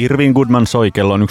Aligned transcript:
Irvin 0.00 0.32
Goodman 0.32 0.66
soi 0.66 0.90
kello 0.90 1.14
on 1.14 1.20
11.03. 1.20 1.26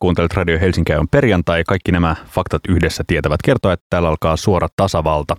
Kuuntelet 0.00 0.34
Radio 0.34 0.60
Helsinki 0.60 0.94
on 0.94 1.08
perjantai. 1.08 1.64
Kaikki 1.64 1.92
nämä 1.92 2.16
faktat 2.26 2.62
yhdessä 2.68 3.04
tietävät 3.06 3.42
kertoa, 3.42 3.72
että 3.72 3.86
täällä 3.90 4.08
alkaa 4.08 4.36
suora 4.36 4.68
tasavalta. 4.76 5.36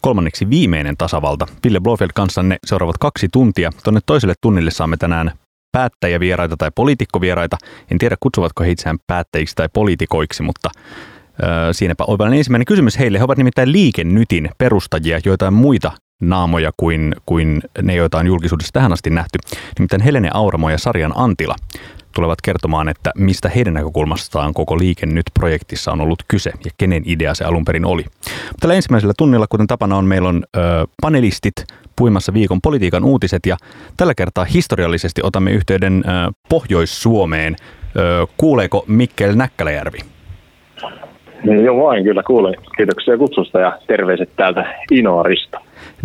Kolmanneksi 0.00 0.50
viimeinen 0.50 0.96
tasavalta. 0.96 1.46
Ville 1.64 1.80
Blofeld 1.80 2.10
kanssanne 2.14 2.56
seuraavat 2.66 2.98
kaksi 2.98 3.28
tuntia. 3.32 3.70
Tuonne 3.84 4.00
toiselle 4.06 4.34
tunnille 4.40 4.70
saamme 4.70 4.96
tänään 4.96 5.32
päättäjävieraita 5.72 6.56
tai 6.56 6.70
poliitikkovieraita. 6.74 7.56
En 7.90 7.98
tiedä, 7.98 8.16
kutsuvatko 8.20 8.64
he 8.64 8.70
itseään 8.70 8.98
päättäjiksi 9.06 9.54
tai 9.56 9.68
poliitikoiksi, 9.72 10.42
mutta 10.42 10.70
siinäpä 11.72 12.04
oivallinen 12.06 12.38
ensimmäinen 12.38 12.66
kysymys 12.66 12.98
heille. 12.98 13.18
He 13.18 13.24
ovat 13.24 13.38
nimittäin 13.38 13.72
liikennytin 13.72 14.50
perustajia, 14.58 15.20
joitain 15.24 15.54
muita 15.54 15.92
naamoja 16.20 16.70
kuin, 16.76 17.14
kuin 17.26 17.62
ne, 17.82 17.94
joita 17.94 18.18
on 18.18 18.26
julkisuudessa 18.26 18.72
tähän 18.72 18.92
asti 18.92 19.10
nähty. 19.10 19.38
Nimittäin 19.78 20.02
Helene 20.02 20.30
Auramo 20.34 20.70
ja 20.70 20.78
Sarjan 20.78 21.12
Antila 21.14 21.54
tulevat 22.14 22.38
kertomaan, 22.42 22.88
että 22.88 23.12
mistä 23.16 23.48
heidän 23.48 23.74
näkökulmastaan 23.74 24.54
koko 24.54 24.78
Liike 24.78 25.06
Nyt-projektissa 25.06 25.92
on 25.92 26.00
ollut 26.00 26.22
kyse 26.28 26.52
ja 26.64 26.70
kenen 26.78 27.02
idea 27.06 27.34
se 27.34 27.44
alun 27.44 27.64
perin 27.64 27.84
oli. 27.84 28.04
Tällä 28.60 28.74
ensimmäisellä 28.74 29.14
tunnilla, 29.18 29.46
kuten 29.50 29.66
tapana 29.66 29.96
on, 29.96 30.04
meillä 30.04 30.28
on 30.28 30.42
ö, 30.56 30.60
panelistit 31.00 31.54
puimassa 31.96 32.34
viikon 32.34 32.60
politiikan 32.62 33.04
uutiset 33.04 33.46
ja 33.46 33.56
tällä 33.96 34.14
kertaa 34.14 34.44
historiallisesti 34.44 35.20
otamme 35.24 35.50
yhteyden 35.50 36.04
ö, 36.06 36.32
Pohjois-Suomeen. 36.48 37.56
Ö, 37.96 38.26
kuuleeko 38.36 38.84
Mikkel 38.86 39.34
Näkkäläjärvi? 39.34 39.98
Joo 41.64 41.86
vain, 41.86 42.04
kyllä 42.04 42.22
kuulen. 42.22 42.54
Kiitoksia 42.76 43.18
kutsusta 43.18 43.60
ja 43.60 43.78
terveiset 43.86 44.30
täältä 44.36 44.74
Inoarista. 44.90 45.60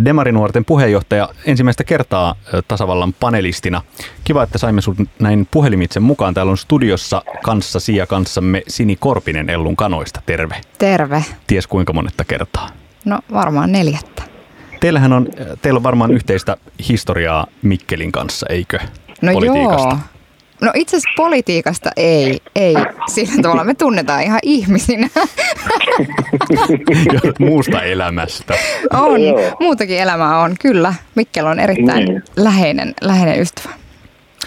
Demarinuorten 0.05 0.65
puheenjohtaja 0.65 1.29
ensimmäistä 1.45 1.83
kertaa 1.83 2.35
tasavallan 2.67 3.13
panelistina. 3.19 3.81
Kiva, 4.23 4.43
että 4.43 4.57
saimme 4.57 4.81
sinut 4.81 5.09
näin 5.19 5.47
puhelimitse 5.51 5.99
mukaan. 5.99 6.33
Täällä 6.33 6.51
on 6.51 6.57
studiossa 6.57 7.21
kanssasi 7.43 7.95
ja 7.95 8.07
kanssamme 8.07 8.63
Sini 8.67 8.95
Korpinen 8.95 9.49
Ellun 9.49 9.75
kanoista. 9.75 10.21
Terve. 10.25 10.55
Terve. 10.77 11.25
Ties 11.47 11.67
kuinka 11.67 11.93
monetta 11.93 12.23
kertaa? 12.23 12.69
No 13.05 13.19
varmaan 13.33 13.71
neljättä. 13.71 14.23
Teillähän 14.79 15.13
on, 15.13 15.27
teillä 15.61 15.77
on 15.77 15.83
varmaan 15.83 16.11
yhteistä 16.11 16.57
historiaa 16.89 17.47
Mikkelin 17.61 18.11
kanssa, 18.11 18.45
eikö? 18.49 18.79
No 19.21 19.31
joo, 19.31 19.97
No 20.61 20.71
itse 20.75 20.97
asiassa 20.97 21.13
politiikasta 21.17 21.89
ei, 21.97 22.39
ei 22.55 22.75
sillä 23.07 23.41
tavalla. 23.41 23.63
Me 23.63 23.73
tunnetaan 23.73 24.23
ihan 24.23 24.39
ihmisinä. 24.43 25.09
Muusta 27.39 27.83
elämästä. 27.83 28.53
On, 28.93 29.19
muutakin 29.59 29.99
elämää 29.99 30.39
on, 30.39 30.55
kyllä. 30.61 30.93
Mikkel 31.15 31.45
on 31.45 31.59
erittäin 31.59 32.05
niin. 32.05 32.23
läheinen, 32.35 32.93
läheinen 33.01 33.39
ystävä. 33.39 33.69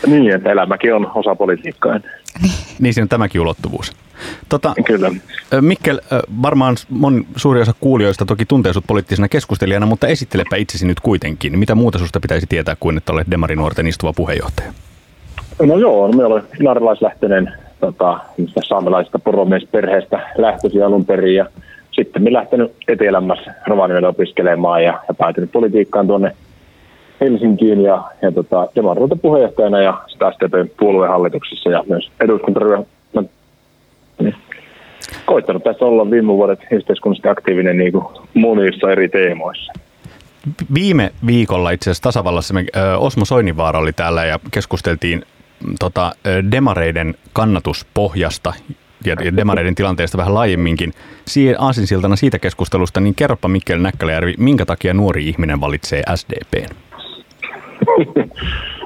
Niin, 0.06 0.33
että 0.33 0.52
elämäkin 0.52 0.94
on 0.94 1.10
osa 1.14 1.34
politiikkaa. 1.34 1.98
Niin, 2.42 2.52
niin 2.78 2.94
siinä 2.94 3.05
on 3.05 3.08
tämäkin 3.08 3.40
ulottuvuus. 3.40 3.92
Tota, 4.48 4.74
Kyllä. 4.86 5.10
Mikkel, 5.60 6.00
varmaan 6.42 6.77
mon, 6.88 7.27
suuri 7.36 7.60
osa 7.60 7.74
kuulijoista 7.80 8.24
toki 8.24 8.46
tuntee 8.46 8.72
sinut 8.72 8.86
poliittisena 8.86 9.28
keskustelijana, 9.28 9.86
mutta 9.86 10.06
esittelepä 10.06 10.56
itsesi 10.56 10.86
nyt 10.86 11.00
kuitenkin. 11.00 11.58
Mitä 11.58 11.74
muuta 11.74 11.98
sinusta 11.98 12.20
pitäisi 12.20 12.46
tietää 12.46 12.77
kuin, 12.80 12.96
että 12.96 13.12
olet 13.12 13.30
Demarinuorten 13.30 13.86
istuva 13.86 14.12
puheenjohtaja? 14.12 14.72
No 15.66 15.78
joo, 15.78 16.06
no 16.06 16.12
me 16.12 16.24
olen 16.24 16.42
inarilaislähtöinen 16.60 17.52
tota, 17.80 18.18
saamelaisesta 18.68 19.18
poromiesperheestä 19.18 20.20
lähtöisin 20.38 20.84
alun 20.84 21.05
perin 21.05 21.34
ja 21.34 21.46
sitten 21.92 22.22
me 22.22 22.32
lähtenyt 22.32 22.72
etelämässä 22.88 23.55
Rovaniemellä 23.66 24.08
opiskelemaan 24.08 24.84
ja, 24.84 25.00
ja 25.08 25.14
päätynyt 25.14 25.52
politiikkaan 25.52 26.06
tuonne 26.06 26.36
Helsinkiin 27.20 27.83
ja, 27.83 28.02
ja 28.22 28.33
tota, 28.33 28.68
Demaruuta 28.77 29.16
puheenjohtajana 29.16 29.80
ja 29.80 30.02
sitä 30.06 30.33
STPn 30.33 30.70
puoluehallituksessa 30.78 31.70
ja 31.70 31.84
myös 31.88 32.10
eduskuntaryhmän 32.20 32.86
niin, 34.18 34.34
koittanut 35.27 35.64
tässä 35.64 35.84
olla 35.84 36.10
viime 36.10 36.28
vuodet 36.28 36.60
yhteiskunnallisesti 36.70 37.28
aktiivinen 37.28 37.77
niin 37.78 37.92
kuin 37.92 38.05
monissa 38.34 38.92
eri 38.92 39.08
teemoissa. 39.08 39.73
Viime 40.74 41.12
viikolla 41.27 41.70
itse 41.70 41.90
asiassa 41.90 42.02
tasavallassa 42.02 42.55
me, 42.55 42.64
Osmo 42.98 43.24
Soininvaara 43.24 43.79
oli 43.79 43.92
täällä 43.92 44.24
ja 44.24 44.39
keskusteltiin 44.50 45.23
tota, 45.78 46.12
demareiden 46.50 47.14
kannatuspohjasta 47.33 48.52
ja, 49.05 49.36
demareiden 49.36 49.74
tilanteesta 49.74 50.18
vähän 50.18 50.34
laajemminkin. 50.34 50.92
Aasinsiltana 51.58 52.17
siitä 52.17 52.39
keskustelusta, 52.39 53.00
niin 53.00 53.14
kerropa 53.14 53.48
Mikkel 53.48 53.78
Näkkäläjärvi, 53.78 54.34
minkä 54.39 54.64
takia 54.64 54.95
nuori 54.95 55.28
ihminen 55.28 55.61
valitsee 55.61 56.02
SDPn? 56.14 56.74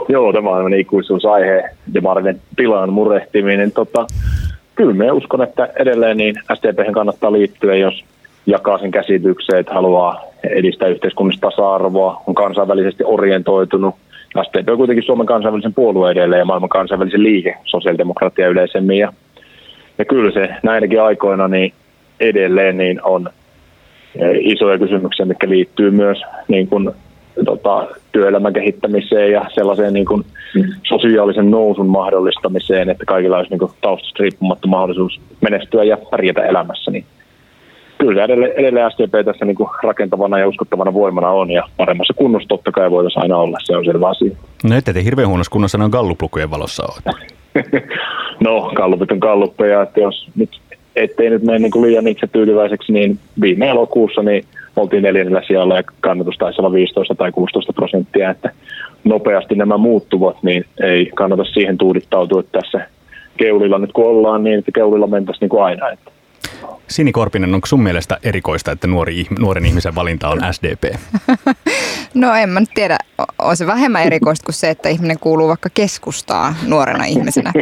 Joo, 0.08 0.32
tämä 0.32 0.50
on 0.50 0.74
ikuisuusaihe, 0.74 1.70
demareiden 1.94 2.40
tilan 2.56 2.92
murehtiminen. 2.92 3.72
Tota, 3.72 4.06
kyllä 4.74 4.94
me 4.94 5.12
uskon, 5.12 5.42
että 5.42 5.68
edelleen 5.78 6.16
niin 6.16 6.34
SDPhen 6.54 6.92
kannattaa 6.92 7.32
liittyä, 7.32 7.76
jos 7.76 8.04
jakaa 8.46 8.78
sen 8.78 8.90
käsitykseen, 8.90 9.60
että 9.60 9.74
haluaa 9.74 10.20
edistää 10.50 10.88
yhteiskunnallista 10.88 11.50
tasa-arvoa, 11.50 12.22
on 12.26 12.34
kansainvälisesti 12.34 13.04
orientoitunut, 13.04 13.94
SDP 14.44 14.68
on 14.68 14.76
kuitenkin 14.76 15.04
Suomen 15.04 15.26
kansainvälisen 15.26 15.74
puolueen 15.74 16.16
edelleen 16.16 16.38
ja 16.38 16.44
maailman 16.44 16.68
kansainvälisen 16.68 17.22
liike, 17.22 17.56
sosiaalidemokratia 17.64 18.48
yleisemmin. 18.48 18.98
Ja, 18.98 19.12
ja 19.98 20.04
kyllä 20.04 20.32
se 20.32 20.48
näinäkin 20.62 21.02
aikoina 21.02 21.48
niin 21.48 21.72
edelleen 22.20 22.76
niin 22.76 23.02
on 23.02 23.30
eh, 24.18 24.36
isoja 24.40 24.78
kysymyksiä, 24.78 25.26
mitkä 25.26 25.48
liittyy 25.48 25.90
myös 25.90 26.22
niin 26.48 26.68
kuin, 26.68 26.90
tota, 27.44 27.86
työelämän 28.12 28.52
kehittämiseen 28.52 29.32
ja 29.32 29.44
sellaiseen 29.54 29.94
niin 29.94 30.06
kuin, 30.06 30.24
sosiaalisen 30.88 31.50
nousun 31.50 31.86
mahdollistamiseen, 31.86 32.90
että 32.90 33.04
kaikilla 33.04 33.36
olisi 33.36 33.50
niin 33.50 33.58
kuin, 33.58 33.72
taustasta 33.80 34.22
riippumatta 34.22 34.68
mahdollisuus 34.68 35.20
menestyä 35.40 35.84
ja 35.84 35.96
pärjätä 36.10 36.46
elämässä. 36.46 36.90
Niin 36.90 37.04
kyllä 37.98 38.24
edelleen, 38.24 38.52
edelleen 38.52 38.90
SDP 38.90 39.24
tässä 39.24 39.44
niin 39.44 39.56
kuin 39.56 39.68
rakentavana 39.82 40.38
ja 40.38 40.48
uskottavana 40.48 40.94
voimana 40.94 41.30
on 41.30 41.50
ja 41.50 41.62
paremmassa 41.76 42.14
kunnossa 42.14 42.48
totta 42.48 42.72
kai 42.72 42.90
voitaisiin 42.90 43.22
aina 43.22 43.36
olla, 43.36 43.58
se 43.64 43.76
on 43.76 43.84
selvä 43.84 44.08
asia. 44.08 44.36
No 44.64 44.76
ette 44.76 44.92
te 44.92 45.04
hirveän 45.04 45.28
huonossa 45.28 45.50
kunnossa 45.50 45.78
noin 45.78 45.90
galluplukujen 45.90 46.50
valossa 46.50 46.84
ole. 46.84 47.14
no 48.44 48.70
gallupit 48.74 49.12
on 49.12 49.18
galluppeja, 49.18 49.82
että 49.82 50.00
jos 50.00 50.28
nyt 50.36 50.50
ettei 50.96 51.30
nyt 51.30 51.42
mene 51.42 51.58
niin 51.58 51.70
kuin 51.70 51.86
liian 51.86 52.08
itse 52.08 52.26
tyytyväiseksi, 52.26 52.92
niin 52.92 53.18
viime 53.40 53.68
elokuussa 53.68 54.22
niin 54.22 54.44
oltiin 54.76 55.02
neljännellä 55.02 55.42
sijalla 55.46 55.76
ja 55.76 55.82
kannatus 56.00 56.36
taisi 56.38 56.60
olla 56.60 56.72
15 56.72 57.14
tai 57.14 57.32
16 57.32 57.72
prosenttia, 57.72 58.30
että 58.30 58.50
nopeasti 59.04 59.54
nämä 59.54 59.76
muuttuvat, 59.76 60.36
niin 60.42 60.64
ei 60.82 61.10
kannata 61.14 61.44
siihen 61.44 61.78
tuudittautua, 61.78 62.40
että 62.40 62.60
tässä 62.60 62.86
keulilla 63.36 63.78
nyt 63.78 63.92
kun 63.92 64.06
ollaan, 64.06 64.44
niin 64.44 64.58
että 64.58 64.72
keulilla 64.72 65.06
mentäisiin 65.06 65.40
niin 65.40 65.48
kuin 65.48 65.64
aina. 65.64 65.90
Että 65.90 66.10
Sini 66.88 67.12
Korpinen, 67.12 67.54
onko 67.54 67.66
sun 67.66 67.82
mielestä 67.82 68.18
erikoista, 68.22 68.72
että 68.72 68.86
nuori, 68.86 69.26
nuoren 69.38 69.66
ihmisen 69.66 69.94
valinta 69.94 70.28
on 70.28 70.40
SDP? 70.52 70.84
No 72.14 72.34
en 72.34 72.48
mä 72.48 72.60
nyt 72.60 72.70
tiedä. 72.74 72.98
On 73.38 73.56
se 73.56 73.66
vähemmän 73.66 74.02
erikoista 74.02 74.44
kuin 74.44 74.54
se, 74.54 74.70
että 74.70 74.88
ihminen 74.88 75.18
kuuluu 75.18 75.48
vaikka 75.48 75.68
keskustaa 75.74 76.54
nuorena 76.66 77.04
ihmisenä. 77.04 77.52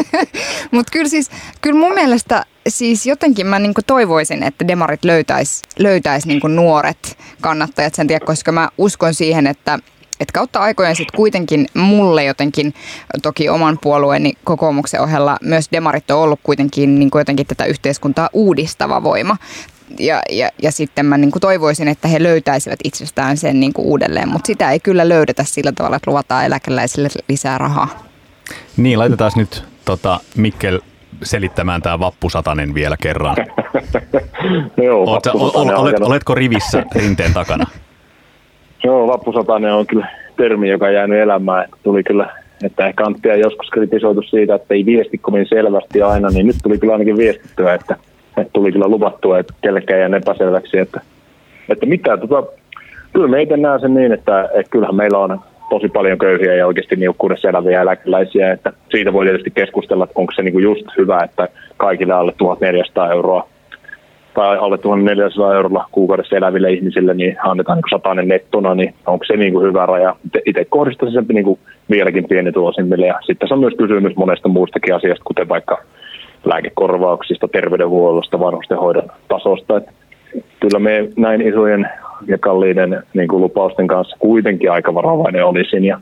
Mutta 0.70 0.90
kyllä 0.92 1.08
siis, 1.08 1.30
kyllä 1.60 1.80
mun 1.80 1.94
mielestä 1.94 2.44
siis 2.68 3.06
jotenkin 3.06 3.46
mä 3.46 3.58
niin 3.58 3.74
toivoisin, 3.86 4.42
että 4.42 4.68
demarit 4.68 5.04
löytäisi 5.04 5.62
löytäis 5.78 6.26
niin 6.26 6.40
nuoret 6.48 7.18
kannattajat 7.40 7.94
sen 7.94 8.06
tiedä, 8.06 8.26
koska 8.26 8.52
mä 8.52 8.68
uskon 8.78 9.14
siihen, 9.14 9.46
että 9.46 9.78
että 10.22 10.32
kautta 10.32 10.58
aikojen 10.58 10.96
sitten 10.96 11.16
kuitenkin 11.16 11.66
mulle 11.74 12.24
jotenkin, 12.24 12.74
toki 13.22 13.48
oman 13.48 13.78
puolueeni 13.82 14.32
kokoomuksen 14.44 15.00
ohella, 15.00 15.36
myös 15.42 15.68
demarit 15.72 16.10
on 16.10 16.18
ollut 16.18 16.40
kuitenkin 16.42 16.98
niin 16.98 17.10
kuin 17.10 17.20
jotenkin 17.20 17.46
tätä 17.46 17.64
yhteiskuntaa 17.64 18.28
uudistava 18.32 19.02
voima. 19.02 19.36
Ja, 19.98 20.22
ja, 20.30 20.50
ja 20.62 20.72
sitten 20.72 21.06
mä 21.06 21.18
niin 21.18 21.30
kuin 21.30 21.40
toivoisin, 21.40 21.88
että 21.88 22.08
he 22.08 22.22
löytäisivät 22.22 22.80
itsestään 22.84 23.36
sen 23.36 23.60
niin 23.60 23.72
kuin 23.72 23.86
uudelleen, 23.86 24.28
mutta 24.28 24.46
sitä 24.46 24.70
ei 24.70 24.80
kyllä 24.80 25.08
löydetä 25.08 25.44
sillä 25.44 25.72
tavalla, 25.72 25.96
että 25.96 26.10
luvataan 26.10 26.44
eläkeläisille 26.44 27.08
lisää 27.28 27.58
rahaa. 27.58 27.88
Niin, 28.76 28.98
laitetaan 28.98 29.32
nyt 29.36 29.64
tota, 29.84 30.20
Mikkel 30.36 30.80
selittämään 31.22 31.82
tämä 31.82 31.98
vappusatanen 31.98 32.74
vielä 32.74 32.96
kerran. 32.96 33.36
Joo, 34.84 35.04
Olet, 35.04 35.26
olet, 35.76 36.00
oletko 36.00 36.34
rivissä 36.34 36.84
rinteen 36.94 37.34
takana? 37.34 37.66
Joo, 38.84 39.06
vappusatainen 39.06 39.72
on 39.72 39.86
kyllä 39.86 40.06
termi, 40.36 40.68
joka 40.68 40.86
on 40.86 40.94
jäänyt 40.94 41.18
elämään. 41.18 41.68
Tuli 41.82 42.02
kyllä, 42.02 42.30
että 42.64 42.86
ehkä 42.86 43.04
Anttia 43.04 43.36
joskus 43.36 43.70
kritisoitu 43.70 44.22
siitä, 44.22 44.54
että 44.54 44.74
ei 44.74 44.86
viesti 44.86 45.18
kovin 45.18 45.46
selvästi 45.48 46.02
aina, 46.02 46.28
niin 46.28 46.46
nyt 46.46 46.56
tuli 46.62 46.78
kyllä 46.78 46.92
ainakin 46.92 47.16
viestittyä, 47.16 47.74
että, 47.74 47.96
että 48.36 48.52
tuli 48.52 48.72
kyllä 48.72 48.88
luvattua, 48.88 49.38
että 49.38 49.54
kellekään 49.62 50.00
jää 50.00 50.18
epäselväksi, 50.18 50.78
että, 50.78 51.00
että 51.68 51.86
mitä, 51.86 52.16
tota, 52.16 52.42
kyllä 53.12 53.28
me 53.28 53.42
itse 53.42 53.56
näen 53.56 53.80
sen 53.80 53.94
niin, 53.94 54.12
että, 54.12 54.48
että 54.54 54.70
kyllähän 54.70 54.94
meillä 54.94 55.18
on 55.18 55.40
tosi 55.70 55.88
paljon 55.88 56.18
köyhiä 56.18 56.54
ja 56.54 56.66
oikeasti 56.66 56.96
niukkuudessa 56.96 57.48
eläviä 57.48 57.82
eläkeläisiä, 57.82 58.52
että 58.52 58.72
siitä 58.90 59.12
voi 59.12 59.24
tietysti 59.24 59.50
keskustella, 59.50 60.04
että 60.04 60.20
onko 60.20 60.32
se 60.36 60.42
niinku 60.42 60.58
just 60.58 60.86
hyvä, 60.98 61.24
että 61.24 61.48
kaikille 61.76 62.12
alle 62.12 62.32
1400 62.38 63.12
euroa 63.12 63.48
tai 64.34 64.58
alle 64.58 64.78
1400 64.78 65.54
eurolla 65.54 65.88
kuukaudessa 65.92 66.36
eläville 66.36 66.72
ihmisille, 66.72 67.14
niin 67.14 67.36
annetaan 67.44 67.78
niin 67.78 67.90
satainen 67.90 68.28
nettona, 68.28 68.74
niin 68.74 68.94
onko 69.06 69.24
se 69.24 69.36
niin 69.36 69.52
kuin 69.52 69.66
hyvä 69.66 69.86
raja? 69.86 70.16
Itse 70.46 70.64
kohdistaisin 70.64 71.14
sen 71.14 71.24
niin 71.34 71.44
kuin 71.44 71.58
vieläkin 71.90 72.28
pienituosimmille. 72.28 73.06
Ja 73.06 73.18
sitten 73.26 73.48
se 73.48 73.54
on 73.54 73.60
myös 73.60 73.74
kysymys 73.78 74.16
monesta 74.16 74.48
muustakin 74.48 74.94
asiasta, 74.94 75.24
kuten 75.24 75.48
vaikka 75.48 75.78
lääkekorvauksista, 76.44 77.48
terveydenhuollosta, 77.48 78.40
vanhustenhoidon 78.40 79.10
tasosta. 79.28 79.76
Että 79.76 79.92
kyllä 80.60 80.78
me 80.78 81.08
näin 81.16 81.40
isojen 81.40 81.88
ja 82.26 82.38
kalliiden 82.38 83.02
niin 83.14 83.28
kuin 83.28 83.42
lupausten 83.42 83.86
kanssa 83.86 84.16
kuitenkin 84.18 84.72
aika 84.72 84.94
varovainen 84.94 85.44
olisin. 85.44 85.84
Ja, 85.84 86.00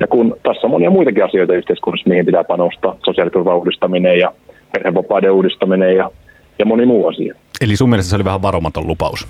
ja 0.00 0.06
kun 0.06 0.36
tässä 0.42 0.66
on 0.66 0.70
monia 0.70 0.90
muitakin 0.90 1.24
asioita 1.24 1.54
yhteiskunnassa, 1.54 2.08
mihin 2.08 2.26
pitää 2.26 2.44
panostaa, 2.44 2.96
sosiaaliturvan 3.04 3.56
uudistaminen 3.56 4.18
ja 4.18 4.32
perhevapaiden 4.72 5.32
uudistaminen 5.32 5.96
ja, 5.96 6.10
ja 6.58 6.66
moni 6.66 6.86
muu 6.86 7.06
asia. 7.06 7.34
Eli 7.60 7.76
sun 7.76 7.90
mielestä 7.90 8.10
se 8.10 8.16
oli 8.16 8.24
vähän 8.24 8.42
varomaton 8.42 8.86
lupaus? 8.86 9.28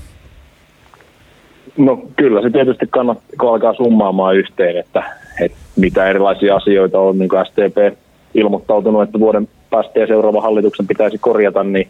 No 1.76 2.02
kyllä 2.16 2.42
se 2.42 2.50
tietysti 2.50 2.86
kannattaa, 2.90 3.26
kun 3.40 3.48
alkaa 3.48 3.74
summaamaan 3.74 4.36
yhteen, 4.36 4.76
että, 4.76 5.02
että 5.40 5.58
mitä 5.76 6.06
erilaisia 6.06 6.56
asioita 6.56 7.00
on, 7.00 7.18
niin 7.18 7.28
kuin 7.28 7.46
STP 7.46 7.98
ilmoittautunut, 8.34 9.02
että 9.02 9.20
vuoden 9.20 9.48
päästä 9.70 10.00
ja 10.00 10.06
seuraavan 10.06 10.42
hallituksen 10.42 10.86
pitäisi 10.86 11.18
korjata, 11.18 11.64
niin 11.64 11.88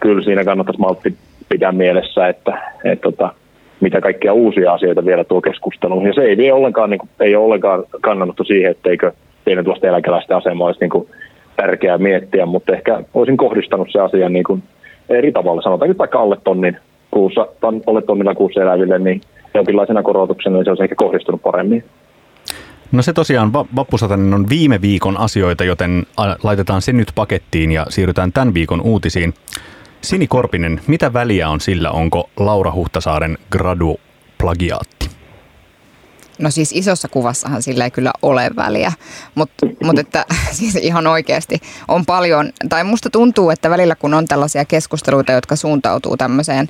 kyllä 0.00 0.22
siinä 0.22 0.44
kannattaisi 0.44 0.80
maltti 0.80 1.14
pitää 1.48 1.72
mielessä, 1.72 2.28
että, 2.28 2.52
että, 2.52 2.92
että 2.92 3.02
tota, 3.02 3.34
mitä 3.80 4.00
kaikkia 4.00 4.32
uusia 4.32 4.72
asioita 4.72 5.04
vielä 5.04 5.24
tuo 5.24 5.40
keskusteluun. 5.40 6.06
Ja 6.06 6.12
se 6.12 6.20
ei 6.20 6.36
vie 6.36 6.52
ollenkaan, 6.52 6.90
niin 6.90 6.98
kuin, 6.98 7.10
ei 7.20 7.36
ole 7.36 7.44
ollenkaan 7.44 7.84
kannanotto 8.00 8.44
siihen, 8.44 8.70
etteikö 8.70 9.12
tuosta 9.64 9.86
eläkeläisten 9.86 10.36
asema 10.36 10.64
olisi 10.66 10.80
niin 10.80 10.90
kuin, 10.90 11.08
tärkeää 11.56 11.98
miettiä, 11.98 12.46
mutta 12.46 12.72
ehkä 12.72 13.02
olisin 13.14 13.36
kohdistanut 13.36 13.88
se 13.92 14.00
asia 14.00 14.28
niin 14.28 14.44
kuin, 14.44 14.62
eri 15.08 15.32
tavalla. 15.32 15.62
Sanotaan 15.62 15.88
nyt 15.88 15.98
vaikka 15.98 16.20
alle 16.20 16.36
tonnin 16.44 16.76
kuussa, 17.10 17.46
alle 17.86 18.02
tonnilla 18.02 18.34
kuussa 18.34 18.62
eläville, 18.62 18.98
niin 18.98 19.20
jonkinlaisena 19.54 20.02
korotuksena 20.02 20.56
niin 20.56 20.64
se 20.64 20.70
olisi 20.70 20.82
ehkä 20.82 20.94
kohdistunut 20.94 21.42
paremmin. 21.42 21.84
No 22.92 23.02
se 23.02 23.12
tosiaan, 23.12 23.52
vappusatanen 23.52 24.34
on 24.34 24.48
viime 24.48 24.80
viikon 24.80 25.16
asioita, 25.16 25.64
joten 25.64 26.06
laitetaan 26.42 26.82
se 26.82 26.92
nyt 26.92 27.12
pakettiin 27.14 27.72
ja 27.72 27.86
siirrytään 27.88 28.32
tämän 28.32 28.54
viikon 28.54 28.80
uutisiin. 28.80 29.34
Sini 30.00 30.26
Korpinen, 30.26 30.80
mitä 30.86 31.12
väliä 31.12 31.48
on 31.48 31.60
sillä, 31.60 31.90
onko 31.90 32.30
Laura 32.36 32.72
Huhtasaaren 32.72 33.38
gradu 33.50 34.00
plagiaatti? 34.38 35.17
No 36.38 36.50
siis 36.50 36.72
isossa 36.72 37.08
kuvassahan 37.08 37.62
sillä 37.62 37.84
ei 37.84 37.90
kyllä 37.90 38.12
ole 38.22 38.50
väliä, 38.56 38.92
mutta 39.34 39.66
mut 39.84 39.98
että 39.98 40.26
siis 40.58 40.74
ihan 40.74 41.06
oikeasti 41.06 41.60
on 41.88 42.06
paljon, 42.06 42.52
tai 42.68 42.84
musta 42.84 43.10
tuntuu, 43.10 43.50
että 43.50 43.70
välillä 43.70 43.94
kun 43.94 44.14
on 44.14 44.28
tällaisia 44.28 44.64
keskusteluita, 44.64 45.32
jotka 45.32 45.56
suuntautuu 45.56 46.16
tämmöiseen 46.16 46.68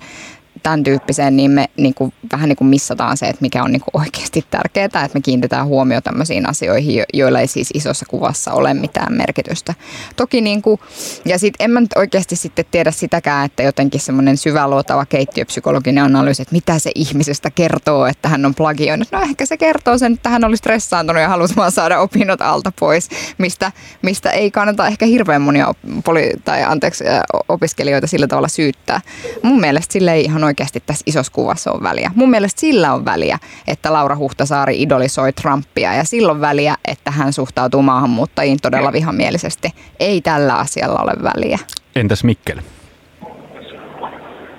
tämän 0.62 0.84
tyyppiseen, 0.84 1.36
niin 1.36 1.50
me 1.50 1.68
niin 1.76 1.94
kuin, 1.94 2.12
vähän 2.32 2.48
niin 2.48 2.56
kuin 2.56 2.68
missataan 2.68 3.16
se, 3.16 3.26
että 3.26 3.42
mikä 3.42 3.62
on 3.62 3.72
niin 3.72 3.80
kuin 3.80 4.02
oikeasti 4.02 4.44
tärkeää, 4.50 4.84
että 4.84 5.10
me 5.14 5.20
kiinnitetään 5.20 5.66
huomio 5.66 6.00
tämmöisiin 6.00 6.48
asioihin, 6.48 7.04
joilla 7.14 7.40
ei 7.40 7.46
siis 7.46 7.70
isossa 7.74 8.06
kuvassa 8.08 8.52
ole 8.52 8.74
mitään 8.74 9.12
merkitystä. 9.12 9.74
Toki 10.16 10.40
niin 10.40 10.62
kuin, 10.62 10.80
ja 11.24 11.38
sitten 11.38 11.64
en 11.64 11.70
mä 11.70 11.80
nyt 11.80 11.96
oikeasti 11.96 12.36
sitten 12.36 12.64
tiedä 12.70 12.90
sitäkään, 12.90 13.46
että 13.46 13.62
jotenkin 13.62 14.00
semmoinen 14.00 14.36
syväluotava 14.36 15.06
keittiöpsykologinen 15.06 16.04
analyysi, 16.04 16.42
että 16.42 16.54
mitä 16.54 16.78
se 16.78 16.90
ihmisestä 16.94 17.50
kertoo, 17.50 18.06
että 18.06 18.28
hän 18.28 18.46
on 18.46 18.54
plagioinut. 18.54 19.08
No 19.12 19.20
ehkä 19.22 19.46
se 19.46 19.56
kertoo 19.56 19.98
sen, 19.98 20.12
että 20.12 20.28
hän 20.28 20.44
oli 20.44 20.56
stressaantunut 20.56 21.22
ja 21.22 21.28
halusi 21.28 21.56
vaan 21.56 21.72
saada 21.72 22.00
opinnot 22.00 22.42
alta 22.42 22.72
pois, 22.80 23.08
mistä, 23.38 23.72
mistä 24.02 24.30
ei 24.30 24.50
kannata 24.50 24.86
ehkä 24.86 25.06
hirveän 25.06 25.42
monia 25.42 25.74
poli- 26.04 26.40
tai 26.44 26.64
anteeksi, 26.64 27.04
opiskelijoita 27.48 28.06
sillä 28.06 28.26
tavalla 28.26 28.48
syyttää. 28.48 29.00
Mun 29.42 29.60
mielestä 29.60 29.92
sille 29.92 30.12
ei 30.12 30.24
ihan 30.24 30.44
oikeasti 30.48 30.82
tässä 30.86 31.04
isossa 31.06 31.32
kuvassa 31.32 31.72
on 31.72 31.82
väliä. 31.82 32.10
Mun 32.14 32.30
mielestä 32.30 32.60
sillä 32.60 32.92
on 32.92 33.04
väliä, 33.04 33.38
että 33.68 33.92
Laura 33.92 34.16
Huhtasaari 34.16 34.82
idolisoi 34.82 35.32
Trumpia 35.32 35.94
ja 35.94 36.04
silloin 36.04 36.40
väliä, 36.40 36.74
että 36.88 37.10
hän 37.10 37.32
suhtautuu 37.32 37.82
maahanmuuttajiin 37.82 38.58
todella 38.62 38.92
vihamielisesti. 38.92 39.68
Ei 40.00 40.20
tällä 40.20 40.54
asialla 40.54 41.02
ole 41.02 41.12
väliä. 41.22 41.58
Entäs 41.96 42.24
Mikkel? 42.24 42.58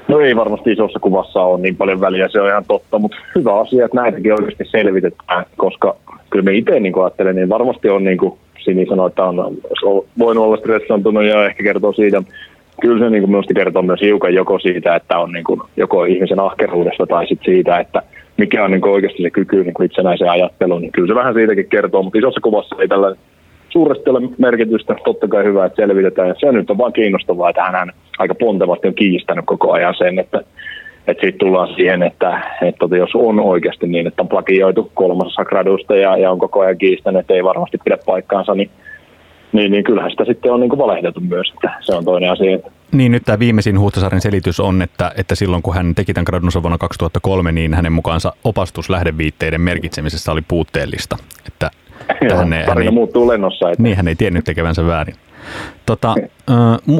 No 0.07 0.19
ei 0.19 0.35
varmasti 0.35 0.71
isossa 0.71 0.99
kuvassa 0.99 1.41
ole 1.41 1.61
niin 1.61 1.75
paljon 1.75 2.01
väliä, 2.01 2.27
se 2.31 2.41
on 2.41 2.49
ihan 2.49 2.65
totta, 2.67 2.99
mutta 2.99 3.17
hyvä 3.35 3.59
asia, 3.59 3.85
että 3.85 3.97
näitäkin 4.01 4.33
oikeasti 4.33 4.65
selvitetään, 4.71 5.45
koska 5.57 5.95
kyllä 6.29 6.45
me 6.45 6.53
itse 6.53 6.79
niin 6.79 7.01
ajattelen, 7.01 7.35
niin 7.35 7.49
varmasti 7.49 7.89
on 7.89 8.03
niin 8.03 8.17
kuin 8.17 8.39
Sini 8.63 8.85
sanoi, 8.85 9.07
että 9.07 9.23
on 9.23 9.57
voinut 10.19 10.43
olla 10.43 10.57
stressantunut 10.57 11.23
ja 11.23 11.45
ehkä 11.45 11.63
kertoo 11.63 11.93
siitä, 11.93 12.23
kyllä 12.81 13.05
se 13.05 13.09
niin 13.09 13.21
kuin 13.21 13.31
minusta 13.31 13.53
kertoo 13.53 13.81
myös 13.81 14.01
hiukan 14.01 14.33
joko 14.33 14.59
siitä, 14.59 14.95
että 14.95 15.19
on 15.19 15.31
niin 15.31 15.43
kuin, 15.43 15.61
joko 15.77 16.05
ihmisen 16.05 16.39
ahkeruudesta 16.39 17.05
tai 17.07 17.27
sitten 17.27 17.53
siitä, 17.53 17.79
että 17.79 18.01
mikä 18.37 18.63
on 18.63 18.71
niin 18.71 18.81
kuin 18.81 18.93
oikeasti 18.93 19.23
se 19.23 19.29
kyky 19.29 19.63
niin 19.63 19.73
kuin 19.73 19.85
itsenäiseen 19.85 20.31
ajatteluun, 20.31 20.81
niin 20.81 20.91
kyllä 20.91 21.07
se 21.07 21.15
vähän 21.15 21.33
siitäkin 21.33 21.69
kertoo, 21.69 22.03
mutta 22.03 22.19
isossa 22.19 22.41
kuvassa 22.41 22.75
ei 22.79 22.87
tällä 22.87 23.15
suuresti 23.69 24.09
ole 24.09 24.29
merkitystä, 24.37 24.95
totta 25.03 25.27
kai 25.27 25.43
hyvä, 25.43 25.65
että 25.65 25.81
selvitetään, 25.81 26.27
ja 26.27 26.35
se 26.39 26.51
nyt 26.51 26.69
on 26.69 26.77
vaan 26.77 26.93
kiinnostavaa, 26.93 27.49
että 27.49 27.63
hän 27.63 27.91
aika 28.19 28.35
pontevasti 28.35 28.87
on 28.87 28.93
kiistänyt 28.93 29.45
koko 29.45 29.71
ajan 29.71 29.95
sen, 29.97 30.19
että 30.19 30.41
että 31.07 31.21
sitten 31.21 31.39
tullaan 31.39 31.75
siihen, 31.75 32.03
että, 32.03 32.41
että 32.61 32.79
tota, 32.79 32.97
jos 32.97 33.09
on 33.13 33.39
oikeasti 33.39 33.87
niin, 33.87 34.07
että 34.07 34.21
on 34.21 34.27
plagioitu 34.27 34.91
kolmasessa 34.93 35.45
gradusta 35.45 35.95
ja, 35.95 36.17
ja 36.17 36.31
on 36.31 36.39
koko 36.39 36.59
ajan 36.59 36.77
kiistänyt, 36.77 37.19
että 37.19 37.33
ei 37.33 37.43
varmasti 37.43 37.77
pidä 37.83 37.97
paikkaansa, 38.05 38.55
niin 38.55 38.69
niin, 39.53 39.71
niin 39.71 39.83
kyllähän 39.83 40.11
sitä 40.11 40.25
sitten 40.25 40.53
on 40.53 40.59
niin 40.59 40.69
kuin 40.69 40.79
valehdeltu 40.79 41.19
myös, 41.19 41.51
että 41.53 41.73
se 41.81 41.95
on 41.95 42.05
toinen 42.05 42.31
asia. 42.31 42.57
Niin, 42.91 43.11
nyt 43.11 43.23
tämä 43.25 43.39
viimeisin 43.39 43.79
Huhtasaaren 43.79 44.21
selitys 44.21 44.59
on, 44.59 44.81
että, 44.81 45.11
että 45.17 45.35
silloin 45.35 45.63
kun 45.63 45.75
hän 45.75 45.95
teki 45.95 46.13
tämän 46.13 46.25
gradunsa 46.25 46.63
vuonna 46.63 46.77
2003, 46.77 47.51
niin 47.51 47.73
hänen 47.73 47.93
mukaansa 47.93 48.33
opastus 48.43 48.89
lähdeviitteiden 48.89 49.61
merkitsemisessä 49.61 50.31
oli 50.31 50.41
puutteellista. 50.47 51.17
Että, 51.47 51.71
Joo, 52.21 52.37
hän, 52.37 52.53
ei, 52.53 52.65
hän 52.65 52.81
ei, 52.81 52.91
muuttuu 52.91 53.27
lennossa. 53.27 53.71
Että... 53.71 53.83
Niin, 53.83 53.97
hän 53.97 54.07
ei 54.07 54.15
tiennyt 54.15 54.45
tekevänsä 54.45 54.85
väärin. 54.85 55.15
Tota, 55.85 56.15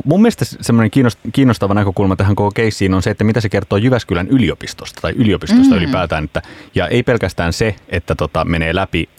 mun 0.04 0.22
mielestä 0.22 0.46
semmoinen 0.46 0.92
kiinnostava 1.31 1.74
näkökulma 1.74 2.16
tähän 2.16 2.36
koko 2.36 2.51
keissiin 2.51 2.94
on 2.94 3.01
se, 3.01 3.10
että 3.10 3.24
mitä 3.24 3.42
se 3.42 3.50
kertoo 3.50 3.78
Jyväskylän 3.78 4.28
yliopistosta 4.28 5.01
tai 5.01 5.13
yliopistosta 5.16 5.75
mm. 5.75 5.78
ylipäätään. 5.78 6.24
Että, 6.24 6.42
ja 6.75 6.88
ei 6.88 7.04
pelkästään 7.04 7.54
se, 7.54 7.75
että 7.90 8.16
tota, 8.16 8.46
menee 8.46 8.75
läpi 8.75 9.10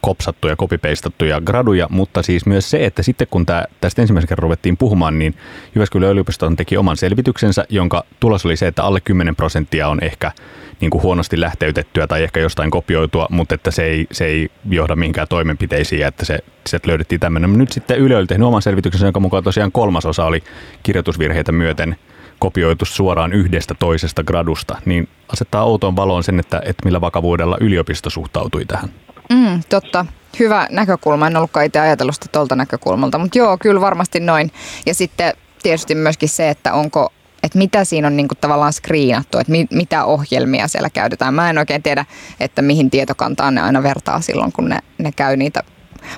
kopsattuja, 0.00 0.56
kopipeistattuja 0.56 1.40
graduja, 1.40 1.86
mutta 1.90 2.22
siis 2.22 2.46
myös 2.46 2.70
se, 2.70 2.86
että 2.86 3.02
sitten 3.02 3.26
kun 3.30 3.46
tää, 3.46 3.64
tästä 3.80 4.02
ensimmäisen 4.02 4.28
kerran 4.28 4.42
ruvettiin 4.42 4.76
puhumaan, 4.76 5.18
niin 5.18 5.34
Jyväskylän 5.74 6.10
yliopisto 6.10 6.50
teki 6.56 6.76
oman 6.76 6.96
selvityksensä, 6.96 7.64
jonka 7.68 8.04
tulos 8.20 8.46
oli 8.46 8.56
se, 8.56 8.66
että 8.66 8.84
alle 8.84 9.00
10 9.00 9.36
prosenttia 9.36 9.88
on 9.88 9.98
ehkä 10.02 10.32
niin 10.80 10.90
kuin 10.90 11.02
huonosti 11.02 11.40
lähteytettyä 11.40 12.06
tai 12.06 12.22
ehkä 12.22 12.40
jostain 12.40 12.70
kopioitua, 12.70 13.26
mutta 13.30 13.54
että 13.54 13.70
se 13.70 13.84
ei, 13.84 14.06
se 14.12 14.24
ei 14.24 14.48
johda 14.70 14.96
mihinkään 14.96 15.28
toimenpiteisiin 15.28 16.06
että 16.06 16.24
se, 16.24 16.38
se 16.66 16.80
löydettiin 16.86 17.20
tämmöinen. 17.20 17.58
Nyt 17.58 17.72
sitten 17.72 17.98
Yle 17.98 18.16
oli 18.16 18.26
tehnyt 18.26 18.48
oman 18.48 18.62
selvityksensä, 18.62 19.06
jonka 19.06 19.20
mukaan 19.20 19.44
tosiaan 19.44 19.72
kolmasosa 19.72 20.24
oli 20.24 20.42
kirjoitusvirheitä 20.82 21.52
myöten 21.52 21.96
kopioitu 22.38 22.84
suoraan 22.84 23.32
yhdestä 23.32 23.74
toisesta 23.74 24.24
gradusta, 24.24 24.78
niin 24.84 25.08
asettaa 25.28 25.64
outoon 25.64 25.96
valoon 25.96 26.24
sen, 26.24 26.40
että, 26.40 26.62
että 26.64 26.84
millä 26.84 27.00
vakavuudella 27.00 27.58
yliopisto 27.60 28.10
suhtautui 28.10 28.64
tähän. 28.64 28.88
Mm, 29.32 29.62
totta. 29.68 30.06
Hyvä 30.38 30.66
näkökulma. 30.70 31.26
En 31.26 31.36
ollutkaan 31.36 31.66
itse 31.66 31.80
ajatellut 31.80 32.14
sitä 32.14 32.26
tuolta 32.32 32.56
näkökulmalta, 32.56 33.18
mutta 33.18 33.38
joo, 33.38 33.58
kyllä 33.58 33.80
varmasti 33.80 34.20
noin. 34.20 34.52
Ja 34.86 34.94
sitten 34.94 35.34
tietysti 35.62 35.94
myöskin 35.94 36.28
se, 36.28 36.48
että 36.48 36.72
onko 36.72 37.12
että 37.42 37.58
mitä 37.58 37.84
siinä 37.84 38.06
on 38.06 38.16
niinku 38.16 38.34
tavallaan 38.34 38.72
screenattu, 38.72 39.38
että 39.38 39.50
mi, 39.50 39.66
mitä 39.70 40.04
ohjelmia 40.04 40.68
siellä 40.68 40.90
käytetään. 40.90 41.34
Mä 41.34 41.50
en 41.50 41.58
oikein 41.58 41.82
tiedä, 41.82 42.04
että 42.40 42.62
mihin 42.62 42.90
tietokantaan 42.90 43.54
ne 43.54 43.60
aina 43.60 43.82
vertaa 43.82 44.20
silloin, 44.20 44.52
kun 44.52 44.68
ne, 44.68 44.78
ne 44.98 45.12
käy 45.12 45.36
niitä 45.36 45.62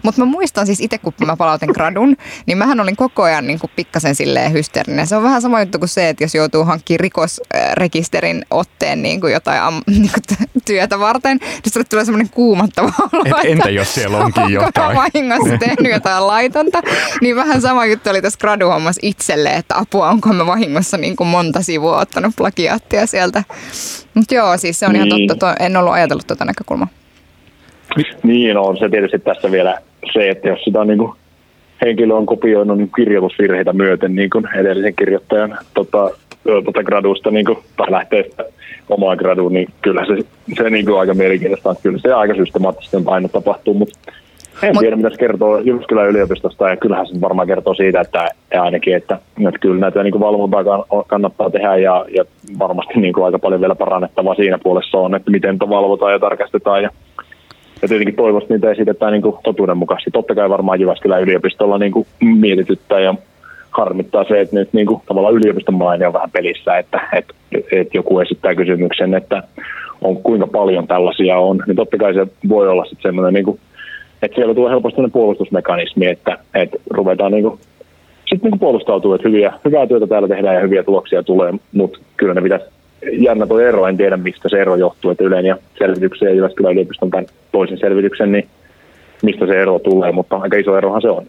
mutta 0.03 0.21
mä 0.21 0.25
muistan 0.25 0.67
siis 0.67 0.81
itse, 0.81 0.99
kun 0.99 1.13
mä 1.27 1.37
palautin 1.37 1.71
gradun, 1.71 2.17
niin 2.47 2.59
mähän 2.59 2.81
olin 2.81 2.97
koko 2.97 3.23
ajan 3.23 3.47
niin 3.47 3.59
kuin 3.59 3.71
pikkasen 3.77 4.15
silleen 4.15 4.53
hysteerinen. 4.53 5.07
Se 5.07 5.17
on 5.17 5.23
vähän 5.23 5.43
sama 5.43 5.61
juttu 5.61 5.79
kuin 5.79 5.89
se, 5.89 6.09
että 6.09 6.25
jos 6.25 6.35
joutuu 6.35 6.65
hankkimaan 6.65 7.01
rikosrekisterin 7.01 8.45
otteen 8.51 9.03
niin 9.03 9.21
kuin 9.21 9.33
jotain 9.33 9.61
am, 9.61 9.75
niin 9.87 10.11
kuin 10.15 10.49
työtä 10.65 10.99
varten, 10.99 11.39
niin 11.41 11.73
sulle 11.73 11.87
tulee 11.91 12.05
semmoinen 12.05 12.31
kuumattava 12.31 12.93
olo. 13.13 13.25
Et, 13.25 13.35
entä 13.45 13.71
jos 13.71 13.95
siellä 13.95 14.19
onkin 14.19 14.49
jotain? 14.49 14.97
vahingossa 14.97 15.59
tehnyt 15.67 15.93
jotain 15.93 16.27
laitonta. 16.27 16.83
Niin 17.21 17.37
vähän 17.37 17.61
sama 17.61 17.87
juttu 17.87 18.11
oli 18.11 18.23
tässä 18.23 18.39
graduhommassa 18.39 19.01
itselle, 19.03 19.51
että 19.51 19.79
apua, 19.79 20.09
onko 20.09 20.33
mä 20.33 20.47
vahingossa 20.47 20.97
niin 20.97 21.17
kuin 21.17 21.29
monta 21.29 21.63
sivua 21.63 21.99
ottanut 21.99 22.37
plagiaattia 22.37 23.07
sieltä. 23.07 23.45
Mutta 24.15 24.35
joo, 24.35 24.59
siis 24.59 24.79
se 24.79 24.87
on 24.87 24.93
niin. 24.93 25.07
ihan 25.07 25.29
totta. 25.29 25.55
En 25.61 25.77
ollut 25.77 25.93
ajatellut 25.93 26.27
tuota 26.27 26.45
näkökulmaa. 26.45 26.89
Niin 28.23 28.57
on 28.57 28.77
se 28.77 28.89
tietysti 28.89 29.19
tässä 29.19 29.51
vielä 29.51 29.79
se, 30.13 30.31
että 30.31 30.49
jos 30.49 30.65
sitä 30.65 30.85
niin 30.85 30.99
kuin 30.99 31.13
henkilö 31.85 32.15
on 32.15 32.27
kopioinut 32.27 32.79
niin 32.79 32.91
kirjoitusvirheitä 32.97 33.73
myöten 33.73 34.15
niin 34.15 34.31
kuin 34.31 34.49
edellisen 34.55 34.95
kirjoittajan 34.95 35.59
tota, 35.75 36.11
tota 36.65 36.83
gradusta 36.83 37.31
niin 37.31 37.47
kuin, 37.47 37.59
tai 37.77 37.93
lähteestä 37.93 38.45
omaa 38.89 39.17
graduun, 39.17 39.53
niin 39.53 39.69
kyllä 39.83 40.07
se, 40.07 40.25
se 40.63 40.71
niin 40.71 40.87
kuin 40.87 41.01
aika 41.01 41.15
mielenkiintoista 41.15 41.71
on. 41.71 41.77
Kyllä 41.83 41.99
se 41.99 42.13
aika 42.13 42.35
systemaattisesti 42.35 42.97
aina 43.07 43.29
tapahtuu, 43.29 43.75
mutta 43.75 44.13
En 44.63 44.75
Mut, 44.75 44.81
tiedä, 44.81 44.97
mitä 44.97 45.11
se 45.11 45.17
kertoo 45.17 45.59
Jyväskylän 45.59 46.09
yliopistosta, 46.09 46.69
ja 46.69 46.77
kyllähän 46.77 47.07
se 47.07 47.21
varmaan 47.21 47.49
kertoo 47.49 47.75
siitä, 47.75 48.01
että 48.01 48.29
ainakin, 48.61 48.97
että, 48.97 49.19
että 49.49 49.59
kyllä 49.61 49.81
näitä 49.81 50.03
niin 50.03 50.13
kuin 50.13 50.21
valvontaa 50.21 50.65
kannattaa 51.07 51.51
tehdä, 51.51 51.77
ja, 51.77 52.05
ja 52.17 52.25
varmasti 52.59 53.01
niin 53.01 53.13
kuin 53.13 53.25
aika 53.25 53.39
paljon 53.39 53.61
vielä 53.61 53.75
parannettavaa 53.75 54.35
siinä 54.35 54.59
puolessa 54.59 54.99
on, 54.99 55.15
että 55.15 55.31
miten 55.31 55.59
valvotaan 55.59 56.13
ja 56.13 56.19
tarkastetaan, 56.19 56.83
ja, 56.83 56.91
ja 57.83 57.89
tietenkin 57.89 58.17
toivosti 58.17 58.53
niitä 58.53 58.71
esitetään 58.71 59.13
niin 59.13 59.35
totuudenmukaisesti. 59.45 60.11
Totta 60.11 60.35
kai 60.35 60.51
varmaan 60.51 60.81
Jyväskylän 60.81 61.23
yliopistolla 61.23 61.79
niin 61.79 61.93
mietityttää 62.21 63.01
ja 63.01 63.15
harmittaa 63.71 64.25
se, 64.25 64.41
että 64.41 64.57
nyt 64.57 64.73
niin 64.73 64.87
kuin, 64.87 65.03
tavallaan 65.07 65.35
yliopiston 65.35 65.75
maine 65.75 66.07
on 66.07 66.13
vähän 66.13 66.31
pelissä, 66.31 66.79
että, 66.79 67.01
että, 67.13 67.35
että 67.73 67.97
joku 67.97 68.21
esittää 68.21 68.55
kysymyksen, 68.55 69.15
että 69.15 69.43
on 70.01 70.17
kuinka 70.17 70.47
paljon 70.47 70.87
tällaisia 70.87 71.39
on, 71.39 71.63
niin 71.67 71.77
totta 71.77 71.97
kai 71.97 72.15
se 72.15 72.27
voi 72.49 72.69
olla 72.69 72.85
sitten 72.85 73.03
semmoinen, 73.03 73.35
niin 73.35 73.61
että 74.23 74.35
siellä 74.35 74.55
tulee 74.55 74.71
helposti 74.71 75.01
puolustusmekanismi, 75.13 76.07
että, 76.07 76.39
että 76.55 76.77
ruvetaan 76.91 77.33
niin 77.33 77.45
kuin, 77.45 77.61
sitten 78.27 78.51
niin 78.51 78.59
puolustautuu, 78.59 79.15
että 79.15 79.29
hyviä, 79.29 79.53
hyvää 79.65 79.87
työtä 79.87 80.07
täällä 80.07 80.29
tehdään 80.29 80.55
ja 80.55 80.61
hyviä 80.61 80.83
tuloksia 80.83 81.23
tulee, 81.23 81.55
mutta 81.73 81.99
kyllä 82.17 82.35
ne 82.35 82.43
pitäisi 82.43 82.67
jännä 83.13 83.47
tuo 83.47 83.61
ero, 83.61 83.87
en 83.87 83.97
tiedä 83.97 84.17
mistä 84.17 84.49
se 84.49 84.61
ero 84.61 84.77
johtuu, 84.77 85.11
että 85.11 85.25
Ylen 85.25 85.47
ja 85.47 85.57
selvityksen 85.79 86.29
ja 86.29 86.35
Jyväskylän 86.35 86.73
yliopiston 86.73 87.11
tämän 87.11 87.27
toisen 87.53 87.79
selvityksen, 87.79 88.33
niin 88.33 88.49
mistä 89.23 89.47
se 89.47 89.63
ero 89.63 89.79
tulee, 89.79 90.13
mutta 90.13 90.37
aika 90.37 90.57
iso 90.57 90.79
erohan 90.79 91.03
se 91.03 91.09
on. 91.09 91.27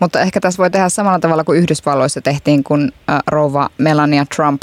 Mutta 0.00 0.20
ehkä 0.20 0.40
tässä 0.40 0.58
voi 0.58 0.70
tehdä 0.70 0.88
samalla 0.88 1.18
tavalla 1.18 1.44
kuin 1.44 1.58
Yhdysvalloissa 1.58 2.20
tehtiin, 2.20 2.64
kun 2.64 2.92
rouva 3.26 3.68
Melania 3.78 4.24
Trump 4.36 4.62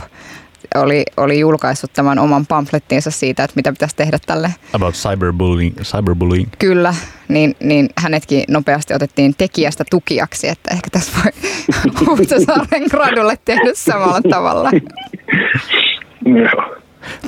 oli, 0.75 1.03
oli 1.17 1.39
julkaissut 1.39 1.93
tämän 1.93 2.19
oman 2.19 2.46
pamflettiinsa 2.46 3.12
siitä, 3.12 3.43
että 3.43 3.55
mitä 3.55 3.72
pitäisi 3.72 3.96
tehdä 3.96 4.17
tälle. 4.25 4.53
About 4.74 4.96
cyberbullying. 4.96 5.75
cyberbullying. 5.84 6.50
Kyllä, 6.60 6.96
niin, 7.27 7.55
niin 7.60 7.89
hänetkin 7.98 8.43
nopeasti 8.48 8.93
otettiin 8.93 9.36
tekijästä 9.38 9.84
tukijaksi, 9.89 10.48
että 10.48 10.72
ehkä 10.74 10.89
tässä 10.91 11.12
voi 11.24 11.31
Huhtasaaren 12.08 12.84
gradulle 12.91 13.38
tehdä 13.46 13.72
samalla 13.74 14.22
tavalla. 14.29 14.72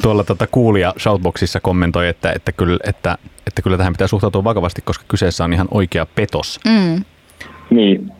Tuolla 0.02 0.24
tota 0.24 0.48
kuulija 0.48 0.94
Shoutboxissa 1.00 1.60
kommentoi, 1.60 2.08
että, 2.08 2.32
että, 2.36 2.52
kyllä, 2.52 2.80
että, 2.88 3.18
että 3.48 3.62
kyllä 3.62 3.78
tähän 3.78 3.94
pitää 3.94 4.08
suhtautua 4.08 4.44
vakavasti, 4.44 4.82
koska 4.82 5.06
kyseessä 5.08 5.44
on 5.44 5.54
ihan 5.54 5.68
oikea 5.72 6.06
petos. 6.06 6.60
Mm. 6.66 7.06
Niin. 7.70 8.12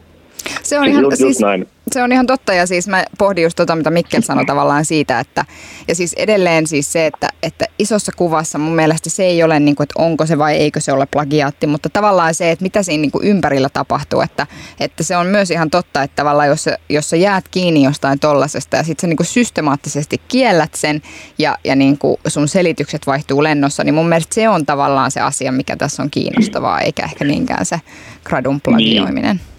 Se 0.64 0.80
on, 0.80 0.88
ihan, 0.88 1.04
just, 1.04 1.18
siis, 1.18 1.40
näin. 1.40 1.68
Se 1.94 2.04
on 2.04 2.12
ihan 2.12 2.28
totta 2.28 2.54
ja 2.54 2.68
siis 2.68 2.88
mä 2.88 3.06
pohdin 3.18 3.44
just 3.44 3.56
tota, 3.56 3.76
mitä 3.76 3.90
Mikkel 3.90 4.22
sanoi 4.22 4.46
tavallaan 4.46 4.86
siitä, 4.86 5.20
että 5.20 5.46
ja 5.88 5.96
siis 5.96 6.14
edelleen 6.14 6.68
siis 6.68 6.94
se, 6.94 7.06
että, 7.06 7.30
että 7.44 7.66
isossa 7.80 8.12
kuvassa 8.16 8.58
mun 8.58 8.76
mielestä 8.76 9.10
se 9.10 9.24
ei 9.24 9.44
ole 9.44 9.60
niin 9.60 9.76
kuin, 9.76 9.84
että 9.84 10.02
onko 10.04 10.26
se 10.26 10.38
vai 10.38 10.56
eikö 10.56 10.80
se 10.80 10.94
ole 10.94 11.06
plagiaatti, 11.06 11.68
mutta 11.68 11.90
tavallaan 11.90 12.34
se, 12.34 12.52
että 12.52 12.64
mitä 12.64 12.84
siinä 12.84 13.02
niin 13.02 13.12
kuin 13.12 13.28
ympärillä 13.28 13.70
tapahtuu, 13.70 14.22
että, 14.22 14.48
että 14.80 15.04
se 15.04 15.18
on 15.18 15.28
myös 15.28 15.52
ihan 15.52 15.70
totta, 15.70 16.04
että 16.04 16.16
tavallaan 16.16 16.48
jos, 16.48 16.66
jos 16.90 17.10
sä 17.10 17.16
jäät 17.16 17.46
kiinni 17.50 17.84
jostain 17.84 18.20
tollasesta 18.20 18.78
ja 18.78 18.84
sitten 18.84 19.02
sä 19.02 19.08
niin 19.08 19.18
kuin 19.18 19.28
systemaattisesti 19.28 20.22
kiellät 20.28 20.74
sen 20.74 21.02
ja, 21.38 21.58
ja 21.64 21.76
niin 21.76 21.98
kuin 21.98 22.18
sun 22.28 22.48
selitykset 22.48 23.08
vaihtuu 23.08 23.44
lennossa, 23.44 23.84
niin 23.84 23.96
mun 23.96 24.10
mielestä 24.10 24.36
se 24.36 24.50
on 24.50 24.66
tavallaan 24.66 25.12
se 25.12 25.22
asia, 25.22 25.52
mikä 25.52 25.76
tässä 25.76 26.04
on 26.04 26.12
kiinnostavaa, 26.12 26.82
eikä 26.82 27.04
ehkä 27.04 27.26
niinkään 27.26 27.66
se 27.66 27.82
gradun 28.24 28.62
plagioiminen. 28.62 29.36
Niin 29.36 29.51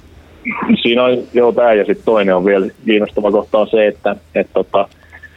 siinä 0.82 1.04
on 1.04 1.18
joo 1.32 1.52
tämä 1.52 1.72
ja 1.72 1.84
sitten 1.84 2.04
toinen 2.04 2.36
on 2.36 2.44
vielä 2.44 2.66
kiinnostava 2.84 3.30
kohta 3.30 3.58
on 3.58 3.68
se, 3.68 3.86
että, 3.86 4.16
että 4.34 4.52
tota, 4.52 4.88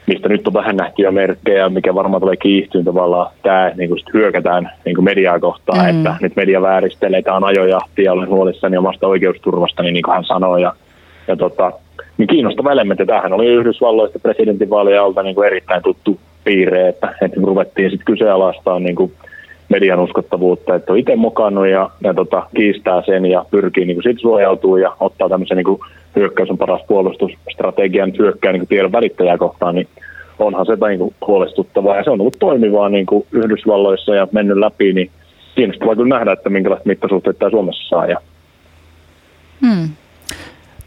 mistä 0.08 0.30
nyt 0.30 0.48
on 0.48 0.54
vähän 0.54 0.78
nähtyjä 0.78 1.12
merkkejä, 1.12 1.70
mikä 1.70 1.96
varmaan 1.96 2.22
tulee 2.22 2.36
kiihtyyn 2.36 2.86
tavallaan, 2.86 3.32
tämä 3.44 3.72
niin 3.78 3.90
hyökätään 4.14 4.72
niin 4.86 4.96
kuin 4.96 5.06
mediaa 5.06 5.40
kohtaan, 5.40 5.86
mm. 5.86 5.90
että 5.90 6.16
nyt 6.22 6.36
media 6.36 6.62
vääristelee, 6.62 7.22
tämä 7.22 7.38
on 7.38 7.44
ajojahti 7.44 8.04
ja 8.04 8.14
olen 8.14 8.30
huolissani 8.30 8.78
omasta 8.78 9.08
oikeusturvasta, 9.08 9.84
niin, 9.84 9.94
niin 9.94 10.04
kuin 10.04 10.14
hän 10.14 10.26
sanoi. 10.26 10.62
Ja, 10.62 10.74
ja 11.28 11.36
tota, 11.36 11.72
niin 12.18 12.28
kiinnostava 12.28 12.72
elementti. 12.72 13.06
Tämähän 13.06 13.34
oli 13.34 13.48
Yhdysvalloista 13.48 14.20
presidentinvaalien 14.20 15.02
alta 15.02 15.24
niin 15.24 15.36
kuin 15.36 15.48
erittäin 15.48 15.84
tuttu 15.84 16.20
piirre, 16.44 16.88
että, 16.88 17.16
että 17.22 17.42
ruvettiin 17.44 17.90
sitten 17.90 18.06
kyseenalaistaan 18.06 18.84
niin 18.84 18.96
kuin 18.96 19.12
median 19.70 20.00
uskottavuutta, 20.00 20.76
että 20.76 20.92
on 20.92 21.00
itse 21.00 21.16
mukannut 21.16 21.68
ja, 21.68 21.90
ja 22.04 22.14
tota, 22.14 22.48
kiistää 22.56 23.02
sen 23.06 23.26
ja 23.26 23.46
pyrkii 23.52 23.86
niin 23.86 23.96
sitten 23.96 24.20
suojautuu 24.20 24.78
ja 24.78 24.96
ottaa 25.00 25.30
tämmöisen 25.30 25.58
niin 25.58 25.80
hyökkäys 26.16 26.50
on 26.50 26.58
paras 26.58 26.82
puolustusstrategian 26.88 28.14
hyökkää 28.20 28.52
niin 28.52 28.68
tiedon 28.68 28.92
välittäjää 28.92 29.38
kohtaan, 29.38 29.76
niin 29.76 29.88
onhan 30.40 30.66
se 30.66 30.78
niin 30.88 31.00
kuin 31.00 31.16
huolestuttavaa 31.28 31.98
ja 31.98 32.04
se 32.04 32.10
on 32.10 32.22
ollut 32.22 32.40
toimivaa 32.40 32.90
niin 32.90 33.06
kuin 33.06 33.26
Yhdysvalloissa 33.32 34.16
ja 34.16 34.28
mennyt 34.32 34.58
läpi, 34.58 34.94
niin 34.94 35.12
kiinnostavaa 35.56 35.96
kyllä 35.96 36.18
nähdä, 36.18 36.32
että 36.32 36.50
minkälaiset 36.50 36.86
mittasuhteet 36.86 37.40
tämä 37.40 37.50
Suomessa 37.50 37.90
saa. 37.90 38.06
Ja... 38.06 38.18
Hmm. 39.62 39.90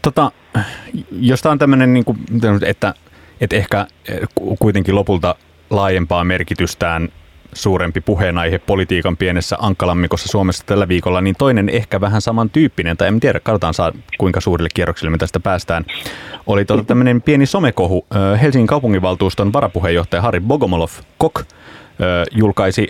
Tota, 0.01 0.31
jos 1.21 1.41
tämä 1.41 1.51
on 1.51 1.59
tämmöinen, 1.59 1.93
niin 1.93 2.05
kuin, 2.05 2.17
että, 2.65 2.93
että 3.41 3.55
ehkä 3.55 3.85
kuitenkin 4.59 4.95
lopulta 4.95 5.35
laajempaa 5.69 6.23
merkitystään 6.23 7.09
suurempi 7.53 8.01
puheenaihe 8.01 8.59
politiikan 8.59 9.17
pienessä 9.17 9.57
ankkalammikossa 9.59 10.27
Suomessa 10.27 10.63
tällä 10.65 10.87
viikolla, 10.87 11.21
niin 11.21 11.35
toinen 11.37 11.69
ehkä 11.69 12.01
vähän 12.01 12.21
samantyyppinen, 12.21 12.97
tai 12.97 13.07
en 13.07 13.19
tiedä, 13.19 13.39
katsotaan 13.39 13.73
saa, 13.73 13.91
kuinka 14.17 14.41
suurille 14.41 14.69
kierroksille 14.73 15.09
me 15.09 15.17
tästä 15.17 15.39
päästään, 15.39 15.85
oli 16.47 16.65
tuota 16.65 16.83
tämmöinen 16.83 17.21
pieni 17.21 17.45
somekohu. 17.45 18.05
Helsingin 18.41 18.67
kaupunginvaltuuston 18.67 19.53
varapuheenjohtaja 19.53 20.21
Harri 20.21 20.39
Bogomolov 20.39 20.89
Kok 21.17 21.43
julkaisi, 22.31 22.87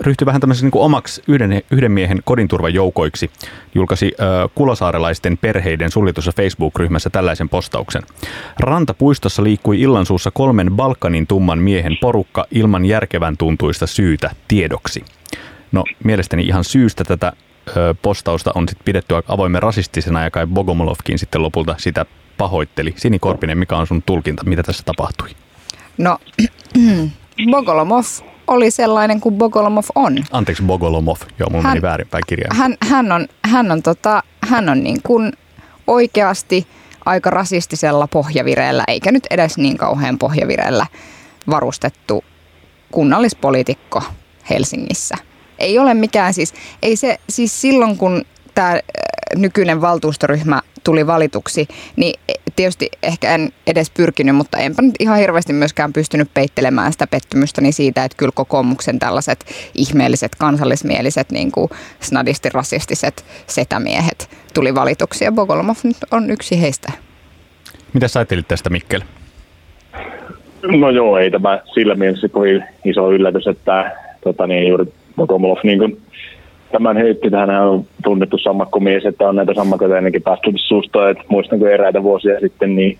ryhtyi 0.00 0.26
vähän 0.26 0.40
tämmöisen 0.40 0.70
niin 0.72 0.82
omaksi 0.82 1.22
yhden, 1.28 1.62
yhden 1.70 1.92
miehen 1.92 2.20
kodinturvajoukoiksi, 2.24 3.30
julkaisi 3.74 4.12
kulosaarelaisten 4.54 5.38
perheiden 5.38 5.90
suljetussa 5.90 6.32
Facebook-ryhmässä 6.36 7.10
tällaisen 7.10 7.48
postauksen. 7.48 8.02
Rantapuistossa 8.58 9.44
liikkui 9.44 9.80
illansuussa 9.80 10.30
kolmen 10.30 10.70
Balkanin 10.70 11.26
tumman 11.26 11.58
miehen 11.58 11.96
porukka 12.00 12.46
ilman 12.50 12.86
järkevän 12.86 13.36
tuntuista 13.36 13.86
syytä 13.86 14.30
tiedoksi. 14.48 15.04
No 15.72 15.84
mielestäni 16.04 16.42
ihan 16.42 16.64
syystä 16.64 17.04
tätä 17.04 17.32
postausta 18.02 18.52
on 18.54 18.68
sitten 18.68 18.84
pidetty 18.84 19.14
avoimen 19.28 19.62
rasistisena 19.62 20.24
ja 20.24 20.30
kai 20.30 20.46
Bogomolovkin 20.46 21.18
sitten 21.18 21.42
lopulta 21.42 21.74
sitä 21.78 22.06
pahoitteli. 22.38 22.94
Sini 22.96 23.18
Korpinen, 23.18 23.58
mikä 23.58 23.76
on 23.76 23.86
sun 23.86 24.02
tulkinta, 24.02 24.44
mitä 24.44 24.62
tässä 24.62 24.82
tapahtui? 24.86 25.28
No 25.98 26.18
Bogolomov 27.50 28.04
oli 28.46 28.70
sellainen 28.70 29.20
kuin 29.20 29.34
Bogolomov 29.34 29.84
on. 29.94 30.18
Anteeksi 30.30 30.62
Bogolomov, 30.62 31.16
joo 31.38 31.50
mun 31.50 31.62
hän, 31.62 31.70
meni 31.70 31.82
väärinpäin 31.82 32.24
kirjaan. 32.26 32.56
Hän, 32.56 32.76
hän 32.80 33.12
on, 33.12 33.26
hän 33.44 33.72
on, 33.72 33.82
tota, 33.82 34.22
hän 34.42 34.68
on 34.68 34.82
niin 34.82 35.02
kuin 35.02 35.32
oikeasti 35.86 36.66
aika 37.04 37.30
rasistisella 37.30 38.06
pohjavireellä, 38.06 38.84
eikä 38.88 39.12
nyt 39.12 39.26
edes 39.30 39.58
niin 39.58 39.76
kauhean 39.76 40.18
pohjavireellä 40.18 40.86
varustettu 41.50 42.24
kunnallispoliitikko 42.92 44.02
Helsingissä. 44.50 45.14
Ei 45.58 45.78
ole 45.78 45.94
mikään 45.94 46.34
siis, 46.34 46.54
ei 46.82 46.96
se, 46.96 47.18
siis 47.28 47.60
silloin 47.60 47.98
kun 47.98 48.22
tämä 48.54 48.80
nykyinen 49.36 49.80
valtuustoryhmä 49.80 50.62
tuli 50.84 51.06
valituksi, 51.06 51.68
niin 51.96 52.20
tietysti 52.60 52.88
ehkä 53.02 53.34
en 53.34 53.52
edes 53.66 53.90
pyrkinyt, 53.90 54.36
mutta 54.36 54.58
enpä 54.58 54.82
nyt 54.82 54.94
ihan 54.98 55.18
hirveästi 55.18 55.52
myöskään 55.52 55.92
pystynyt 55.92 56.34
peittelemään 56.34 56.92
sitä 56.92 57.06
pettymystäni 57.06 57.72
siitä, 57.72 58.04
että 58.04 58.16
kyllä 58.16 58.32
kokoomuksen 58.34 58.98
tällaiset 58.98 59.44
ihmeelliset, 59.74 60.34
kansallismieliset, 60.34 61.30
niin 61.30 61.52
kuin 61.52 61.68
snadisti 62.00 62.48
rasistiset 62.48 63.24
setämiehet 63.46 64.30
tuli 64.54 64.74
valituksi 64.74 65.24
ja 65.24 65.32
Bogolomov 65.32 65.76
nyt 65.82 65.96
on 66.10 66.30
yksi 66.30 66.60
heistä. 66.60 66.92
Mitä 67.92 68.08
sä 68.08 68.20
ajattelit 68.20 68.48
tästä 68.48 68.70
Mikkel? 68.70 69.00
No 70.62 70.90
joo, 70.90 71.18
ei 71.18 71.30
tämä 71.30 71.60
sillä 71.74 71.94
mielessä 71.94 72.28
kovin 72.28 72.64
iso 72.84 73.12
yllätys, 73.12 73.46
että 73.46 73.96
tota 74.24 74.46
niin, 74.46 74.68
juuri 74.68 74.84
Bogomolov 75.16 75.58
niin 75.64 75.78
kuin 75.78 76.02
tämän 76.72 76.96
heitti. 76.96 77.28
Hän 77.32 77.50
on 77.50 77.84
tunnettu 78.04 78.38
sammakkomies, 78.38 79.06
että 79.06 79.28
on 79.28 79.36
näitä 79.36 79.54
sammakoita 79.54 79.96
ennenkin 79.96 80.22
päästy 80.22 80.52
suusta. 80.56 81.10
Että 81.10 81.24
muistan, 81.28 81.58
kun 81.58 81.68
eräitä 81.68 82.02
vuosia 82.02 82.40
sitten 82.40 82.76
niin 82.76 82.98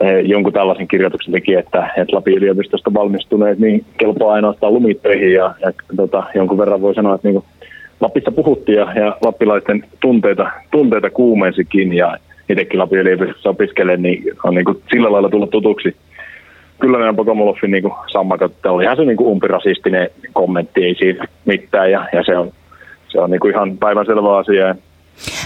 eh, 0.00 0.24
jonkun 0.24 0.52
tällaisen 0.52 0.88
kirjoituksen 0.88 1.32
teki, 1.32 1.54
että, 1.54 1.90
että 1.96 2.16
Lapin 2.16 2.34
yliopistosta 2.34 2.94
valmistuneet 2.94 3.58
niin 3.58 3.84
kelpaa 3.98 4.32
ainoastaan 4.32 4.74
lumitöihin 4.74 5.32
ja, 5.32 5.54
ja 5.60 5.72
tota, 5.96 6.22
jonkun 6.34 6.58
verran 6.58 6.82
voi 6.82 6.94
sanoa, 6.94 7.14
että 7.14 7.28
niin 7.28 7.42
Lapissa 8.00 8.32
puhuttiin 8.32 8.78
ja, 8.78 8.92
ja 8.92 9.16
lappilaisten 9.20 9.84
tunteita, 10.00 10.50
tunteita 10.70 11.10
kuumensikin 11.10 11.92
ja 11.92 12.16
itsekin 12.48 12.78
Lapin 12.78 12.98
yliopistossa 12.98 13.50
opiskelen, 13.50 14.02
niin 14.02 14.24
on 14.44 14.54
niin 14.54 14.64
kuin 14.64 14.82
sillä 14.92 15.12
lailla 15.12 15.28
tullut 15.28 15.50
tutuksi. 15.50 15.96
Kyllä 16.80 16.98
nämä 16.98 17.14
Pokomolovin 17.14 17.70
niin 17.70 17.92
sammakot, 18.12 18.52
ihan 18.82 18.96
se 18.96 19.04
niin 19.04 19.16
kuin 19.16 19.28
umpirasistinen 19.28 20.10
kommentti, 20.32 20.84
ei 20.84 20.94
siitä 20.94 21.24
mitään 21.44 21.90
ja, 21.90 22.08
ja 22.12 22.22
se 22.24 22.38
on 22.38 22.52
se 23.12 23.20
on 23.20 23.30
niinku 23.30 23.48
ihan 23.48 23.78
päivänselvä 23.78 24.38
asia. 24.38 24.74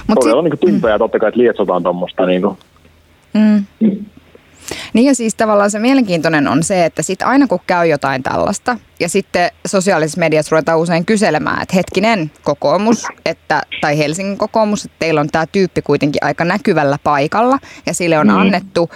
Mut 0.06 0.18
Todella 0.20 0.42
sit... 0.42 0.50
niinku 0.50 0.66
tympää 0.66 0.96
mm. 0.96 0.98
totta 0.98 1.18
kai, 1.18 1.28
että 1.28 1.40
lietsotaan 1.40 1.82
tuommoista. 1.82 2.26
Niinku. 2.26 2.58
Mm. 3.34 3.64
Niin 4.92 5.06
ja 5.06 5.14
siis 5.14 5.34
tavallaan 5.34 5.70
se 5.70 5.78
mielenkiintoinen 5.78 6.48
on 6.48 6.62
se, 6.62 6.84
että 6.84 7.02
sit 7.02 7.22
aina 7.22 7.46
kun 7.46 7.60
käy 7.66 7.86
jotain 7.86 8.22
tällaista 8.22 8.78
ja 9.00 9.08
sitten 9.08 9.50
sosiaalisessa 9.66 10.18
mediassa 10.18 10.56
ruvetaan 10.56 10.78
usein 10.78 11.06
kyselemään, 11.06 11.62
että 11.62 11.76
hetkinen 11.76 12.30
kokoomus 12.42 13.06
että, 13.26 13.62
tai 13.80 13.98
Helsingin 13.98 14.38
kokoomus, 14.38 14.84
että 14.84 14.96
teillä 14.98 15.20
on 15.20 15.28
tämä 15.28 15.46
tyyppi 15.46 15.82
kuitenkin 15.82 16.24
aika 16.24 16.44
näkyvällä 16.44 16.98
paikalla 17.04 17.58
ja 17.86 17.94
sille 17.94 18.18
on 18.18 18.26
mm. 18.26 18.36
annettu 18.36 18.90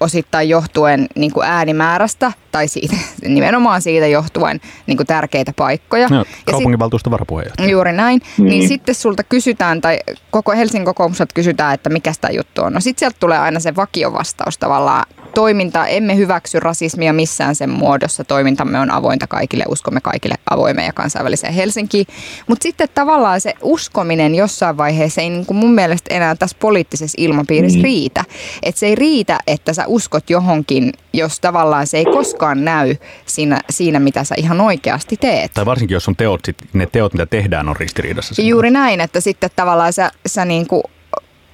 osittain 0.00 0.48
johtuen 0.48 1.06
niin 1.14 1.32
kuin 1.32 1.46
äänimäärästä 1.46 2.32
tai 2.52 2.68
siitä, 2.68 2.96
nimenomaan 3.22 3.82
siitä 3.82 4.06
johtuen 4.06 4.60
niin 4.86 4.96
kuin 4.96 5.06
tärkeitä 5.06 5.52
paikkoja. 5.56 6.08
No, 6.08 6.24
kaupunginvaltuuston 6.44 7.10
varapuheenjohtaja. 7.10 7.68
Juuri 7.70 7.92
näin. 7.92 8.20
Niin. 8.38 8.48
niin 8.48 8.68
sitten 8.68 8.94
sulta 8.94 9.22
kysytään, 9.22 9.80
tai 9.80 9.98
koko 10.30 10.52
Helsingin 10.52 10.84
kokoomuksesta 10.84 11.34
kysytään, 11.34 11.74
että 11.74 11.90
mikä 11.90 12.12
tämä 12.20 12.32
juttu 12.32 12.62
on. 12.62 12.72
No 12.72 12.80
sitten 12.80 13.00
sieltä 13.00 13.16
tulee 13.20 13.38
aina 13.38 13.60
se 13.60 13.76
vakiovastaus 13.76 14.58
tavallaan. 14.58 15.04
Toiminta, 15.34 15.86
emme 15.86 16.16
hyväksy 16.16 16.60
rasismia 16.60 17.12
missään 17.12 17.54
sen 17.54 17.70
muodossa. 17.70 18.24
Toimintamme 18.24 18.80
on 18.80 18.90
avointa 18.90 19.26
kaikille, 19.26 19.64
uskomme 19.68 20.00
kaikille 20.00 20.34
avoimeen 20.50 20.86
ja 20.86 20.92
kansainväliseen 20.92 21.54
Helsinkiin. 21.54 22.06
Mutta 22.46 22.62
sitten 22.62 22.88
tavallaan 22.94 23.40
se 23.40 23.54
uskominen 23.62 24.34
jossain 24.34 24.76
vaiheessa 24.76 25.20
ei 25.20 25.30
niin 25.30 25.46
kuin 25.46 25.56
mun 25.56 25.74
mielestä 25.74 26.14
enää 26.14 26.34
tässä 26.34 26.56
poliittisessa 26.60 27.14
ilmapiirissä 27.18 27.78
mm. 27.78 27.84
riitä. 27.84 28.24
Että 28.62 28.78
se 28.78 28.86
ei 28.86 28.94
riitä, 28.94 29.38
että 29.46 29.72
sä 29.72 29.84
uskot 29.86 30.30
johonkin, 30.30 30.92
jos 31.12 31.40
tavallaan 31.40 31.86
se 31.86 31.98
ei 31.98 32.04
koskaan 32.04 32.64
näy 32.64 32.96
siinä, 33.26 33.60
siinä 33.70 33.98
mitä 33.98 34.24
sä 34.24 34.34
ihan 34.38 34.60
oikeasti 34.60 35.16
teet. 35.16 35.52
Tai 35.54 35.66
varsinkin, 35.66 35.94
jos 35.94 36.08
on 36.08 36.16
teot, 36.16 36.40
sit 36.44 36.56
ne 36.72 36.86
teot, 36.86 37.12
mitä 37.12 37.26
tehdään, 37.26 37.68
on 37.68 37.76
ristiriidassa. 37.76 38.42
Juuri 38.42 38.70
näin, 38.70 39.00
että 39.00 39.20
sitten 39.20 39.50
tavallaan 39.56 39.92
sä, 39.92 40.10
sä 40.26 40.44
niin 40.44 40.66
kuin 40.66 40.82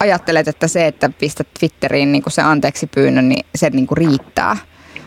ajattelet, 0.01 0.49
että 0.49 0.69
se, 0.69 0.87
että 0.87 1.11
pistät 1.19 1.49
Twitteriin 1.59 2.13
niin 2.13 2.23
kuin 2.23 2.33
se 2.33 2.43
anteeksi 2.43 2.87
pyynnön, 2.95 3.29
niin 3.29 3.47
se 3.55 3.71
niin 3.71 3.87
kuin 3.87 3.99
riittää. 3.99 4.57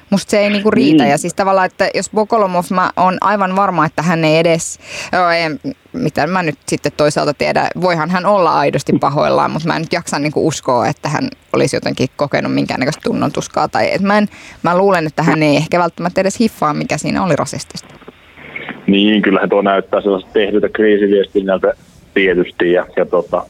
Musta 0.09 0.31
se 0.31 0.39
ei 0.39 0.49
niinku 0.49 0.71
riitä. 0.71 1.03
Mm. 1.03 1.09
Ja 1.09 1.17
siis 1.17 1.33
tavallaan, 1.33 1.65
että 1.65 1.89
jos 1.93 2.09
Bokolomov, 2.09 2.63
mä 2.69 2.91
on 2.97 3.17
aivan 3.21 3.55
varma, 3.55 3.85
että 3.85 4.01
hän 4.01 4.23
ei 4.23 4.37
edes, 4.37 4.79
joo, 5.11 5.29
ei, 5.29 5.73
mitä 5.93 6.27
mä 6.27 6.43
nyt 6.43 6.55
sitten 6.67 6.91
toisaalta 6.97 7.33
tiedä, 7.33 7.69
voihan 7.81 8.09
hän 8.09 8.25
olla 8.25 8.59
aidosti 8.59 8.93
pahoillaan, 8.99 9.51
mutta 9.51 9.67
mä 9.67 9.75
en 9.75 9.81
nyt 9.81 9.93
jaksa 9.93 10.19
niinku 10.19 10.47
uskoa, 10.47 10.87
että 10.87 11.09
hän 11.09 11.27
olisi 11.53 11.75
jotenkin 11.75 12.07
kokenut 12.15 12.53
minkäännäköistä 12.53 13.01
tunnon 13.03 13.31
tuskaa. 13.31 13.67
Tai, 13.67 13.93
että 13.93 14.07
mä, 14.07 14.17
en, 14.17 14.27
mä 14.63 14.77
luulen, 14.77 15.07
että 15.07 15.23
hän 15.23 15.43
ei 15.43 15.55
ehkä 15.55 15.79
välttämättä 15.79 16.21
edes 16.21 16.39
hiffaa, 16.39 16.73
mikä 16.73 16.97
siinä 16.97 17.23
oli 17.23 17.35
rasistista. 17.35 17.95
Niin, 18.87 19.21
kyllähän 19.21 19.49
tuo 19.49 19.61
näyttää 19.61 20.01
sellaista 20.01 20.31
tehdyltä 20.33 20.69
kriisiviestinnältä 20.69 21.73
tietysti. 22.13 22.71
Ja, 22.71 22.85
ja 22.95 23.05
tota, 23.05 23.45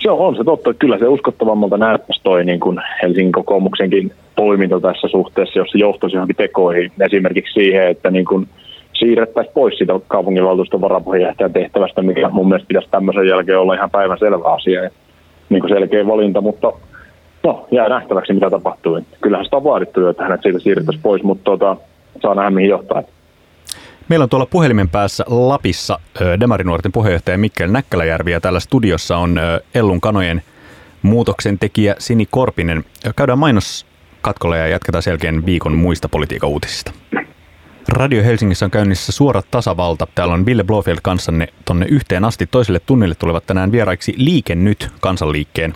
se 0.00 0.10
on, 0.10 0.36
se 0.36 0.44
totta, 0.44 0.74
kyllä 0.74 0.98
se 0.98 1.08
uskottavammalta 1.08 1.76
näyttäisi 1.76 2.20
toi 2.22 2.44
niin 2.44 2.60
kuin 2.60 2.78
Helsingin 3.02 3.32
kokoomuksenkin 3.32 4.12
toiminta 4.36 4.80
tässä 4.80 5.08
suhteessa, 5.08 5.58
jos 5.58 5.70
se 5.70 5.78
johtaisi 5.78 6.16
johonkin 6.16 6.36
tekoihin. 6.36 6.92
Esimerkiksi 7.00 7.52
siihen, 7.52 7.88
että 7.88 8.10
niin 8.10 8.24
kuin 8.24 8.48
siirrettäisiin 8.92 9.54
pois 9.54 9.78
siitä 9.78 10.00
kaupunginvaltuuston 10.08 10.80
varapuheenjohtajan 10.80 11.52
tehtävästä, 11.52 12.02
mikä 12.02 12.28
mun 12.28 12.48
mielestä 12.48 12.68
pitäisi 12.68 12.88
tämmöisen 12.90 13.28
jälkeen 13.28 13.58
olla 13.58 13.74
ihan 13.74 13.90
päivän 13.90 14.18
selvä 14.18 14.52
asia. 14.52 14.84
Ja 14.84 14.90
niin 15.48 15.60
kuin 15.60 15.70
selkeä 15.70 16.06
valinta, 16.06 16.40
mutta 16.40 16.72
no, 17.42 17.66
jää 17.70 17.88
nähtäväksi, 17.88 18.32
mitä 18.32 18.50
tapahtuu. 18.50 19.00
Kyllähän 19.20 19.44
sitä 19.44 19.56
on 19.56 19.64
vaadittu 19.64 20.00
jo, 20.00 20.10
että 20.10 20.22
hänet 20.22 20.42
siitä 20.42 20.58
siirrettäisiin 20.58 21.02
pois, 21.02 21.22
mutta 21.22 21.44
tota, 21.44 21.76
saa 22.22 22.34
nähdä, 22.34 22.50
mihin 22.50 22.70
johtaa. 22.70 23.02
Meillä 24.10 24.22
on 24.22 24.28
tuolla 24.28 24.46
puhelimen 24.46 24.88
päässä 24.88 25.24
Lapissa 25.26 26.00
Demarinuorten 26.40 26.92
puheenjohtaja 26.92 27.38
Mikkel 27.38 27.70
Näkkäläjärvi 27.70 28.32
ja 28.32 28.40
täällä 28.40 28.60
studiossa 28.60 29.16
on 29.16 29.40
Ellun 29.74 30.00
kanojen 30.00 30.42
muutoksen 31.02 31.58
tekijä 31.58 31.94
Sini 31.98 32.26
Korpinen. 32.30 32.84
Käydään 33.16 33.38
mainos 33.38 33.86
katkolla 34.22 34.56
ja 34.56 34.68
jatketaan 34.68 35.02
selkeän 35.02 35.46
viikon 35.46 35.76
muista 35.76 36.08
politiikan 36.08 36.50
uutisista. 36.50 36.92
Radio 37.88 38.22
Helsingissä 38.22 38.64
on 38.64 38.70
käynnissä 38.70 39.12
suora 39.12 39.42
tasavalta. 39.50 40.06
Täällä 40.14 40.34
on 40.34 40.46
Ville 40.46 40.64
Blofeld 40.64 40.98
kanssanne 41.02 41.48
tonne 41.64 41.86
yhteen 41.86 42.24
asti. 42.24 42.46
Toiselle 42.46 42.80
tunnille 42.86 43.14
tulevat 43.14 43.46
tänään 43.46 43.72
vieraiksi 43.72 44.14
Liike 44.16 44.54
Nyt 44.54 44.88
kansanliikkeen 45.00 45.74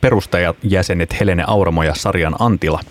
perustajajäsenet 0.00 1.20
Helene 1.20 1.44
Auramo 1.46 1.82
ja 1.82 1.94
Sarjan 1.94 2.36
Antila– 2.38 2.80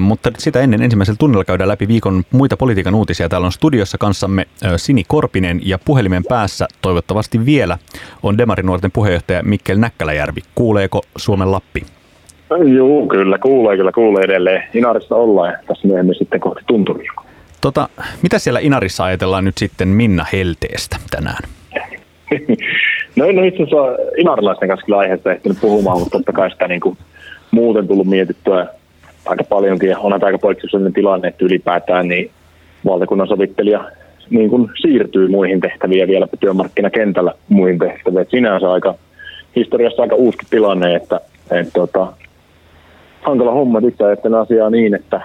mutta 0.00 0.30
sitä 0.38 0.60
ennen 0.60 0.82
ensimmäisellä 0.82 1.16
tunnilla 1.18 1.44
käydään 1.44 1.68
läpi 1.68 1.88
viikon 1.88 2.22
muita 2.32 2.56
politiikan 2.56 2.94
uutisia. 2.94 3.28
Täällä 3.28 3.46
on 3.46 3.52
studiossa 3.52 3.98
kanssamme 3.98 4.46
Sini 4.76 5.04
Korpinen 5.08 5.60
ja 5.64 5.78
puhelimen 5.84 6.22
päässä 6.28 6.66
toivottavasti 6.82 7.46
vielä 7.46 7.78
on 8.22 8.38
Demarinuorten 8.38 8.92
puheenjohtaja 8.92 9.42
Mikkel 9.42 9.78
Näkkäläjärvi. 9.78 10.40
Kuuleeko 10.54 11.02
Suomen 11.16 11.52
Lappi? 11.52 11.82
Joo, 12.76 13.06
kyllä 13.06 13.38
kuulee, 13.38 13.76
kyllä 13.76 13.92
kuulee 13.92 14.24
edelleen. 14.24 14.62
Inarissa 14.74 15.14
ollaan 15.16 15.52
ja 15.52 15.58
tässä 15.66 15.88
myöhemmin 15.88 16.14
sitten 16.14 16.40
kohti 16.40 16.64
tunturia. 16.66 17.12
Tota, 17.60 17.88
mitä 18.22 18.38
siellä 18.38 18.60
Inarissa 18.60 19.04
ajatellaan 19.04 19.44
nyt 19.44 19.58
sitten 19.58 19.88
Minna 19.88 20.26
Helteestä 20.32 20.96
tänään? 21.10 21.42
no 23.16 23.24
en 23.24 23.38
ole 23.38 23.46
itse 23.46 23.62
asiassa 23.62 24.02
inarilaisten 24.16 24.68
kanssa 24.68 24.86
kyllä 24.86 24.98
aiheesta 24.98 25.32
ehtinyt 25.32 25.60
puhumaan, 25.60 25.98
mutta 25.98 26.18
totta 26.18 26.32
kai 26.32 26.50
sitä 26.50 26.68
niin 26.68 26.80
kuin 26.80 26.98
muuten 27.50 27.88
tullut 27.88 28.06
mietittyä 28.06 28.66
aika 29.26 29.44
paljonkin 29.44 29.98
on 29.98 30.12
aika 30.12 30.38
poikkeuksellinen 30.38 30.92
tilanne, 30.92 31.28
että 31.28 31.44
ylipäätään 31.44 32.08
niin 32.08 32.30
valtakunnan 32.86 33.28
sovittelija 33.28 33.90
niin 34.30 34.50
kuin 34.50 34.68
siirtyy 34.80 35.28
muihin 35.28 35.60
tehtäviin 35.60 36.00
ja 36.00 36.06
vielä 36.06 36.26
työmarkkinakentällä 36.40 37.32
muihin 37.48 37.78
tehtäviin. 37.78 38.22
Et 38.22 38.30
sinänsä 38.30 38.72
aika 38.72 38.94
historiassa 39.56 40.02
aika 40.02 40.14
uusi 40.14 40.38
tilanne, 40.50 40.94
että, 40.94 41.20
että 41.50 41.72
tota, 41.72 42.12
hankala 43.22 43.52
homma 43.52 43.80
itse 43.88 44.04
ajattelen 44.04 44.38
asiaa 44.38 44.70
niin, 44.70 44.94
että 44.94 45.20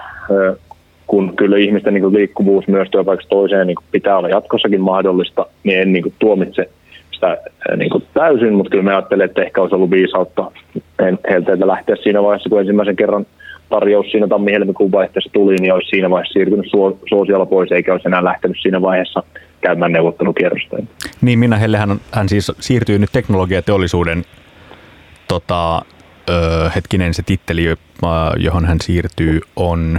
kun 1.06 1.36
kyllä 1.36 1.56
ihmisten 1.56 1.94
niin 1.94 2.02
kuin 2.02 2.14
liikkuvuus 2.14 2.68
myös 2.68 2.88
työpaikasta 2.90 3.30
toiseen 3.30 3.66
niin 3.66 3.76
kuin 3.76 3.84
pitää 3.90 4.18
olla 4.18 4.28
jatkossakin 4.28 4.80
mahdollista, 4.80 5.46
niin 5.64 5.80
en 5.80 5.92
niin 5.92 6.02
kuin 6.02 6.14
tuomitse 6.18 6.68
sitä 7.12 7.38
niin 7.76 7.90
kuin 7.90 8.04
täysin, 8.14 8.54
mutta 8.54 8.70
kyllä 8.70 8.84
me 8.84 8.94
ajattelen, 8.94 9.24
että 9.24 9.42
ehkä 9.42 9.60
olisi 9.60 9.74
ollut 9.74 9.90
viisautta 9.90 10.50
heiltä 11.30 11.66
lähteä 11.66 11.96
siinä 11.96 12.22
vaiheessa, 12.22 12.50
kun 12.50 12.60
ensimmäisen 12.60 12.96
kerran– 12.96 13.26
tarjous 13.72 14.10
siinä 14.10 14.28
tammi-helmikuun 14.28 14.92
vaihteessa 14.92 15.30
tuli, 15.32 15.56
niin 15.56 15.74
olisi 15.74 15.88
siinä 15.88 16.10
vaiheessa 16.10 16.32
siirtynyt 16.32 16.70
suosiolla 17.08 17.46
pois, 17.46 17.72
eikä 17.72 17.92
olisi 17.92 18.08
enää 18.08 18.24
lähtenyt 18.24 18.56
siinä 18.62 18.82
vaiheessa 18.82 19.22
käymään 19.60 19.92
neuvottelukierrosta. 19.92 20.76
Niin, 21.20 21.38
Minna 21.38 21.56
Hellehän 21.56 22.00
hän 22.12 22.28
siis 22.28 22.52
siirtyy 22.60 22.98
nyt 22.98 23.12
teknologiateollisuuden 23.12 24.24
tota, 25.28 25.82
ö, 26.30 26.70
hetkinen 26.74 27.14
se 27.14 27.22
titteli, 27.22 27.64
johon 28.36 28.64
hän 28.64 28.78
siirtyy, 28.80 29.40
on 29.56 29.98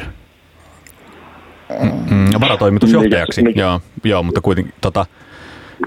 mm, 1.81 2.15
mm 2.15 2.27
varatoimitusjohtajaksi. 2.41 3.41
Mikä, 3.41 3.49
mikä? 3.49 3.61
Joo, 3.61 3.79
joo, 4.03 4.23
mutta 4.23 4.41
kuitenkin 4.41 4.73
tota, 4.81 5.05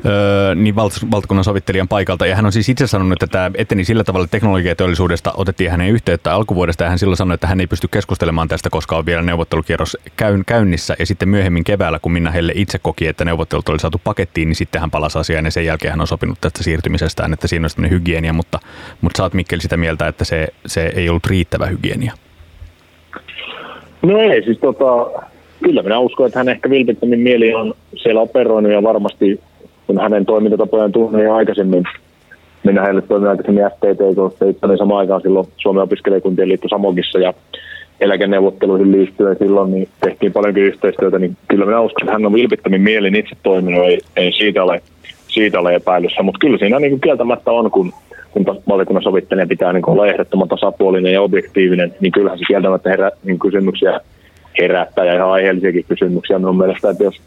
öö, 0.06 0.54
niin 0.54 0.74
valt- 0.74 1.11
valtakunnan 1.11 1.44
sovittelijan 1.44 1.88
paikalta. 1.88 2.26
Ja 2.26 2.37
hän 2.37 2.46
on 2.46 2.52
siis 2.52 2.68
itse 2.68 2.87
sanonut, 2.87 3.12
että 3.12 3.26
tämä 3.26 3.50
eteni 3.54 3.85
sillä 3.85 4.04
tavalla, 4.04 4.24
että 4.24 4.32
teknologiateollisuudesta 4.32 5.32
otettiin 5.37 5.70
hänen 5.70 5.90
yhteyttä 5.90 6.35
alkuvuodesta. 6.35 6.85
Ja 6.85 6.90
hän 6.90 6.98
silloin 6.98 7.16
sanoi, 7.16 7.35
että 7.35 7.46
hän 7.46 7.61
ei 7.61 7.66
pysty 7.66 7.88
keskustelemaan 7.88 8.48
tästä, 8.48 8.70
koska 8.70 8.96
on 8.96 9.06
vielä 9.06 9.22
neuvottelukierros 9.22 9.96
käyn, 10.16 10.42
käynnissä. 10.46 10.96
Ja 10.98 11.06
sitten 11.06 11.28
myöhemmin 11.28 11.64
keväällä, 11.64 11.98
kun 11.98 12.12
Minna 12.12 12.30
Helle 12.30 12.52
itse 12.56 12.78
koki, 12.78 13.06
että 13.06 13.24
neuvottelut 13.24 13.68
oli 13.68 13.78
saatu 13.78 14.00
pakettiin, 14.04 14.48
niin 14.48 14.56
sitten 14.56 14.80
hän 14.80 14.90
palasi 14.90 15.18
asiaan 15.18 15.44
ja 15.44 15.50
sen 15.50 15.64
jälkeen 15.64 15.90
hän 15.90 16.00
on 16.00 16.06
sopinut 16.06 16.40
tästä 16.40 16.62
siirtymisestään, 16.62 17.32
että 17.32 17.48
siinä 17.48 17.66
on 17.66 17.70
tämmöinen 17.74 17.98
hygienia. 17.98 18.32
Mutta, 18.32 18.59
mutta 19.00 19.16
sä 19.16 19.22
oot 19.22 19.35
Mikkel 19.35 19.61
sitä 19.61 19.76
mieltä, 19.76 20.09
että 20.09 20.24
se, 20.24 20.48
se 20.66 20.92
ei 20.96 21.09
ollut 21.09 21.26
riittävä 21.26 21.66
hygienia. 21.66 22.12
No 24.02 24.18
ei, 24.18 24.42
siis 24.44 24.59
tota, 24.59 24.85
kyllä 25.62 25.82
minä 25.82 25.98
uskon, 25.98 26.26
että 26.26 26.38
hän 26.38 26.48
ehkä 26.48 26.70
vilpittömin 26.70 27.20
mieli 27.20 27.54
on 27.54 27.74
siellä 28.02 28.20
operoinut 28.20 28.72
ja 28.72 28.82
varmasti 28.82 29.40
kun 29.87 30.01
hänen 30.01 30.27
toimintatapojaan 30.27 30.92
tunnen 30.92 31.25
jo 31.25 31.35
aikaisemmin. 31.35 31.85
Minä 32.64 32.83
heille 32.83 33.03
toimin 33.03 33.29
aikaisemmin 33.29 33.64
FTT, 33.64 34.16
koska 34.16 34.44
itse 34.44 34.66
olin 34.66 34.79
samaan 34.79 35.01
aikaan 35.01 35.20
silloin 35.20 35.49
Suomen 35.57 35.83
opiskelijakuntien 35.83 36.49
liitto 36.49 36.68
Samogissa 36.68 37.18
ja 37.18 37.35
eläkeneuvotteluihin 38.01 38.92
liittyen 38.92 39.37
silloin 39.38 39.70
niin 39.70 39.88
tehtiin 40.01 40.33
paljonkin 40.33 40.64
yhteistyötä, 40.64 41.18
niin 41.18 41.37
kyllä 41.49 41.66
minä 41.66 41.81
uskon, 41.81 42.03
että 42.03 42.12
hän 42.12 42.27
on 42.27 42.33
vilpittömin 42.33 42.81
mielin 42.81 43.14
itse 43.16 43.37
toiminut, 43.42 43.85
ei, 43.85 44.01
ei 44.16 44.33
siitä 44.33 44.64
ole, 44.64 44.83
siitä 45.29 45.61
ole 45.61 45.75
epäilyssä, 45.75 46.22
mutta 46.22 46.38
kyllä 46.38 46.59
siinä 46.59 46.79
niin 46.79 46.90
kuin 46.90 47.01
kieltämättä 47.01 47.51
on, 47.51 47.70
kun, 47.70 47.92
kun 48.31 48.44
valiokunnan 48.68 49.03
sovittelija 49.03 49.46
pitää 49.46 49.72
niin 49.72 49.90
olla 49.90 50.07
ehdottoman 50.07 50.49
tasapuolinen 50.49 51.12
ja 51.12 51.22
objektiivinen, 51.22 51.94
niin 52.01 52.12
kyllähän 52.12 52.38
se 52.38 52.44
kieltämättä 52.49 52.90
herää 52.90 53.11
niin 53.25 53.38
kysymyksiä 53.38 54.01
herättää 54.59 55.05
ja 55.05 55.14
ihan 55.14 55.31
aiheellisiakin 55.31 55.85
kysymyksiä 55.88 56.38
minun 56.38 56.59
mielestä, 56.59 56.90
että 56.90 57.05
jos 57.05 57.20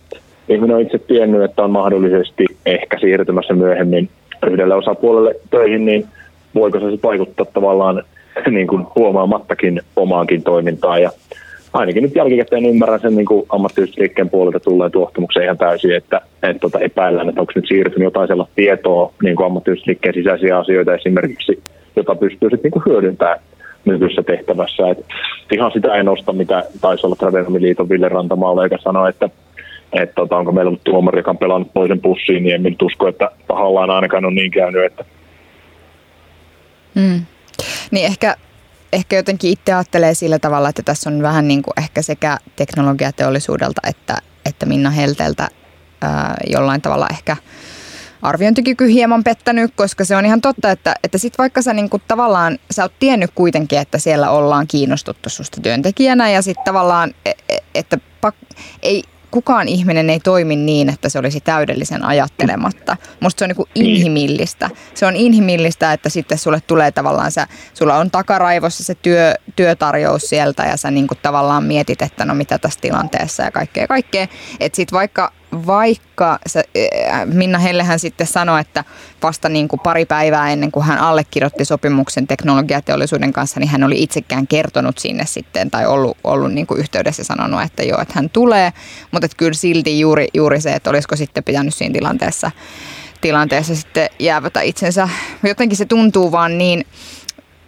ihminen 0.49 0.75
on 0.75 0.81
itse 0.81 0.97
tiennyt, 0.97 1.43
että 1.43 1.63
on 1.63 1.71
mahdollisesti 1.71 2.45
ehkä 2.65 2.99
siirtymässä 2.99 3.53
myöhemmin 3.53 4.09
yhdelle 4.47 4.75
osapuolelle 4.75 5.35
töihin, 5.49 5.85
niin 5.85 6.07
voiko 6.55 6.79
se 6.79 6.85
vaikuttaa 7.03 7.45
tavallaan 7.45 8.03
niin 8.51 8.67
kuin 8.67 8.85
huomaamattakin 8.95 9.81
omaankin 9.95 10.43
toimintaan. 10.43 11.01
Ja 11.01 11.12
ainakin 11.73 12.03
nyt 12.03 12.15
jälkikäteen 12.15 12.65
ymmärrän 12.65 12.99
sen 12.99 13.15
niin 13.15 13.25
kuin 13.25 13.45
ammattiyhdistysliikkeen 13.49 14.29
puolelta 14.29 14.59
tulleen 14.59 14.91
tuottamuksen 14.91 15.43
ihan 15.43 15.57
täysin, 15.57 15.95
että, 15.95 16.21
että 16.43 16.59
tota 16.59 16.79
epäillään, 16.79 17.29
että 17.29 17.41
onko 17.41 17.53
nyt 17.55 17.67
siirtynyt 17.67 18.05
jotain 18.05 18.27
sellaista 18.27 18.55
tietoa 18.55 19.13
niin 19.23 19.35
kuin 19.35 19.45
ammattiyhdistysliikkeen 19.45 20.13
sisäisiä 20.13 20.57
asioita 20.57 20.95
esimerkiksi, 20.95 21.63
jota 21.95 22.15
pystyy 22.15 22.49
sitten 22.49 22.71
niin 22.75 22.83
hyödyntämään 22.85 23.39
nykyisessä 23.85 24.23
tehtävässä. 24.23 24.89
Et 24.89 25.05
ihan 25.51 25.71
sitä 25.71 25.95
en 25.95 26.05
nosta, 26.05 26.33
mitä 26.33 26.63
taisi 26.81 27.05
olla 27.05 27.15
Tradenomiliiton 27.15 27.89
Ville 27.89 28.09
Rantamaalle, 28.09 28.65
joka 28.65 28.77
sanoi, 28.77 29.09
että 29.09 29.29
että 29.93 30.15
tota, 30.15 30.38
onko 30.38 30.52
meillä 30.52 30.69
ollut 30.69 30.84
tuomari, 30.84 31.19
joka 31.19 31.32
on 31.32 31.38
pelannut 31.38 31.73
toisen 31.73 32.02
pussiin, 32.02 32.43
niin 32.43 32.56
en 32.56 32.63
nyt 32.63 32.82
usko, 32.82 33.08
että 33.08 33.32
tahallaan 33.47 33.89
ainakaan 33.89 34.25
on 34.25 34.36
niin 34.36 34.52
käynyt. 34.52 34.86
Että... 34.86 35.06
Mm. 36.95 37.25
Niin 37.91 38.06
ehkä, 38.06 38.36
ehkä 38.93 39.15
jotenkin 39.15 39.52
itse 39.52 39.73
ajattelee 39.73 40.13
sillä 40.13 40.39
tavalla, 40.39 40.69
että 40.69 40.84
tässä 40.84 41.10
on 41.10 41.21
vähän 41.21 41.47
niin 41.47 41.62
kuin 41.62 41.73
ehkä 41.78 42.02
sekä 42.02 42.38
teknologiateollisuudelta 42.56 43.82
että, 43.88 44.17
että 44.45 44.65
Minna 44.65 44.89
Helteltä 44.89 45.47
ää, 46.02 46.38
jollain 46.47 46.82
tavalla 46.82 47.08
ehkä 47.12 47.38
arviointikyky 48.21 48.88
hieman 48.88 49.23
pettänyt, 49.23 49.71
koska 49.75 50.06
se 50.06 50.15
on 50.15 50.25
ihan 50.25 50.41
totta, 50.41 50.71
että, 50.71 50.95
että 51.04 51.17
sit 51.17 51.38
vaikka 51.38 51.62
sä 51.62 51.73
niinku 51.73 52.02
tavallaan, 52.08 52.58
sä 52.71 52.84
oot 52.84 52.93
tiennyt 52.99 53.32
kuitenkin, 53.36 53.80
että 53.80 53.97
siellä 53.97 54.30
ollaan 54.30 54.67
kiinnostuttu 54.67 55.30
susta 55.30 55.62
työntekijänä 55.62 56.30
ja 56.30 56.41
sitten 56.41 56.65
tavallaan, 56.65 57.13
e, 57.25 57.32
e, 57.49 57.58
että 57.75 57.97
pak, 58.21 58.36
ei, 58.82 59.04
kukaan 59.32 59.68
ihminen 59.68 60.10
ei 60.10 60.20
toimi 60.20 60.56
niin, 60.56 60.89
että 60.89 61.10
se 61.10 61.20
olisi 61.20 61.42
täydellisen 61.42 62.06
ajattelematta. 62.06 62.98
Musta 63.20 63.39
se 63.39 63.46
on 63.46 63.50
niin 63.76 63.89
inhimillistä. 63.89 64.70
Se 64.94 65.06
on 65.06 65.15
inhimillistä, 65.15 65.94
että 65.94 66.10
sitten 66.10 66.38
sulle 66.38 66.62
tulee 66.68 66.92
tavallaan, 66.92 67.32
sä, 67.32 67.48
sulla 67.74 67.96
on 67.96 68.12
takaraivossa 68.12 68.84
se 68.84 68.96
työ, 68.96 69.34
työtarjous 69.56 70.22
sieltä 70.22 70.63
ja 70.63 70.78
sä 70.78 70.92
niin 70.92 71.08
kuin 71.08 71.18
tavallaan 71.22 71.63
mietit, 71.63 72.02
että 72.02 72.26
no 72.26 72.34
mitä 72.34 72.60
tässä 72.60 72.80
tilanteessa 72.80 73.44
ja 73.44 73.52
kaikkea 73.52 73.88
kaikkea. 73.88 74.28
Että 74.60 74.76
sitten 74.76 74.98
vaikka 74.98 75.38
vaikka 75.67 76.39
se, 76.47 76.63
Minna 77.25 77.59
Hellehän 77.59 77.99
sitten 77.99 78.27
sanoi, 78.27 78.62
että 78.62 78.83
vasta 79.23 79.49
niin 79.49 79.67
kuin 79.67 79.79
pari 79.79 80.05
päivää 80.05 80.51
ennen 80.51 80.71
kuin 80.71 80.85
hän 80.85 80.97
allekirjoitti 80.97 81.65
sopimuksen 81.65 82.27
teknologiateollisuuden 82.27 83.33
kanssa, 83.33 83.59
niin 83.59 83.69
hän 83.69 83.83
oli 83.83 84.03
itsekään 84.03 84.47
kertonut 84.47 84.97
sinne 84.97 85.25
sitten 85.25 85.71
tai 85.71 85.88
ollut, 85.88 86.17
ollut 86.23 86.53
niin 86.53 86.67
kuin 86.67 86.79
yhteydessä 86.79 87.23
sanonut, 87.23 87.62
että 87.62 87.83
joo, 87.83 88.01
että 88.01 88.13
hän 88.15 88.29
tulee. 88.29 88.73
Mutta 89.12 89.25
että 89.25 89.38
kyllä 89.38 89.53
silti 89.53 89.99
juuri, 89.99 90.27
juuri 90.33 90.62
se, 90.62 90.73
että 90.73 90.89
olisiko 90.89 91.15
sitten 91.15 91.43
pitänyt 91.43 91.75
siinä 91.75 91.93
tilanteessa, 91.93 92.51
tilanteessa 93.21 93.75
sitten 93.75 94.09
jäävätä 94.19 94.62
itsensä. 94.62 95.09
Jotenkin 95.43 95.77
se 95.77 95.85
tuntuu 95.85 96.31
vaan 96.31 96.57
niin 96.57 96.85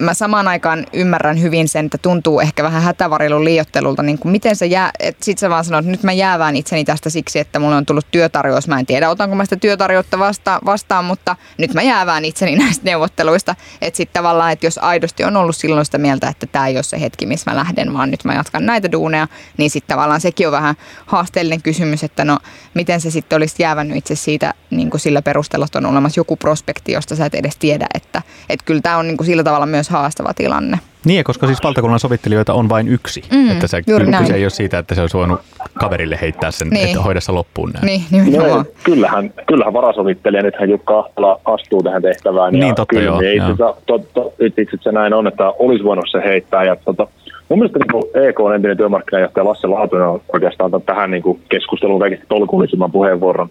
mä 0.01 0.13
samaan 0.13 0.47
aikaan 0.47 0.85
ymmärrän 0.93 1.41
hyvin 1.41 1.67
sen, 1.67 1.85
että 1.85 1.97
tuntuu 1.97 2.39
ehkä 2.39 2.63
vähän 2.63 2.81
hätävarilun 2.81 3.45
liiottelulta, 3.45 4.03
niin 4.03 4.19
kuin 4.19 4.31
miten 4.31 4.55
se 4.55 4.65
jää, 4.65 4.91
että 4.99 5.25
sit 5.25 5.37
sä 5.37 5.49
vaan 5.49 5.65
sanot, 5.65 5.79
että 5.79 5.91
nyt 5.91 6.03
mä 6.03 6.11
jäävään 6.11 6.55
itseni 6.55 6.85
tästä 6.85 7.09
siksi, 7.09 7.39
että 7.39 7.59
mulle 7.59 7.75
on 7.75 7.85
tullut 7.85 8.07
työtarjous, 8.11 8.67
mä 8.67 8.79
en 8.79 8.85
tiedä 8.85 9.09
otanko 9.09 9.35
mä 9.35 9.43
sitä 9.43 9.55
työtarjoutta 9.55 10.19
vasta, 10.19 10.59
vastaan, 10.65 11.05
mutta 11.05 11.35
nyt 11.57 11.73
mä 11.73 11.81
jäävään 11.81 12.25
itseni 12.25 12.55
näistä 12.63 12.85
neuvotteluista, 12.85 13.55
että 13.81 13.97
sitten 13.97 14.13
tavallaan, 14.13 14.51
että 14.51 14.65
jos 14.65 14.77
aidosti 14.77 15.23
on 15.23 15.37
ollut 15.37 15.55
silloin 15.55 15.85
sitä 15.85 15.97
mieltä, 15.97 16.29
että 16.29 16.45
tämä 16.45 16.67
ei 16.67 16.77
ole 16.77 16.83
se 16.83 17.01
hetki, 17.01 17.25
missä 17.25 17.51
mä 17.51 17.57
lähden, 17.57 17.93
vaan 17.93 18.11
nyt 18.11 18.23
mä 18.23 18.33
jatkan 18.33 18.65
näitä 18.65 18.91
duuneja, 18.91 19.27
niin 19.57 19.69
sitten 19.69 19.95
tavallaan 19.95 20.21
sekin 20.21 20.47
on 20.47 20.51
vähän 20.51 20.75
haasteellinen 21.05 21.61
kysymys, 21.61 22.03
että 22.03 22.25
no 22.25 22.39
miten 22.73 23.01
se 23.01 23.11
sitten 23.11 23.37
olisi 23.37 23.55
jäävännyt 23.59 23.97
itse 23.97 24.15
siitä 24.15 24.53
niin 24.69 24.89
kuin 24.89 25.01
sillä 25.01 25.21
perusteella, 25.21 25.65
että 25.65 25.77
on 25.77 25.85
olemassa 25.85 26.19
joku 26.19 26.35
prospekti, 26.35 26.91
josta 26.91 27.15
sä 27.15 27.25
et 27.25 27.35
edes 27.35 27.57
tiedä, 27.57 27.87
että, 27.93 28.21
että 28.49 28.65
kyllä 28.65 28.81
tämä 28.81 28.97
on 28.97 29.07
niin 29.07 29.17
kuin 29.17 29.25
sillä 29.25 29.43
tavalla 29.43 29.65
myös 29.65 29.89
haastava 29.91 30.33
tilanne. 30.33 30.79
Niin, 31.05 31.23
koska 31.23 31.47
siis 31.47 31.63
valtakunnan 31.63 31.99
sovittelijoita 31.99 32.53
on 32.53 32.69
vain 32.69 32.87
yksi. 32.87 33.23
Mm, 33.31 33.51
että 33.51 33.67
se 33.67 33.81
kyse 33.81 34.33
ei 34.33 34.43
ole 34.43 34.49
siitä, 34.49 34.77
että 34.77 34.95
se 34.95 35.01
olisi 35.01 35.17
voinut 35.17 35.39
kaverille 35.73 36.17
heittää 36.21 36.51
sen, 36.51 36.69
niin. 36.69 36.87
että 36.87 37.01
hoida 37.01 37.21
se 37.21 37.31
loppuun 37.31 37.69
näin. 37.69 37.85
Niin, 37.85 38.03
nimenomaan. 38.11 38.65
No, 38.65 38.65
kyllähän, 38.83 39.33
kyllähän 39.47 39.73
varasovittelija, 39.73 40.43
nythän 40.43 40.69
Jukka 40.69 40.99
Ahtala 40.99 41.39
astuu 41.45 41.83
tähän 41.83 42.01
tehtävään. 42.01 42.53
Niin, 42.53 42.67
ja 42.67 42.75
totta 42.75 42.95
kyllä, 42.95 43.31
joo. 43.57 43.77
To, 43.85 43.99
to, 44.13 44.33
itse 44.39 44.77
se 44.81 44.91
näin 44.91 45.13
on, 45.13 45.27
että 45.27 45.49
olisi 45.49 45.83
voinut 45.83 46.05
se 46.11 46.21
heittää. 46.25 46.63
Ja, 46.63 46.75
tota, 46.75 47.07
mun 47.51 47.59
mielestä 47.59 47.79
niin 47.79 48.27
EK 48.29 48.39
on 48.39 48.55
entinen 48.55 48.77
työmarkkinajohtaja 48.77 49.45
Lasse 49.45 49.67
Laatunen 49.67 50.07
on 50.07 50.21
oikeastaan 50.33 50.71
tähän 50.85 51.11
niin 51.11 51.23
kuin 51.23 51.39
keskusteluun 51.49 51.99
kaikista 51.99 52.25
tolkullisimman 52.29 52.91
puheenvuoron. 52.91 53.49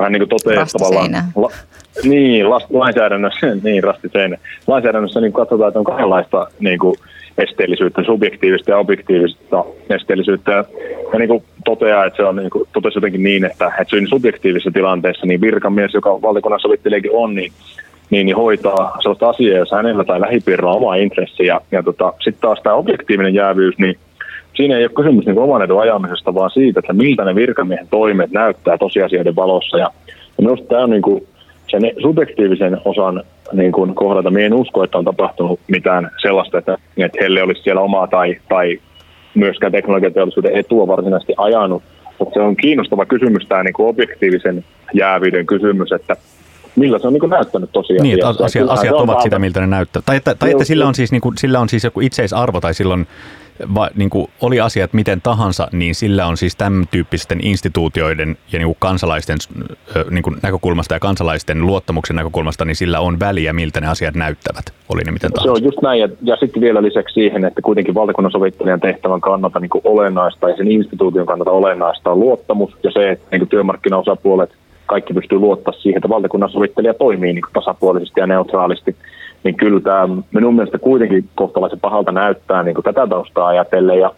Hän 0.00 0.12
niin 0.12 0.28
toteaa 0.28 0.66
tavallaan... 0.78 1.10
La, 1.36 1.50
niin, 2.04 2.50
lainsäädännössä, 2.70 3.46
niin 3.62 3.84
rastiseinä. 3.84 4.36
Lainsäädännössä 4.66 5.20
niin 5.20 5.32
katsotaan, 5.32 5.68
että 5.68 5.78
on 5.78 5.84
kahdenlaista 5.84 6.46
niin 6.60 6.78
kuin, 6.78 6.94
esteellisyyttä, 7.38 8.02
subjektiivista 8.04 8.70
ja 8.70 8.78
objektiivista 8.78 9.64
esteellisyyttä. 9.90 10.52
Ja, 10.52 11.18
niin 11.18 11.28
kuin 11.28 11.44
toteaa, 11.64 12.04
että 12.04 12.16
se 12.16 12.24
on 12.24 12.36
niin 12.36 12.50
kuin, 12.50 12.68
totesi 12.72 12.96
jotenkin 12.96 13.22
niin, 13.22 13.44
että, 13.44 13.72
että 13.80 13.96
subjektiivisessa 14.08 14.70
tilanteessa 14.70 15.26
niin 15.26 15.40
virkamies, 15.40 15.94
joka 15.94 16.22
valtakunnan 16.22 16.60
sovittelijakin 16.60 17.10
on, 17.14 17.34
niin, 17.34 17.52
niin, 18.10 18.26
niin 18.26 18.36
hoitaa 18.36 18.96
sellaista 19.00 19.28
asiaa, 19.28 19.58
jos 19.58 19.72
hänellä 19.72 20.04
tai 20.04 20.20
lähipiirillä 20.20 20.70
on 20.70 20.76
oma 20.76 20.94
intressi. 20.94 21.46
Ja, 21.46 21.60
ja 21.72 21.82
tota, 21.82 22.12
sitten 22.24 22.40
taas 22.40 22.60
tämä 22.62 22.76
objektiivinen 22.76 23.34
jäävyys, 23.34 23.78
niin 23.78 23.98
siinä 24.54 24.76
ei 24.76 24.84
ole 24.84 24.92
kysymys 24.96 25.26
niin 25.26 25.38
oman 25.38 25.62
edun 25.62 25.80
ajamisesta, 25.80 26.34
vaan 26.34 26.50
siitä, 26.50 26.80
että 26.80 26.92
miltä 26.92 27.24
ne 27.24 27.34
virkamiehen 27.34 27.88
toimet 27.90 28.30
näyttää 28.30 28.78
tosiasioiden 28.78 29.36
valossa. 29.36 29.78
Ja, 29.78 29.90
ja 30.08 30.42
minusta 30.42 30.66
tämä 30.66 30.84
on 30.84 30.90
niin 30.90 31.02
kuin, 31.02 31.26
sen 31.70 31.92
subjektiivisen 32.02 32.80
osan 32.84 33.22
niin 33.52 33.72
kuin 33.72 33.94
kohdalta, 33.94 34.30
minä 34.30 34.46
en 34.46 34.54
usko, 34.54 34.84
että 34.84 34.98
on 34.98 35.04
tapahtunut 35.04 35.60
mitään 35.68 36.10
sellaista, 36.22 36.58
että, 36.58 36.78
että 36.96 37.18
heille 37.20 37.42
olisi 37.42 37.62
siellä 37.62 37.80
omaa 37.80 38.06
tai, 38.06 38.36
tai 38.48 38.78
myöskään 39.34 39.72
teknologiateollisuuden 39.72 40.56
etua 40.56 40.86
varsinaisesti 40.86 41.34
ajanut. 41.36 41.82
Mutta 42.18 42.34
se 42.34 42.40
on 42.40 42.56
kiinnostava 42.56 43.06
kysymys, 43.06 43.46
tämä 43.46 43.62
niin 43.62 43.72
kuin 43.72 43.88
objektiivisen 43.88 44.64
jäävyyden 44.94 45.46
kysymys, 45.46 45.92
että 45.92 46.16
millä 46.78 46.98
se 46.98 47.06
on 47.06 47.12
niin 47.12 47.20
kuin 47.20 47.30
näyttänyt 47.30 47.72
tosiaan. 47.72 48.02
Niin, 48.02 48.14
että 48.14 48.44
asiat, 48.44 48.70
asiat 48.70 48.94
ovat 48.94 49.22
sitä, 49.22 49.38
miltä 49.38 49.60
ne 49.60 49.66
näyttää. 49.66 50.02
Tai 50.06 50.16
että, 50.16 50.34
tai 50.34 50.50
että 50.50 50.64
sillä, 50.64 50.88
on 50.88 50.94
siis, 50.94 51.12
niin 51.12 51.20
kuin, 51.20 51.38
sillä 51.38 51.60
on 51.60 51.68
siis 51.68 51.84
joku 51.84 52.00
itseisarvo 52.00 52.60
tai 52.60 52.74
silloin 52.74 53.06
va, 53.74 53.90
niin 53.94 54.10
kuin 54.10 54.30
oli 54.40 54.60
asiat 54.60 54.92
miten 54.92 55.20
tahansa, 55.20 55.68
niin 55.72 55.94
sillä 55.94 56.26
on 56.26 56.36
siis 56.36 56.56
tämän 56.56 56.84
tyyppisten 56.90 57.38
instituutioiden 57.42 58.36
ja 58.52 58.58
niin 58.58 58.66
kuin 58.66 58.76
kansalaisten 58.78 59.38
niin 60.10 60.22
kuin 60.22 60.36
näkökulmasta 60.42 60.94
ja 60.94 61.00
kansalaisten 61.00 61.66
luottamuksen 61.66 62.16
näkökulmasta, 62.16 62.64
niin 62.64 62.76
sillä 62.76 63.00
on 63.00 63.20
väliä, 63.20 63.52
miltä 63.52 63.80
ne 63.80 63.86
asiat 63.86 64.14
näyttävät, 64.14 64.64
oli 64.88 65.02
ne 65.02 65.12
miten 65.12 65.32
tahansa. 65.32 65.54
Se 65.54 65.60
on 65.60 65.64
just 65.64 65.82
näin, 65.82 66.00
ja, 66.00 66.08
ja 66.22 66.36
sitten 66.36 66.62
vielä 66.62 66.82
lisäksi 66.82 67.14
siihen, 67.14 67.44
että 67.44 67.62
kuitenkin 67.62 67.94
valtakunnan 67.94 68.32
sovittelijan 68.32 68.80
tehtävän 68.80 69.20
kannalta 69.20 69.60
niin 69.60 69.70
kuin 69.70 69.82
olennaista 69.84 70.50
ja 70.50 70.56
sen 70.56 70.70
instituution 70.70 71.26
kannalta 71.26 71.50
olennaista 71.50 72.10
on 72.10 72.20
luottamus 72.20 72.76
ja 72.82 72.90
se, 72.90 73.10
että 73.10 73.26
niin 73.30 73.40
kuin 73.40 73.48
työmarkkinaosapuolet 73.48 74.50
kaikki 74.88 75.14
pystyy 75.14 75.38
luottaa 75.38 75.72
siihen, 75.72 75.98
että 75.98 76.08
valtakunnan 76.08 76.50
sovittelija 76.50 76.94
toimii 76.94 77.32
niin 77.32 77.44
tasapuolisesti 77.52 78.20
ja 78.20 78.26
neutraalisti 78.26 78.96
niin 79.44 79.54
kyllä 79.54 79.80
tämä 79.80 80.08
minun 80.32 80.54
mielestä 80.54 80.78
kuitenkin 80.78 81.28
kohtalaisen 81.34 81.80
pahalta 81.80 82.12
näyttää 82.12 82.62
niin 82.62 82.76
tätä 82.84 83.06
taustaa 83.06 83.46
ajatellen 83.46 83.98
ja, 83.98 84.10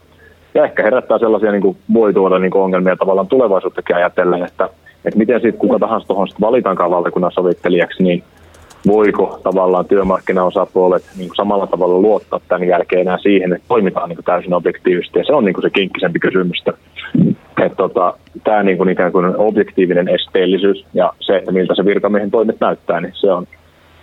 ja 0.55 0.65
ehkä 0.65 0.83
herättää 0.83 1.19
sellaisia, 1.19 1.53
niin 1.53 1.63
kuin 1.63 1.77
voi 1.95 2.15
tuoda 2.15 2.39
niin 2.39 2.51
kuin 2.51 2.63
ongelmia 2.63 2.97
tavallaan 2.97 3.29
tulevaisuuttakin 3.29 3.97
ajatellen, 3.97 4.45
että, 4.45 4.69
että 5.05 5.19
miten 5.19 5.41
sitten 5.41 5.61
kuka 5.61 5.79
tahansa 5.79 6.07
tuohon 6.07 6.29
valitaankaan 6.41 6.91
valtakunnan 6.91 7.33
sovittelijaksi, 7.33 8.03
niin 8.03 8.25
voiko 8.87 9.41
tavallaan 9.43 9.85
työmarkkinaosapuolet 9.85 11.05
niin 11.17 11.29
kuin 11.29 11.37
samalla 11.37 11.67
tavalla 11.67 11.99
luottaa 11.99 12.41
tämän 12.49 12.69
jälkeen 12.69 13.01
enää 13.01 13.19
siihen, 13.19 13.53
että 13.53 13.69
toimitaan 13.69 14.09
niin 14.09 14.17
kuin 14.17 14.25
täysin 14.25 14.55
objektiivisesti. 14.55 15.19
Ja 15.19 15.25
se 15.25 15.33
on 15.33 15.45
niin 15.45 15.55
kuin 15.55 15.63
se 15.63 15.71
kinkkisempi 15.71 16.19
kysymys. 16.19 16.63
Että 17.65 17.77
tota, 17.77 18.15
tämä 18.45 18.63
niin 18.63 18.77
kuin 18.79 18.89
ikään 18.89 19.13
kuin 19.13 19.37
objektiivinen 19.37 20.09
esteellisyys 20.09 20.87
ja 20.95 21.13
se, 21.21 21.37
että 21.37 21.53
miltä 21.53 21.75
se 21.75 21.85
virkamiehen 21.85 22.31
toimet 22.31 22.61
näyttää, 22.61 23.01
niin 23.01 23.13
se 23.21 23.33
on 23.33 23.47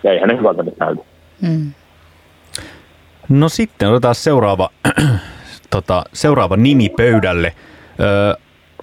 ja 0.03 0.11
eihän 0.11 0.29
ne 0.29 0.37
hyvältä 0.37 0.63
nyt 0.63 0.79
näytä. 0.79 1.01
Mm. 1.41 1.71
No 3.29 3.49
sitten 3.49 3.89
otetaan 3.89 4.15
seuraava, 4.15 4.69
tota, 5.75 6.03
seuraava 6.13 6.57
nimi 6.57 6.89
pöydälle. 6.89 7.53
Ö, 7.99 8.37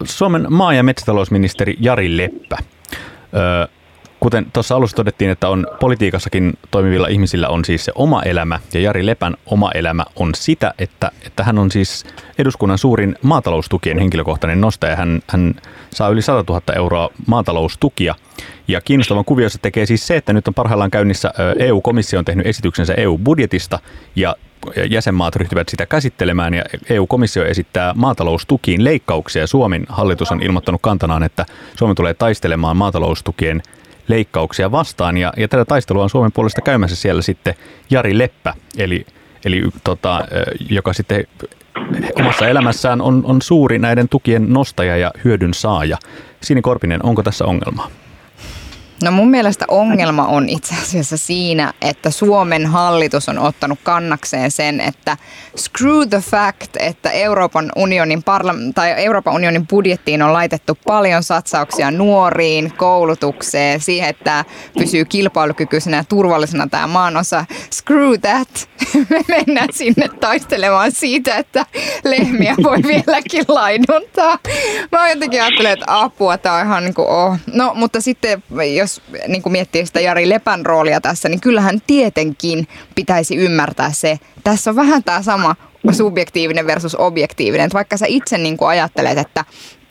Suomen 0.04 0.46
maa- 0.50 0.74
ja 0.74 0.82
metsätalousministeri 0.82 1.74
Jari 1.80 2.16
Leppä. 2.16 2.56
Ö, 3.34 3.68
kuten 4.24 4.46
tuossa 4.52 4.76
alussa 4.76 4.96
todettiin, 4.96 5.30
että 5.30 5.48
on 5.48 5.66
politiikassakin 5.80 6.52
toimivilla 6.70 7.08
ihmisillä 7.08 7.48
on 7.48 7.64
siis 7.64 7.84
se 7.84 7.92
oma 7.94 8.22
elämä, 8.22 8.60
ja 8.74 8.80
Jari 8.80 9.06
Lepän 9.06 9.36
oma 9.46 9.70
elämä 9.74 10.04
on 10.16 10.30
sitä, 10.34 10.74
että, 10.78 11.10
että 11.26 11.44
hän 11.44 11.58
on 11.58 11.70
siis 11.70 12.04
eduskunnan 12.38 12.78
suurin 12.78 13.16
maataloustukien 13.22 13.98
henkilökohtainen 13.98 14.60
nostaja. 14.60 14.96
Hän, 14.96 15.20
hän 15.28 15.54
saa 15.90 16.08
yli 16.08 16.22
100 16.22 16.52
000 16.52 16.62
euroa 16.76 17.10
maataloustukia, 17.26 18.14
ja 18.68 18.80
kiinnostavan 18.80 19.24
kuviossa 19.24 19.58
tekee 19.62 19.86
siis 19.86 20.06
se, 20.06 20.16
että 20.16 20.32
nyt 20.32 20.48
on 20.48 20.54
parhaillaan 20.54 20.90
käynnissä 20.90 21.32
EU-komissio 21.58 22.18
on 22.18 22.24
tehnyt 22.24 22.46
esityksensä 22.46 22.94
EU-budjetista, 22.94 23.78
ja 24.16 24.36
jäsenmaat 24.90 25.36
ryhtyvät 25.36 25.68
sitä 25.68 25.86
käsittelemään 25.86 26.54
ja 26.54 26.64
EU-komissio 26.90 27.44
esittää 27.44 27.92
maataloustukiin 27.94 28.84
leikkauksia. 28.84 29.46
Suomen 29.46 29.86
hallitus 29.88 30.32
on 30.32 30.42
ilmoittanut 30.42 30.82
kantanaan, 30.82 31.22
että 31.22 31.46
Suomi 31.76 31.94
tulee 31.94 32.14
taistelemaan 32.14 32.76
maataloustukien 32.76 33.62
leikkauksia 34.08 34.70
vastaan. 34.70 35.16
Ja, 35.16 35.32
ja 35.36 35.48
tätä 35.48 35.64
taistelua 35.64 36.02
on 36.02 36.10
Suomen 36.10 36.32
puolesta 36.32 36.60
käymässä 36.60 36.96
siellä 36.96 37.22
sitten 37.22 37.54
Jari 37.90 38.18
Leppä, 38.18 38.54
eli, 38.78 39.06
eli 39.44 39.62
tota, 39.84 40.20
joka 40.70 40.92
sitten 40.92 41.26
omassa 42.14 42.48
elämässään 42.48 43.00
on, 43.00 43.22
on 43.24 43.42
suuri 43.42 43.78
näiden 43.78 44.08
tukien 44.08 44.52
nostaja 44.52 44.96
ja 44.96 45.10
hyödyn 45.24 45.54
saaja. 45.54 45.98
Sini 46.40 46.62
Korpinen, 46.62 47.04
onko 47.04 47.22
tässä 47.22 47.44
ongelmaa? 47.44 47.90
No 49.04 49.10
mun 49.10 49.30
mielestä 49.30 49.64
ongelma 49.68 50.26
on 50.26 50.48
itse 50.48 50.74
asiassa 50.82 51.16
siinä, 51.16 51.72
että 51.80 52.10
Suomen 52.10 52.66
hallitus 52.66 53.28
on 53.28 53.38
ottanut 53.38 53.78
kannakseen 53.82 54.50
sen, 54.50 54.80
että 54.80 55.16
screw 55.56 56.08
the 56.10 56.18
fact, 56.18 56.76
että 56.78 57.10
Euroopan 57.10 57.72
unionin, 57.76 58.22
parla- 58.22 58.72
tai 58.74 59.04
Euroopan 59.04 59.34
unionin 59.34 59.66
budjettiin 59.66 60.22
on 60.22 60.32
laitettu 60.32 60.78
paljon 60.86 61.22
satsauksia 61.22 61.90
nuoriin, 61.90 62.72
koulutukseen, 62.76 63.80
siihen, 63.80 64.08
että 64.08 64.44
pysyy 64.78 65.04
kilpailukykyisenä 65.04 65.96
ja 65.96 66.04
turvallisena 66.04 66.66
tämä 66.66 66.86
maanosa. 66.86 67.44
Screw 67.72 68.12
that! 68.20 68.68
Me 69.10 69.20
mennään 69.28 69.68
sinne 69.72 70.08
taistelemaan 70.20 70.92
siitä, 70.92 71.36
että 71.36 71.66
lehmiä 72.04 72.54
voi 72.62 72.78
vieläkin 72.92 73.44
laiduntaa. 73.48 74.38
Mä 74.92 75.10
jotenkin 75.10 75.42
ajattelen, 75.42 75.72
että 75.72 75.84
apua, 75.88 76.38
tämä 76.38 76.54
on 76.54 76.66
ihan 76.66 76.84
niin 76.84 76.94
kuin 76.94 77.08
oh. 77.08 77.36
No, 77.52 77.72
mutta 77.74 78.00
sitten 78.00 78.42
jos 78.76 78.93
niin 79.28 79.42
kuin 79.42 79.52
miettii 79.52 79.86
sitä 79.86 80.00
Jari 80.00 80.28
Lepän 80.28 80.66
roolia 80.66 81.00
tässä, 81.00 81.28
niin 81.28 81.40
kyllähän 81.40 81.78
tietenkin 81.86 82.68
pitäisi 82.94 83.36
ymmärtää 83.36 83.92
se. 83.92 84.18
Tässä 84.44 84.70
on 84.70 84.76
vähän 84.76 85.04
tämä 85.04 85.22
sama 85.22 85.56
subjektiivinen 85.92 86.66
versus 86.66 86.96
objektiivinen. 86.98 87.64
Että 87.64 87.74
vaikka 87.74 87.96
sä 87.96 88.06
itse 88.08 88.38
niin 88.38 88.56
kuin 88.56 88.68
ajattelet, 88.68 89.18
että 89.18 89.44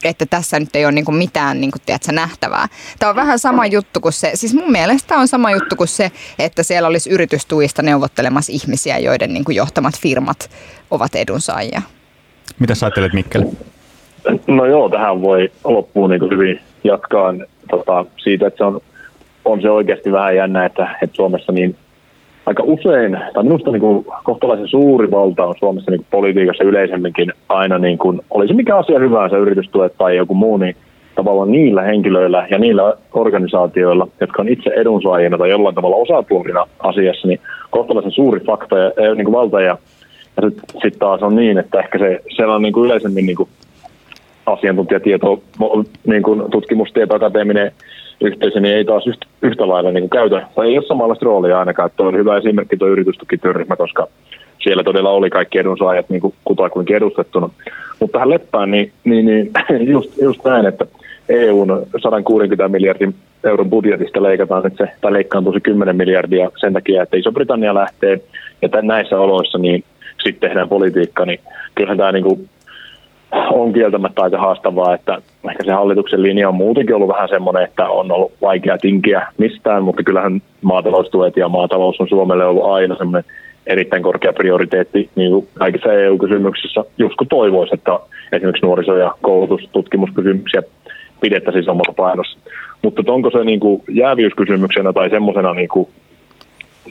että 0.04 0.26
tässä 0.26 0.60
nyt 0.60 0.76
ei 0.76 0.86
ole 0.86 0.92
niin 0.92 1.06
kuin 1.06 1.16
mitään 1.16 1.62
niin 1.62 1.72
kuin, 1.72 1.82
tiedätkö, 1.86 2.12
nähtävää. 2.12 2.68
Tämä 3.00 3.10
on 3.10 3.16
vähän 3.16 3.40
sama 3.40 3.66
juttu 3.66 4.00
kuin 4.00 4.14
se, 4.14 4.32
siis 4.34 4.54
mun 4.54 4.72
mielestä 4.72 5.16
on 5.16 5.28
sama 5.28 5.52
juttu 5.52 5.76
kuin 5.76 5.88
se, 5.88 6.12
että 6.40 6.64
siellä 6.64 6.88
olisi 6.88 7.10
yritystuista 7.10 7.82
neuvottelemassa 7.82 8.52
ihmisiä, 8.52 8.98
joiden 8.98 9.34
niin 9.34 9.44
kuin, 9.46 9.56
johtamat 9.56 10.00
firmat 10.00 10.50
ovat 10.92 11.16
edunsaajia. 11.16 11.82
Mitä 12.60 12.76
sä 12.76 12.86
ajattelet, 12.86 13.14
Mikkeli? 13.14 13.46
No 14.48 14.66
joo, 14.66 14.90
tähän 14.90 15.22
voi 15.22 15.52
loppuun 15.64 16.10
niin 16.10 16.30
hyvin 16.32 16.60
jatkaa 16.84 17.34
tota, 17.70 18.06
siitä, 18.24 18.48
että 18.48 18.58
se 18.58 18.64
on, 18.64 18.82
on 19.46 19.62
se 19.62 19.70
oikeasti 19.70 20.12
vähän 20.12 20.36
jännä, 20.36 20.66
että, 20.66 20.96
että 21.02 21.16
Suomessa 21.16 21.52
niin 21.52 21.76
aika 22.46 22.64
usein, 22.66 23.18
tai 23.34 23.44
minusta 23.44 23.72
niin 23.72 23.82
kuin, 23.82 24.06
kohtalaisen 24.24 24.68
suuri 24.68 25.12
valta 25.12 25.46
on 25.46 25.56
Suomessa 25.60 25.92
niin 25.92 26.00
kuin 26.00 26.08
politiikassa 26.12 26.64
yleisemminkin 26.64 27.34
aina, 27.50 27.78
niin 27.78 27.98
kuin, 27.98 28.22
olisi 28.30 28.54
mikä 28.54 28.78
asia 28.78 29.00
hyvänsä, 29.00 29.38
yritystuet 29.38 29.94
tai 29.98 30.18
joku 30.18 30.34
muu, 30.34 30.58
niin 30.58 30.76
tavallaan 31.16 31.52
niillä 31.52 31.82
henkilöillä 31.82 32.48
ja 32.52 32.58
niillä 32.58 32.94
organisaatioilla, 33.14 34.08
jotka 34.22 34.42
on 34.42 34.48
itse 34.48 34.70
edunsaajina 34.70 35.38
tai 35.38 35.50
jollain 35.50 35.76
tavalla 35.76 35.96
osapuolina 35.96 36.66
asiassa, 36.80 37.28
niin 37.28 37.40
kohtalaisen 37.70 38.12
suuri 38.12 38.40
fakta 38.40 38.78
ja 38.78 38.92
niin 39.16 39.26
kuin 39.26 39.36
valta. 39.36 39.62
Ja, 39.62 39.78
ja 40.38 40.50
sitten 40.50 40.82
sit 40.82 41.00
taas 41.00 41.24
on 41.24 41.36
niin, 41.36 41.58
että 41.58 41.80
ehkä 41.80 42.00
se, 42.00 42.22
siellä 42.36 42.56
on 42.56 42.62
niin 42.62 42.74
kuin 42.74 42.86
yleisemmin 42.86 43.26
niin 43.26 43.36
kuin 43.36 43.50
asiantuntijatieto, 44.46 45.44
niin 46.08 46.24
kuin 46.24 46.52
tutkimustieto, 46.52 47.16
akateeminen 47.16 47.72
yhteisö, 48.22 48.60
niin 48.60 48.76
ei 48.76 48.86
taas 48.86 49.08
yhtä, 49.08 49.26
yhtä 49.42 49.68
lailla 49.68 49.92
niin 49.92 50.02
kuin 50.02 50.10
käytä, 50.10 50.48
tai 50.56 50.68
ei 50.68 50.78
ole 50.78 50.88
samanlaista 50.88 51.26
roolia 51.26 51.60
ainakaan. 51.60 51.90
Tuo 51.96 52.08
on 52.08 52.18
hyvä 52.18 52.38
esimerkki 52.38 52.78
tuo 52.78 52.88
yritystukityöryhmä, 52.88 53.76
koska 53.76 54.08
siellä 54.64 54.84
todella 54.84 55.10
oli 55.10 55.30
kaikki 55.30 55.60
edunsaajat 55.60 56.10
niin 56.10 56.22
kuin 56.22 56.34
kutakuinkin 56.46 56.96
edustettuna. 56.96 57.50
Mutta 58.00 58.14
tähän 58.14 58.30
leppään, 58.30 58.72
niin, 58.72 58.92
niin, 59.04 59.26
niin 59.26 59.52
just, 59.94 60.22
just 60.22 60.46
näin, 60.46 60.66
että 60.66 60.86
EUn 61.30 61.86
160 62.02 62.68
miljardin 62.68 63.16
euron 63.44 63.70
budjetista 63.70 64.24
leikataan 64.24 64.68
että 64.68 64.86
se, 64.86 64.92
tai 65.02 65.14
leikkaantuu 65.14 65.54
se 65.54 65.60
10 65.60 65.96
miljardia 65.96 66.52
sen 66.58 66.74
takia, 66.74 67.04
että 67.04 67.18
Iso-Britannia 67.18 67.74
lähtee, 67.74 68.22
ja 68.62 68.70
tämän, 68.70 68.88
näissä 68.88 69.20
oloissa 69.20 69.58
niin 69.58 69.84
sitten 70.24 70.50
tehdään 70.50 70.70
politiikka, 70.70 71.26
niin 71.26 71.40
kyllähän 71.76 71.98
tämä 71.98 72.12
niin 72.12 72.24
kuin 72.24 72.50
on 73.34 73.74
kieltämättä 73.74 74.22
aika 74.22 74.38
haastavaa, 74.38 74.94
että 74.94 75.22
ehkä 75.50 75.64
se 75.66 75.72
hallituksen 75.72 76.24
linja 76.24 76.50
on 76.50 76.56
muutenkin 76.56 76.96
ollut 76.96 77.08
vähän 77.10 77.30
semmoinen, 77.30 77.64
että 77.64 77.90
on 77.90 78.12
ollut 78.12 78.32
vaikea 78.42 78.78
tinkiä 78.78 79.28
mistään, 79.38 79.84
mutta 79.84 80.04
kyllähän 80.04 80.42
maataloustuet 80.62 81.38
ja 81.38 81.50
maatalous 81.50 82.02
on 82.02 82.10
Suomelle 82.10 82.46
ollut 82.46 82.66
aina 82.66 82.96
semmoinen 82.96 83.32
erittäin 83.68 84.04
korkea 84.04 84.34
prioriteetti 84.34 85.10
niin 85.16 85.32
kuin 85.32 85.48
kaikissa 85.54 85.94
EU-kysymyksissä, 85.94 86.86
just 86.98 87.16
kun 87.16 87.28
toivoisi, 87.28 87.74
että 87.74 88.00
esimerkiksi 88.32 88.66
nuoriso- 88.66 88.98
ja 88.98 89.16
koulutustutkimuskysymyksiä 89.22 90.64
pidettäisiin 91.22 91.66
samalla 91.66 91.94
painossa. 91.94 92.40
Mutta 92.82 93.14
onko 93.14 93.32
se 93.32 93.44
niin 93.44 93.60
kuin 93.60 93.84
jäävyyskysymyksenä 93.90 94.94
tai 94.94 95.10
semmoisena 95.10 95.54
niin 95.54 95.70
kuin 95.70 95.88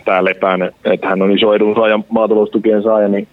tämä 0.04 0.24
lepään, 0.24 0.70
että 0.84 1.08
hän 1.08 1.22
on 1.22 1.32
iso 1.32 1.54
edunsaaja, 1.54 2.00
maataloustukien 2.08 2.82
saaja, 2.82 3.08
niin 3.08 3.28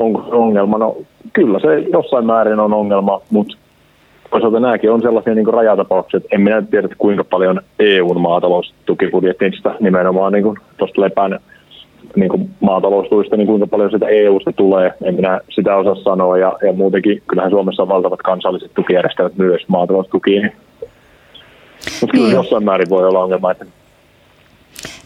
onko 0.00 0.22
se 0.22 0.34
ongelma? 0.34 0.78
No 0.78 0.96
kyllä 1.32 1.60
se 1.60 1.78
jossain 1.78 2.26
määrin 2.26 2.60
on 2.60 2.74
ongelma, 2.74 3.20
mutta 3.30 3.56
toisaalta 4.30 4.60
nämäkin 4.60 4.90
on 4.90 5.02
sellaisia 5.02 5.34
niin 5.34 5.46
rajatapauksia, 5.46 6.18
että 6.18 6.28
en 6.32 6.40
minä 6.40 6.62
tiedä, 6.62 6.88
kuinka 6.98 7.24
paljon 7.24 7.60
EUn 7.78 8.20
maataloustukibudjetista 8.20 9.74
nimenomaan 9.80 10.32
niin 10.32 10.44
tuosta 10.76 11.00
lepään 11.00 11.38
niin 12.16 12.28
kuin 12.28 12.50
maataloustuista, 12.60 13.36
niin 13.36 13.46
kuinka 13.46 13.66
paljon 13.66 13.90
sitä 13.90 14.06
EUsta 14.08 14.52
tulee, 14.52 14.92
en 15.04 15.14
minä 15.14 15.40
sitä 15.50 15.76
osaa 15.76 15.94
sanoa, 15.94 16.38
ja, 16.38 16.52
ja 16.66 16.72
muutenkin 16.72 17.22
kyllähän 17.26 17.50
Suomessa 17.50 17.82
on 17.82 17.88
valtavat 17.88 18.22
kansalliset 18.22 18.74
tukijärjestelmät 18.74 19.36
myös 19.36 19.68
maataloustukiin. 19.68 20.52
Mutta 22.00 22.12
kyllä 22.12 22.26
niin. 22.26 22.36
jossain 22.36 22.64
määrin 22.64 22.90
voi 22.90 23.08
olla 23.08 23.22
ongelma, 23.22 23.50
että 23.50 23.66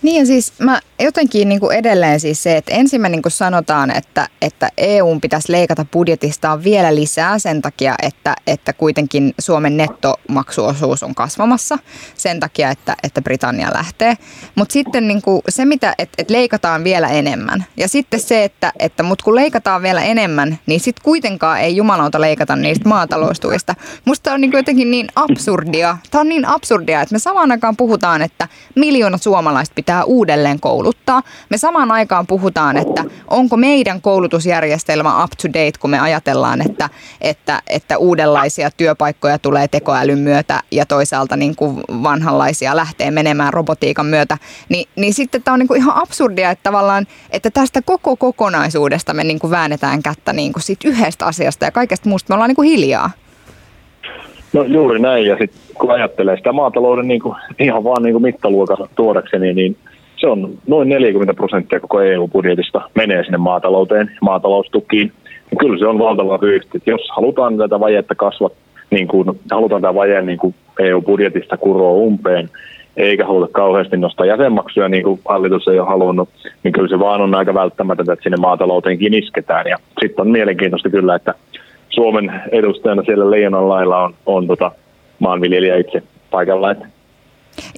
niin 0.03 0.21
ja 0.21 0.27
siis 0.27 0.53
mä 0.59 0.81
jotenkin 1.01 1.49
niin 1.49 1.61
kuin 1.61 1.77
edelleen 1.77 2.21
siis 2.21 2.43
se, 2.43 2.57
että 2.57 2.75
ensimmäinen 2.75 3.21
niin 3.25 3.33
sanotaan, 3.33 3.97
että, 3.97 4.29
että 4.43 4.69
EUn 4.77 5.21
pitäisi 5.21 5.53
leikata 5.53 5.87
budjetistaan 5.93 6.65
vielä 6.65 6.95
lisää 6.95 7.39
sen 7.39 7.63
takia, 7.63 7.95
että, 8.03 8.37
että 8.47 8.73
kuitenkin 8.73 9.35
Suomen 9.39 9.77
nettomaksuosuus 9.77 11.03
on 11.03 11.15
kasvamassa 11.15 11.79
sen 12.15 12.41
takia, 12.41 12.71
että, 12.71 12.97
että 13.03 13.23
Britannia 13.23 13.71
lähtee. 13.75 14.17
Mutta 14.55 14.73
sitten 14.73 15.09
niin 15.09 15.23
kuin 15.23 15.43
se, 15.49 15.65
mitä, 15.65 15.95
että, 15.99 16.15
että 16.19 16.33
leikataan 16.33 16.85
vielä 16.85 17.09
enemmän. 17.09 17.65
Ja 17.77 17.89
sitten 17.89 18.21
se, 18.21 18.45
että, 18.45 18.73
että 18.79 19.03
mut 19.03 19.23
kun 19.23 19.35
leikataan 19.35 19.83
vielä 19.83 20.03
enemmän, 20.03 20.59
niin 20.67 20.81
sitten 20.81 21.05
kuitenkaan 21.05 21.61
ei 21.61 21.77
jumalauta 21.77 22.21
leikata 22.21 22.57
niistä 22.57 22.89
maataloustuista. 22.89 23.75
Musta 24.05 24.33
on 24.33 24.41
niin 24.41 24.51
kuin 24.51 24.59
jotenkin 24.59 24.91
niin 24.91 25.07
absurdia. 25.17 25.99
Tämä 26.11 26.21
on 26.21 26.29
niin 26.29 26.45
absurdia, 26.45 27.01
että 27.01 27.15
me 27.15 27.19
samaan 27.19 27.51
aikaan 27.51 27.77
puhutaan, 27.77 28.23
että 28.23 28.49
miljoonat 28.75 29.23
suomalaiset 29.23 29.75
pitää 29.75 29.84
pitää 29.85 30.05
uudelleen 30.05 30.61
kouluttaa. 30.61 31.23
Me 31.51 31.59
samaan 31.59 31.93
aikaan 31.93 32.27
puhutaan, 32.27 32.77
että 32.77 33.05
onko 33.29 33.57
meidän 33.57 34.01
koulutusjärjestelmä 34.01 35.25
up 35.25 35.31
to 35.43 35.49
date, 35.49 35.79
kun 35.81 35.91
me 35.91 35.99
ajatellaan, 35.99 36.67
että, 36.67 36.91
että, 37.21 37.63
että 37.71 37.99
uudenlaisia 37.99 38.71
työpaikkoja 38.71 39.39
tulee 39.39 39.69
tekoälyn 39.69 40.19
myötä 40.19 40.61
ja 40.71 40.87
toisaalta 40.87 41.37
niin 41.37 41.57
kuin 41.57 41.81
vanhanlaisia 42.03 42.77
lähtee 42.77 43.11
menemään 43.11 43.53
robotiikan 43.53 44.07
myötä. 44.07 44.39
Ni, 44.69 44.85
niin 44.97 45.15
sitten 45.15 45.43
tämä 45.43 45.53
on 45.53 45.59
niin 45.59 45.69
kuin 45.69 45.81
ihan 45.81 45.97
absurdia, 45.97 46.51
että 46.51 46.63
tavallaan, 46.63 47.07
että 47.31 47.51
tästä 47.51 47.83
koko 47.83 48.17
kokonaisuudesta 48.17 49.15
me 49.15 49.25
niin 49.25 49.39
kuin 49.39 49.51
väännetään 49.51 50.03
kättä 50.03 50.33
niin 50.33 50.53
kuin 50.53 50.63
siitä 50.63 50.89
yhdestä 50.89 51.27
asiasta 51.27 51.65
ja 51.65 51.71
kaikesta 51.71 52.09
muusta 52.09 52.33
me 52.33 52.35
ollaan 52.35 52.49
niin 52.49 52.57
kuin 52.57 52.69
hiljaa. 52.69 53.11
No 54.53 54.63
juuri 54.63 55.01
näin, 55.01 55.27
ja 55.27 55.37
sitten 55.39 55.64
kun 55.75 55.91
ajattelee 55.91 56.37
sitä 56.37 56.53
maatalouden 56.53 57.09
niin 57.09 57.21
kuin, 57.21 57.35
ihan 57.59 57.85
vaan 57.85 58.03
niin 58.03 58.13
kuin 58.13 58.23
mittaluokan 58.23 58.77
tuodakseni, 58.97 59.55
niin 59.55 59.77
se 60.17 60.27
on 60.27 60.51
noin 60.67 60.89
40 60.89 61.35
prosenttia 61.35 61.81
koko 61.81 62.01
EU-budjetista 62.01 62.81
menee 62.95 63.25
sinne 63.25 63.39
maatalouteen, 63.39 64.11
maataloustukiin. 64.21 65.13
Ja 65.51 65.57
kyllä 65.57 65.79
se 65.79 65.87
on 65.87 65.99
valtava 65.99 66.41
vyyhti. 66.41 66.83
Jos 66.87 67.01
halutaan 67.17 67.57
tätä 67.57 67.81
vajetta 67.81 68.15
kasvat, 68.15 68.53
niin 68.91 69.09
kuin, 69.09 69.41
halutaan 69.51 69.83
tämä 69.83 69.95
vaje 69.95 70.23
niin 70.23 70.39
kuin 70.39 70.55
EU-budjetista 70.79 71.57
kuroa 71.57 71.93
umpeen, 71.93 72.51
eikä 72.97 73.27
haluta 73.27 73.53
kauheasti 73.53 73.97
nostaa 73.97 74.27
jäsenmaksuja, 74.27 74.89
niin 74.89 75.05
kuin 75.05 75.21
hallitus 75.29 75.69
ei 75.69 75.79
ole 75.79 75.89
halunnut, 75.89 76.29
niin 76.63 76.73
kyllä 76.73 76.89
se 76.89 76.99
vaan 76.99 77.21
on 77.21 77.35
aika 77.35 77.55
välttämätöntä, 77.55 78.13
että 78.13 78.23
sinne 78.23 78.37
maatalouteenkin 78.37 79.15
isketään. 79.15 79.67
Ja 79.67 79.77
sitten 80.01 80.23
on 80.23 80.31
mielenkiintoista 80.31 80.91
kyllä, 80.91 81.15
että 81.15 81.35
Suomen 81.91 82.43
edustajana 82.53 83.03
siellä 83.03 83.31
leijonan 83.31 83.69
lailla 83.69 84.05
on, 84.05 84.15
on 84.27 84.47
tota 84.47 84.73
maanviljelijä 85.25 85.77
itse 85.77 86.03
paikalla. 86.31 86.71
Että 86.71 86.87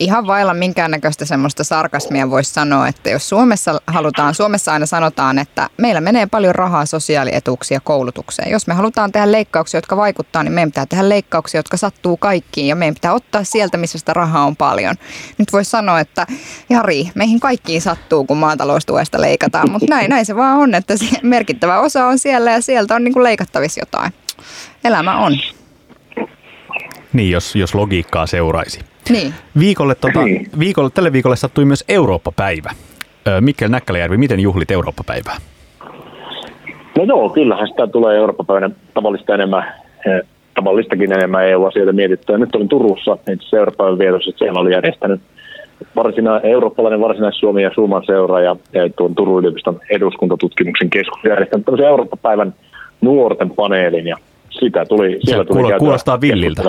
Ihan 0.00 0.26
vailla 0.26 0.54
minkäännäköistä 0.54 1.24
semmoista 1.24 1.64
sarkasmia 1.64 2.30
voisi 2.30 2.52
sanoa, 2.52 2.88
että 2.88 3.10
jos 3.10 3.28
Suomessa 3.28 3.80
halutaan, 3.86 4.34
Suomessa 4.34 4.72
aina 4.72 4.86
sanotaan, 4.86 5.38
että 5.38 5.70
meillä 5.76 6.00
menee 6.00 6.26
paljon 6.26 6.54
rahaa 6.54 6.86
sosiaalietuuksia 6.86 7.80
koulutukseen. 7.80 8.50
Jos 8.50 8.66
me 8.66 8.74
halutaan 8.74 9.12
tehdä 9.12 9.32
leikkauksia, 9.32 9.78
jotka 9.78 9.96
vaikuttaa, 9.96 10.42
niin 10.42 10.52
meidän 10.52 10.70
pitää 10.70 10.86
tehdä 10.86 11.08
leikkauksia, 11.08 11.58
jotka 11.58 11.76
sattuu 11.76 12.16
kaikkiin 12.16 12.68
ja 12.68 12.76
meidän 12.76 12.94
pitää 12.94 13.14
ottaa 13.14 13.44
sieltä, 13.44 13.76
missä 13.76 13.98
sitä 13.98 14.12
rahaa 14.12 14.46
on 14.46 14.56
paljon. 14.56 14.94
Nyt 15.38 15.52
voisi 15.52 15.70
sanoa, 15.70 16.00
että 16.00 16.26
Jari, 16.70 17.10
meihin 17.14 17.40
kaikkiin 17.40 17.82
sattuu, 17.82 18.24
kun 18.24 18.36
maataloustuesta 18.36 19.20
leikataan, 19.20 19.70
mutta 19.70 19.86
näin, 19.90 20.10
näin 20.10 20.26
se 20.26 20.36
vaan 20.36 20.58
on, 20.58 20.74
että 20.74 20.94
merkittävä 21.22 21.80
osa 21.80 22.06
on 22.06 22.18
siellä 22.18 22.50
ja 22.50 22.60
sieltä 22.60 22.94
on 22.94 23.04
niin 23.04 23.14
kuin 23.14 23.24
leikattavissa 23.24 23.80
jotain. 23.80 24.12
Elämä 24.84 25.18
on. 25.18 25.38
Niin, 27.16 27.30
jos, 27.30 27.56
jos 27.56 27.74
logiikkaa 27.74 28.26
seuraisi. 28.26 28.80
Niin. 29.10 29.34
Viikolle, 29.58 29.94
tota, 29.94 30.24
niin. 30.24 30.46
viikolle, 30.58 30.90
tälle 30.94 31.12
viikolle 31.12 31.36
sattui 31.36 31.64
myös 31.64 31.84
Eurooppa-päivä. 31.88 32.70
Mikkel 33.40 33.68
Näkkäläjärvi, 33.68 34.16
miten 34.16 34.40
juhlit 34.40 34.70
Eurooppa-päivää? 34.70 35.36
No 36.98 37.04
joo, 37.04 37.28
kyllähän 37.28 37.68
sitä 37.68 37.86
tulee 37.86 38.16
Eurooppa-päivänä 38.16 38.70
tavallista 38.94 39.34
enemmän, 39.34 39.74
tavallistakin 40.54 41.12
enemmän 41.12 41.48
EU-asioita 41.48 41.92
mietittyä. 41.92 42.38
Nyt 42.38 42.54
olin 42.54 42.68
Turussa 42.68 43.18
itse 43.32 43.56
Euroopan 43.56 43.98
vietossa, 43.98 44.30
että 44.30 44.38
siellä 44.38 44.60
oli 44.60 44.72
järjestänyt 44.72 45.20
varsina, 45.96 46.40
eurooppalainen 46.40 47.00
varsinais-Suomi 47.00 47.62
ja 47.62 47.70
Suomen 47.74 48.02
seura 48.06 48.40
ja, 48.40 48.56
ja 48.72 48.90
tuon 48.96 49.14
Turun 49.14 49.38
yliopiston 49.38 49.80
eduskuntatutkimuksen 49.90 50.90
keskus 50.90 51.24
järjestänyt 51.24 51.64
tämmöisen 51.64 51.88
Eurooppa-päivän 51.88 52.54
nuorten 53.00 53.50
paneelin 53.50 54.06
ja 54.06 54.16
sitä 54.60 54.84
tuli, 54.84 55.18
siellä 55.20 55.44
tuli 55.44 55.62
kuul- 55.62 55.78
kuulostaa 55.78 56.20
villiltä. 56.20 56.62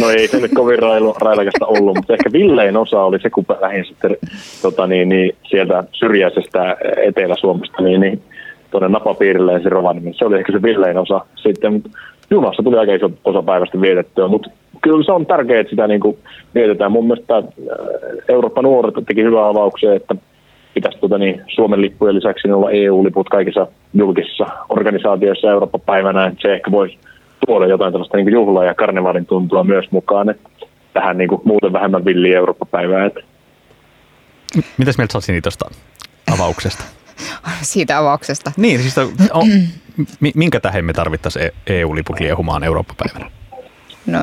No 0.00 0.10
ei 0.10 0.28
se 0.28 0.40
nyt 0.40 0.50
kovin 0.54 0.78
railu, 0.78 1.14
railakasta 1.20 1.66
ollut, 1.66 1.96
mutta 1.96 2.12
ehkä 2.12 2.32
villein 2.32 2.76
osa 2.76 3.02
oli 3.02 3.20
se, 3.20 3.30
kun 3.30 3.44
lähdin 3.60 3.84
sitten 3.84 4.16
tota, 4.62 4.86
niin, 4.86 5.08
niin, 5.08 5.36
sieltä 5.50 5.84
syrjäisestä 5.92 6.76
Etelä-Suomesta 6.96 7.82
niin, 7.82 8.00
niin, 8.00 8.22
tuonne 8.70 8.88
napapiirille 8.88 9.52
ja 9.52 9.60
se 9.62 9.68
Rovaniemi. 9.68 10.14
Se 10.14 10.24
oli 10.24 10.38
ehkä 10.38 10.52
se 10.52 10.62
villein 10.62 10.98
osa. 10.98 11.20
Sitten 11.36 11.82
junassa 12.30 12.62
tuli 12.62 12.78
aika 12.78 12.94
iso 12.94 13.10
osa 13.24 13.42
päivästä 13.42 13.80
vietettyä, 13.80 14.28
mutta 14.28 14.50
kyllä 14.80 15.04
se 15.04 15.12
on 15.12 15.26
tärkeää, 15.26 15.60
että 15.60 15.70
sitä 15.70 15.86
niin 15.86 16.00
kuin 16.00 16.18
vietetään. 16.54 16.92
Mun 16.92 17.06
mielestä 17.06 17.36
äh, 17.36 17.44
Eurooppa 18.28 18.62
nuoret 18.62 18.94
teki 19.06 19.22
hyvää 19.22 19.48
avauksia, 19.48 19.94
että 19.94 20.14
pitäisi 20.74 20.98
tuota, 20.98 21.18
niin, 21.18 21.42
Suomen 21.54 21.80
lippujen 21.80 22.14
lisäksi 22.14 22.50
olla 22.50 22.70
EU-liput 22.70 23.28
kaikissa 23.28 23.66
julkisissa 23.94 24.46
organisaatioissa 24.68 25.50
Eurooppa-päivänä. 25.50 26.26
Että 26.26 26.38
se 26.42 26.54
ehkä 26.54 26.70
voisi 26.70 26.98
tuoda 27.46 27.66
jotain 27.66 27.92
tällaista 27.92 28.16
niin 28.16 28.32
juhlaa 28.32 28.64
ja 28.64 28.74
karnevaalin 28.74 29.26
tuntua 29.26 29.64
myös 29.64 29.90
mukaan. 29.90 30.30
Että 30.30 30.48
tähän 30.92 31.18
niin 31.18 31.28
kuin, 31.28 31.40
muuten 31.44 31.72
vähemmän 31.72 32.04
villiä 32.04 32.38
Eurooppa-päivää. 32.38 33.06
Että. 33.06 33.20
Mitäs 34.78 34.98
mieltä 34.98 35.20
sä 35.20 35.32
tuosta 35.42 35.70
avauksesta? 36.34 36.84
Siitä 37.62 37.98
avauksesta. 37.98 38.52
Niin, 38.56 38.80
siis 38.80 38.98
on, 39.32 39.46
minkä 40.34 40.60
tähän 40.60 40.84
me 40.84 40.92
tarvittaisiin 40.92 41.50
EU-liput 41.66 42.20
liehumaan 42.20 42.64
Eurooppa-päivänä? 42.64 43.30
No 44.06 44.18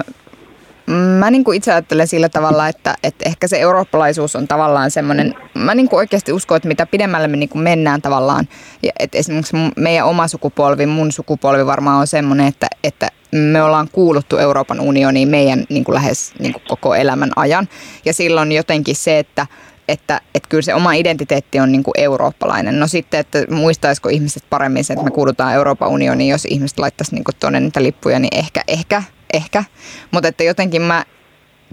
Mä 1.19 1.32
niin 1.32 1.43
kuin 1.43 1.58
itse 1.58 1.71
ajattelen 1.71 2.08
sillä 2.08 2.30
tavalla, 2.30 2.67
että, 2.67 2.95
että 3.04 3.30
ehkä 3.30 3.48
se 3.48 3.60
eurooppalaisuus 3.60 4.36
on 4.36 4.48
tavallaan 4.48 4.91
semmoinen, 4.91 5.36
mä 5.54 5.76
niin 5.76 5.89
kuin 5.89 5.98
oikeasti 5.98 6.32
uskon, 6.32 6.58
että 6.58 6.67
mitä 6.67 6.86
pidemmälle 6.86 7.28
me 7.28 7.38
niin 7.38 7.50
kuin 7.50 7.62
mennään 7.62 8.02
tavallaan, 8.02 8.48
ja 8.84 8.91
että 9.00 9.17
esimerkiksi 9.17 9.56
meidän 9.78 10.08
oma 10.08 10.28
sukupolvi, 10.28 10.86
mun 10.86 11.12
sukupolvi 11.12 11.65
varmaan 11.65 12.00
on 12.00 12.08
semmoinen, 12.08 12.48
että, 12.48 12.67
että 12.84 13.08
me 13.32 13.63
ollaan 13.63 13.89
kuuluttu 13.91 14.38
Euroopan 14.38 14.80
unioniin 14.80 15.28
meidän 15.28 15.65
niin 15.69 15.84
kuin 15.84 15.95
lähes 15.95 16.34
niin 16.39 16.54
kuin 16.54 16.63
koko 16.67 16.95
elämän 16.95 17.32
ajan, 17.36 17.67
ja 18.06 18.13
silloin 18.13 18.52
jotenkin 18.52 18.95
se, 18.95 19.19
että 19.19 19.48
että, 19.88 20.21
että 20.36 20.50
kyllä 20.50 20.62
se 20.62 20.74
oma 20.74 20.93
identiteetti 20.93 21.60
on 21.60 21.71
niin 21.71 21.84
kuin 21.84 21.93
eurooppalainen. 21.98 22.80
No 22.80 22.88
sitten, 22.88 23.19
että 23.19 23.43
muistaisiko 23.50 24.10
ihmiset 24.10 24.43
paremmin 24.50 24.84
sen, 24.84 24.93
että 24.93 25.04
me 25.04 25.12
kuulutaan 25.12 25.54
Euroopan 25.54 25.89
unioniin, 25.89 26.30
jos 26.30 26.45
ihmiset 26.45 26.80
laittaisi 26.80 27.15
niin 27.15 27.24
tuonne 27.39 27.60
niitä 27.60 27.84
lippuja, 27.84 28.19
niin 28.19 28.38
ehkä, 28.38 28.62
ehkä 28.67 29.04
ehkä, 29.36 29.63
mutta 30.12 30.28
että 30.28 30.43
jotenkin 30.43 30.82
mä 30.82 31.06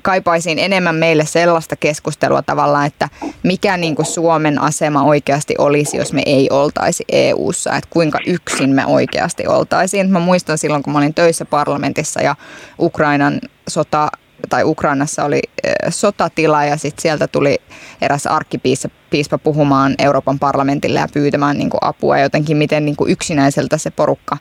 kaipaisin 0.03 0.59
enemmän 0.59 0.95
meille 0.95 1.27
sellaista 1.27 1.77
keskustelua 1.77 2.43
tavallaan, 2.43 2.87
että 2.87 3.09
mikä 3.43 3.77
niin 3.77 3.97
kuin 3.97 4.07
Suomen 4.07 4.61
asema 4.61 5.03
oikeasti 5.03 5.55
olisi, 5.59 5.97
jos 5.97 6.13
me 6.13 6.23
ei 6.27 6.49
oltaisi 6.51 7.05
EU-ssa, 7.13 7.77
että 7.77 7.91
kuinka 7.91 8.19
yksin 8.27 8.71
me 8.71 8.87
oikeasti 8.87 9.47
oltaisiin. 9.47 10.11
Mä 10.11 10.19
muistan 10.19 10.59
silloin, 10.59 10.83
kun 10.83 10.93
mä 10.93 10.99
olin 10.99 11.15
töissä 11.15 11.45
parlamentissa 11.45 12.23
ja 12.23 12.37
Ukrainan 12.79 13.41
sota 13.69 14.09
tai 14.49 14.65
Ukrainassa 14.65 15.25
oli 15.25 15.41
sotatila 15.89 16.65
ja 16.65 16.77
sitten 16.77 17.03
sieltä 17.03 17.27
tuli 17.29 17.59
eräs 18.01 18.27
arkkipiispa 18.27 19.02
puhumaan 19.43 19.95
Euroopan 19.99 20.39
parlamentille 20.39 21.01
ja 21.01 21.09
pyytämään 21.13 21.59
niin 21.59 21.71
kuin 21.71 21.79
apua 21.83 22.19
jotenkin, 22.19 22.57
miten 22.57 22.85
niin 22.85 22.97
kuin 22.97 23.11
yksinäiseltä 23.11 23.79
se 23.79 23.91
porukka 23.91 24.37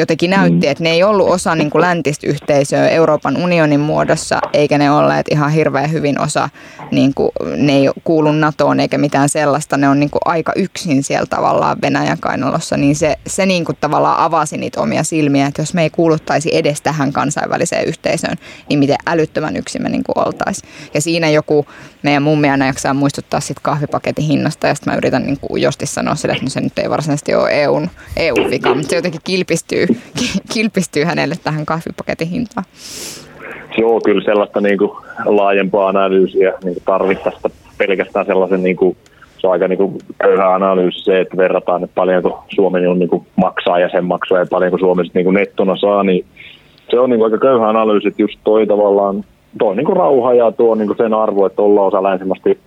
jotenkin 0.00 0.30
näytti, 0.30 0.66
mm. 0.66 0.70
että 0.70 0.84
ne 0.84 0.90
ei 0.90 1.02
ollut 1.02 1.28
osa 1.28 1.54
niin 1.54 1.70
kuin 1.70 1.82
läntistä 1.82 2.26
yhteisöä 2.26 2.88
Euroopan 2.88 3.36
unionin 3.36 3.80
muodossa, 3.80 4.40
eikä 4.52 4.78
ne 4.78 4.90
olleet 4.90 5.26
ihan 5.30 5.50
hirveän 5.50 5.92
hyvin 5.92 6.20
osa, 6.20 6.48
niin 6.90 7.14
kuin, 7.14 7.30
ne 7.56 7.72
ei 7.72 7.90
kuulu 8.04 8.32
NATOon 8.32 8.80
eikä 8.80 8.98
mitään 8.98 9.28
sellaista, 9.28 9.76
ne 9.76 9.88
on 9.88 10.00
niin 10.00 10.10
kuin 10.10 10.22
aika 10.24 10.52
yksin 10.56 11.02
siellä 11.02 11.26
tavallaan 11.26 11.76
Venäjän 11.82 12.18
kainalossa, 12.20 12.76
niin 12.76 12.96
se, 12.96 13.16
se 13.26 13.46
niin 13.46 13.64
kuin 13.64 13.78
tavallaan 13.80 14.18
avasi 14.18 14.58
niitä 14.58 14.80
omia 14.80 15.02
silmiä, 15.02 15.46
että 15.46 15.62
jos 15.62 15.74
me 15.74 15.82
ei 15.82 15.90
kuuluttaisi 15.90 16.50
edes 16.52 16.80
tähän 16.80 17.12
kansainväliseen 17.12 17.84
yhteisöön, 17.84 18.36
niin 18.68 18.78
miten 18.78 18.96
älyttömän 19.06 19.56
yksin 19.56 19.82
me 19.82 19.88
niin 19.88 20.04
kuin 20.04 20.26
oltaisiin. 20.26 20.70
Ja 20.94 21.00
siinä 21.00 21.30
joku 21.30 21.66
meidän 22.02 22.22
mummi 22.22 22.50
aina 22.50 22.66
jaksaa 22.66 22.94
muistuttaa 22.94 23.40
sit 23.40 23.56
kahvipaketin 23.62 24.24
hinnasta 24.24 24.66
ja 24.66 24.74
sitten 24.74 24.92
mä 24.92 24.96
yritän 24.96 25.22
niin 25.22 25.38
kuin 25.40 25.62
sanoa 25.84 26.14
sille, 26.14 26.32
että 26.32 26.44
no 26.44 26.50
se 26.50 26.60
nyt 26.60 26.78
ei 26.78 26.90
varsinaisesti 26.90 27.34
ole 27.34 27.62
EUn, 27.62 27.88
EU-vika, 28.16 28.74
mutta 28.74 28.90
se 28.90 28.96
jotenkin 28.96 29.20
kilpistyy 29.24 29.86
kilpistyy 30.54 31.04
hänelle 31.04 31.34
tähän 31.44 31.66
kahvipaketin 31.66 32.28
hintaan? 32.28 32.64
Joo, 33.78 34.00
kyllä 34.00 34.24
sellaista 34.24 34.60
niin 34.60 34.78
kuin 34.78 34.90
laajempaa 35.24 35.88
analyysiä 35.88 36.52
niin 36.64 36.76
tarvittaisiin 36.84 37.52
pelkästään 37.78 38.26
sellaisen 38.26 38.62
niin 38.62 38.76
kuin, 38.76 38.96
se 39.38 39.46
on 39.46 39.52
aika 39.52 39.68
niin 39.68 39.98
köyhä 40.22 40.54
analyysi 40.54 41.04
se, 41.04 41.20
että 41.20 41.36
verrataan, 41.36 41.84
että 41.84 41.94
paljonko 41.94 42.44
Suomi 42.54 42.86
on, 42.86 42.98
niin 42.98 43.08
kuin 43.08 43.26
maksaa 43.36 43.78
jäsenmaksua 43.78 44.38
ja 44.38 44.46
paljonko 44.50 44.78
Suomi 44.78 45.02
niin 45.14 45.24
kuin 45.24 45.34
nettona 45.34 45.76
saa, 45.76 46.02
niin 46.02 46.24
se 46.90 46.98
on 46.98 47.10
niin 47.10 47.18
kuin 47.18 47.32
aika 47.32 47.46
köyhä 47.46 47.68
analyysi, 47.68 48.08
että 48.08 48.22
just 48.22 48.38
toi 48.44 48.66
tavallaan 48.66 49.24
tuo 49.58 49.74
niin 49.74 49.86
kuin 49.86 49.96
rauha 49.96 50.34
ja 50.34 50.52
tuo 50.52 50.74
niin 50.74 50.86
kuin 50.86 50.96
sen 50.96 51.14
arvo, 51.14 51.46
että 51.46 51.62
ollaan 51.62 51.86
osa 51.86 52.02
länsimästi 52.02 52.58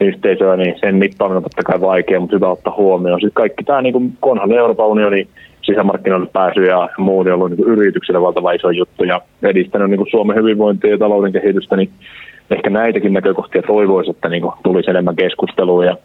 yhteisöä, 0.00 0.56
niin 0.56 0.74
sen 0.80 0.94
mittaaminen 0.96 1.36
on 1.36 1.42
totta 1.42 1.62
kai 1.62 1.80
vaikea, 1.80 2.20
mutta 2.20 2.36
hyvä 2.36 2.50
ottaa 2.50 2.74
huomioon. 2.76 3.20
Sitten 3.20 3.42
kaikki 3.42 3.64
tämä, 3.64 3.82
niin 3.82 3.92
kuin, 3.92 4.12
konhan 4.20 4.52
Euroopan 4.52 4.86
unioni 4.86 5.28
sisämarkkinoille 5.62 6.28
pääsy 6.32 6.64
ja 6.64 6.88
muu 6.98 7.18
on 7.18 7.32
ollut 7.32 7.50
niin 7.50 7.68
yrityksille 7.68 8.20
valtava 8.20 8.52
iso 8.52 8.70
juttu 8.70 9.04
ja 9.04 9.20
edistänyt 9.42 9.90
niin 9.90 10.10
Suomen 10.10 10.36
hyvinvointia 10.36 10.90
ja 10.90 10.98
talouden 10.98 11.32
kehitystä, 11.32 11.76
niin 11.76 11.90
ehkä 12.50 12.70
näitäkin 12.70 13.12
näkökohtia 13.12 13.62
toivoisi, 13.62 14.10
että 14.10 14.28
niin 14.28 14.42
kuin 14.42 14.54
tulisi 14.62 14.90
enemmän 14.90 15.16
keskustelua 15.16 15.84
ja 15.84 15.96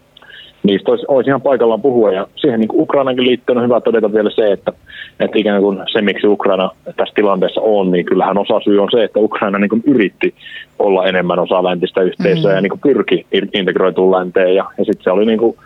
niistä 0.64 0.92
olisi, 0.92 1.06
olisi 1.08 1.30
ihan 1.30 1.42
paikallaan 1.42 1.82
puhua. 1.82 2.12
Ja 2.12 2.28
siihen 2.36 2.60
niin 2.60 2.70
Ukrainankin 2.74 3.26
liittyen 3.26 3.58
on 3.58 3.64
hyvä 3.64 3.82
todeta 3.82 4.14
vielä 4.14 4.30
se, 4.30 4.52
että, 4.52 4.72
että 5.20 5.40
ikään 5.40 5.62
kuin 5.62 5.80
se, 5.92 6.02
miksi 6.02 6.28
Ukraina 6.28 6.70
tässä 6.86 7.16
tilanteessa 7.16 7.62
on, 7.62 7.92
niin 7.92 8.06
kyllähän 8.06 8.38
osa 8.38 8.60
syy 8.60 8.82
on 8.82 8.90
se, 8.92 9.04
että 9.04 9.20
Ukraina 9.20 9.60
niin 9.60 9.84
yritti 9.86 10.34
olla 10.80 11.06
enemmän 11.06 11.40
osa 11.40 11.64
läntistä 11.64 12.02
yhteisöä 12.02 12.52
mm-hmm. 12.52 12.56
ja 12.56 12.62
niin 12.62 12.80
pyrki 12.84 13.26
integroituun 13.54 14.12
länteen. 14.12 14.56
Ja, 14.56 14.66
ja 14.78 14.86
sitten 14.86 15.04
se 15.04 15.12
oli 15.12 15.26
niin 15.26 15.40
kuin 15.40 15.58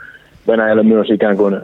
Venäjälle 0.48 0.84
myös 0.84 1.10
ikään 1.10 1.38
kuin 1.38 1.62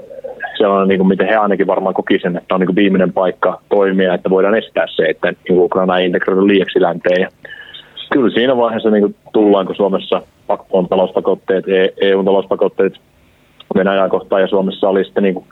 sellainen, 0.57 0.87
niin 0.87 0.99
kuin 0.99 1.07
miten 1.07 1.27
he 1.27 1.35
ainakin 1.35 1.67
varmaan 1.67 1.95
koki 1.95 2.19
sen, 2.19 2.37
että 2.37 2.55
on 2.55 2.59
niin 2.59 2.67
kuin 2.67 2.75
viimeinen 2.75 3.13
paikka 3.13 3.61
toimia, 3.69 4.13
että 4.13 4.29
voidaan 4.29 4.55
estää 4.55 4.85
se, 4.95 5.03
että 5.03 5.33
niin 5.49 5.59
Ukraina 5.59 5.99
ei 5.99 6.05
integroidu 6.05 6.47
liiaksi 6.47 6.81
länteen. 6.81 7.21
Ja 7.21 7.29
kyllä 8.11 8.29
siinä 8.29 8.57
vaiheessa 8.57 8.89
niin 8.89 9.01
kuin 9.01 9.15
tullaan, 9.33 9.65
kun 9.65 9.75
Suomessa 9.75 10.21
talouspakotteet, 10.89 11.65
Venäjää 13.75 14.09
kohtaan 14.09 14.41
ja 14.41 14.47
Suomessa 14.47 14.89
oli 14.89 15.05
sitten 15.05 15.23
niin 15.23 15.33
kuin, 15.33 15.45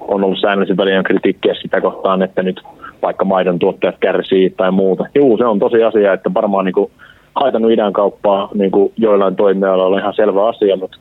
on 0.00 0.24
ollut 0.24 0.40
säännöllisen 0.40 0.76
välien 0.76 1.04
kritiikkiä 1.04 1.54
sitä 1.54 1.80
kohtaan, 1.80 2.22
että 2.22 2.42
nyt 2.42 2.60
vaikka 3.02 3.24
maidon 3.24 3.58
tuottajat 3.58 3.96
kärsii 4.00 4.50
tai 4.50 4.70
muuta. 4.70 5.04
Juu, 5.14 5.38
se 5.38 5.44
on 5.44 5.58
tosi 5.58 5.82
asia, 5.82 6.12
että 6.12 6.34
varmaan 6.34 6.64
niin 6.64 6.74
kuin, 6.74 6.90
haitannut 7.34 7.72
idän 7.72 7.92
kauppaa 7.92 8.48
niin 8.54 8.70
kuin 8.70 8.92
joillain 8.96 9.36
toimijoilla 9.36 9.86
on 9.86 9.98
ihan 9.98 10.14
selvä 10.14 10.48
asia, 10.48 10.76
mutta 10.76 10.98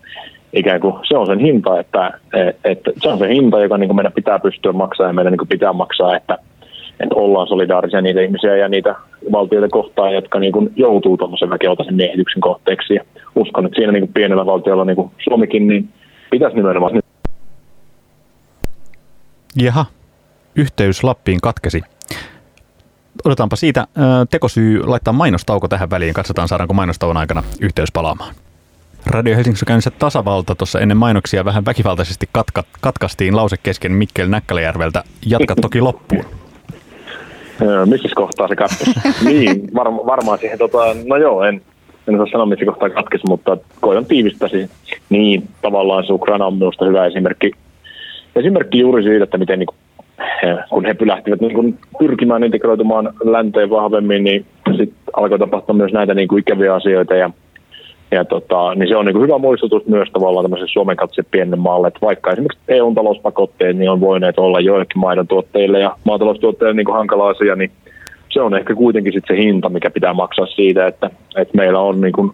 ikään 0.53 0.82
kuin 0.82 0.93
se 1.08 1.17
on 1.17 1.27
sen 1.27 1.39
hinta, 1.39 1.80
että, 1.80 2.19
että 2.65 2.91
se 3.01 3.10
on 3.10 3.17
se 3.17 3.27
hinta, 3.27 3.60
joka 3.60 3.77
niin 3.77 3.88
kuin 3.88 3.95
meidän 3.95 4.13
pitää 4.13 4.39
pystyä 4.39 4.71
maksamaan 4.71 5.10
ja 5.10 5.13
meidän 5.13 5.32
niin 5.32 5.38
kuin 5.38 5.47
pitää 5.47 5.73
maksaa, 5.73 6.15
että, 6.15 6.38
että 6.99 7.15
ollaan 7.15 7.47
solidaarisia 7.47 8.01
niitä 8.01 8.21
ihmisiä 8.21 8.56
ja 8.56 8.69
niitä 8.69 8.95
valtioita 9.32 9.69
kohtaan, 9.69 10.13
jotka 10.13 10.39
niin 10.39 10.51
kuin 10.51 10.71
joutuu 10.75 11.17
tuommoisen 11.17 11.49
väkivaltaisen 11.49 11.95
miehityksen 11.95 12.41
kohteeksi. 12.41 12.93
Ja 12.93 13.03
uskon, 13.36 13.65
että 13.65 13.75
siinä 13.75 13.91
niin 13.91 14.03
kuin 14.03 14.13
pienellä 14.13 14.45
valtiolla 14.45 14.86
niin 14.86 14.95
kuin 14.95 15.12
Suomikin, 15.23 15.67
niin 15.67 15.89
pitäisi 16.32 16.56
nimenomaan. 16.56 17.02
Jaha, 19.56 19.86
yhteys 20.56 21.04
Lappiin 21.04 21.42
katkesi. 21.42 21.82
Odotetaanpa 23.26 23.56
siitä 23.56 23.88
tekosyy 24.30 24.84
laittaa 24.86 25.13
mainostauko 25.13 25.68
tähän 25.68 25.90
väliin. 25.90 26.13
Katsotaan 26.13 26.48
saadaanko 26.48 26.74
mainostauon 26.74 27.18
aikana 27.18 27.44
yhteys 27.62 27.92
palaamaan. 27.92 28.36
Radio 29.06 29.36
Helsingissä 29.36 29.66
käynnissä 29.66 29.92
tasavalta. 29.92 30.56
Tuossa 30.56 30.80
ennen 30.80 30.98
mainoksia 30.98 31.46
vähän 31.46 31.66
väkivaltaisesti 31.66 32.30
katka, 32.32 32.63
katkaistiin 32.82 33.36
lause 33.36 33.56
kesken 33.63 33.92
Mikkel 33.92 34.28
Näkkäläjärveltä. 34.28 35.04
Jatka 35.26 35.56
toki 35.56 35.82
loppuun. 35.82 36.26
missä 37.92 38.10
kohtaa 38.16 38.48
se 38.48 38.56
katkesi? 38.56 38.92
niin, 39.26 39.70
varma, 39.76 40.06
varmaan 40.06 40.40
siihen, 40.40 40.58
tota, 40.58 40.78
no 41.06 41.18
joo, 41.18 41.44
en, 41.44 41.62
en 42.08 42.16
osaa 42.16 42.32
sanoa 42.32 42.46
missä 42.46 42.66
kohtaa 42.66 42.90
katkesi, 42.90 43.28
mutta 43.28 43.58
koitan 43.82 44.06
tiivistäsi. 44.06 44.70
Niin, 45.10 45.43
tavallaan 45.62 46.06
se 46.06 46.13
Ukraina 46.13 46.46
on 46.46 46.54
minusta 46.54 46.86
hyvä 46.86 47.06
esimerkki, 47.06 47.52
esimerkki 48.36 48.80
juuri 48.80 49.04
siitä, 49.04 49.24
että 49.24 49.38
miten 49.38 49.60
niin 49.60 49.67
kun 50.70 50.86
he 50.86 50.93
pylähtivät 50.93 51.41
niin 51.41 51.54
kuin 51.54 51.80
pyrkimään 52.00 52.43
integroitumaan 52.43 53.13
länteen 53.24 53.70
vahvemmin, 53.70 54.23
niin 54.23 54.46
sitten 54.67 54.98
alkoi 55.13 55.40
tapahtua 55.40 55.75
myös 55.75 55.92
näitä 55.92 56.13
niin 56.13 56.27
kuin 56.27 56.40
ikäviä 56.40 56.75
asioita 56.75 57.15
ja 57.15 57.29
ja 58.12 58.25
tota, 58.25 58.75
niin 58.75 58.88
se 58.88 58.96
on 58.96 59.06
niin 59.06 59.21
hyvä 59.21 59.38
muistutus 59.38 59.86
myös 59.86 60.10
tavallaan 60.13 60.44
tämmöisen 60.44 60.67
Suomen 60.67 60.98
katse 60.98 61.23
pienen 61.31 61.60
maalle, 61.60 61.88
että 61.88 62.00
vaikka 62.02 62.31
esimerkiksi 62.31 62.63
EU-talouspakotteet 62.67 63.77
niin 63.77 63.90
on 63.90 64.00
voineet 64.00 64.40
olla 64.40 64.60
joillekin 64.60 65.00
maidon 65.00 65.27
tuotteille 65.27 65.79
ja 65.79 65.96
maataloustuotteille 66.04 66.73
niin 66.73 66.94
hankala 66.94 67.29
asia, 67.29 67.56
niin 67.56 67.71
se 68.29 68.42
on 68.42 68.56
ehkä 68.56 68.75
kuitenkin 68.75 69.13
sit 69.13 69.23
se 69.27 69.38
hinta, 69.38 69.69
mikä 69.69 69.90
pitää 69.90 70.13
maksaa 70.13 70.46
siitä, 70.46 70.88
että, 70.88 71.10
että 71.36 71.58
meillä 71.58 71.79
on 71.79 72.02
niin 72.02 72.13
kuin 72.13 72.31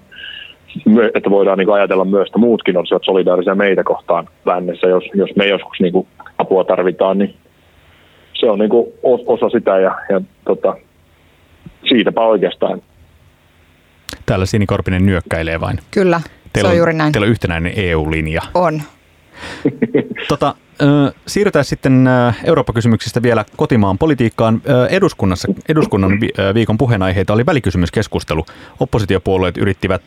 että 1.13 1.29
voidaan 1.29 1.57
niin 1.57 1.73
ajatella 1.73 2.05
myös, 2.05 2.27
että 2.27 2.39
muutkin 2.39 2.77
olisivat 2.77 3.03
solidaarisia 3.05 3.55
meitä 3.55 3.83
kohtaan 3.83 4.27
lännessä, 4.45 4.87
jos, 4.87 5.03
jos 5.13 5.35
me 5.35 5.47
joskus 5.47 5.79
niin 5.79 5.93
kuin 5.93 6.07
apua 6.37 6.63
tarvitaan, 6.63 7.17
niin 7.17 7.35
se 8.33 8.49
on 8.49 8.59
niin 8.59 8.69
kuin 8.69 8.87
osa 9.03 9.49
sitä 9.49 9.79
ja, 9.79 9.95
ja 10.09 10.21
tota, 10.45 10.75
siitäpä 11.89 12.21
oikeastaan. 12.21 12.81
Täällä 14.25 14.45
Sini 14.45 14.65
Korpinen 14.65 15.05
nyökkäilee 15.05 15.59
vain. 15.59 15.79
Kyllä, 15.91 16.21
teillä 16.53 16.67
se 16.67 16.71
on, 16.71 16.71
on 16.71 16.77
juuri 16.77 16.93
näin. 16.93 17.11
Teillä 17.11 17.25
on 17.25 17.31
yhtenäinen 17.31 17.73
EU-linja. 17.75 18.41
On. 18.53 18.81
tota, 20.29 20.55
Siirrytään 21.27 21.65
sitten 21.65 22.09
Eurooppa-kysymyksistä 22.43 23.21
vielä 23.21 23.45
kotimaan 23.55 23.97
politiikkaan. 23.97 24.61
Eduskunnassa, 24.89 25.47
eduskunnan 25.69 26.11
viikon 26.53 26.77
puheenaiheita 26.77 27.33
oli 27.33 27.45
välikysymyskeskustelu. 27.45 28.45
Oppositiopuolueet 28.79 29.57
yrittivät 29.57 30.01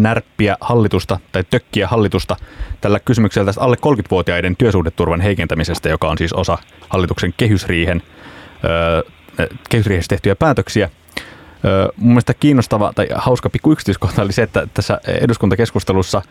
närppiä 0.00 0.56
hallitusta 0.60 1.20
tai 1.32 1.44
tökkiä 1.50 1.88
hallitusta 1.88 2.36
tällä 2.80 3.00
kysymyksellä 3.00 3.46
tästä 3.46 3.60
alle 3.60 3.76
30-vuotiaiden 3.76 4.56
työsuhdeturvan 4.56 5.20
heikentämisestä, 5.20 5.88
joka 5.88 6.08
on 6.08 6.18
siis 6.18 6.32
osa 6.32 6.58
hallituksen 6.88 7.34
kehysriihen, 7.36 8.02
kehysriihessä 9.70 10.08
tehtyjä 10.08 10.36
päätöksiä. 10.36 10.90
Mun 11.96 12.08
mielestä 12.08 12.34
kiinnostava 12.34 12.92
tai 12.94 13.08
hauska 13.14 13.50
pikku 13.50 13.72
yksityiskohta 13.72 14.22
oli 14.22 14.32
se, 14.32 14.42
että 14.42 14.68
tässä 14.74 15.00
eduskuntakeskustelussa– 15.06 16.22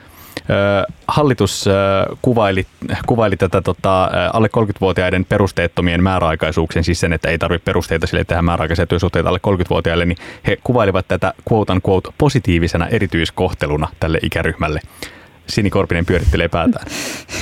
Hallitus 1.07 1.65
kuvaili, 2.21 2.65
kuvaili 3.05 3.38
tätä 3.38 3.61
tota, 3.61 4.09
alle 4.34 4.49
30-vuotiaiden 4.57 5.25
perusteettomien 5.25 6.03
määräaikaisuuksien, 6.03 6.84
siis 6.84 6.99
sen, 6.99 7.13
että 7.13 7.30
ei 7.30 7.38
tarvitse 7.38 7.65
perusteita 7.65 8.07
sille 8.07 8.23
tehdä 8.23 8.41
määräaikaisia 8.41 8.88
työsuhteita 8.88 9.30
alle 9.30 9.39
30-vuotiaille, 9.47 10.05
niin 10.05 10.17
he 10.47 10.57
kuvailivat 10.63 11.07
tätä 11.07 11.34
quote 11.51 11.73
unquote 11.73 12.09
positiivisena 12.17 12.88
erityiskohteluna 12.88 13.88
tälle 13.99 14.19
ikäryhmälle. 14.21 14.80
Sini 15.47 15.69
Korpinen 15.69 16.05
pyörittelee 16.05 16.47
päätään. 16.47 16.88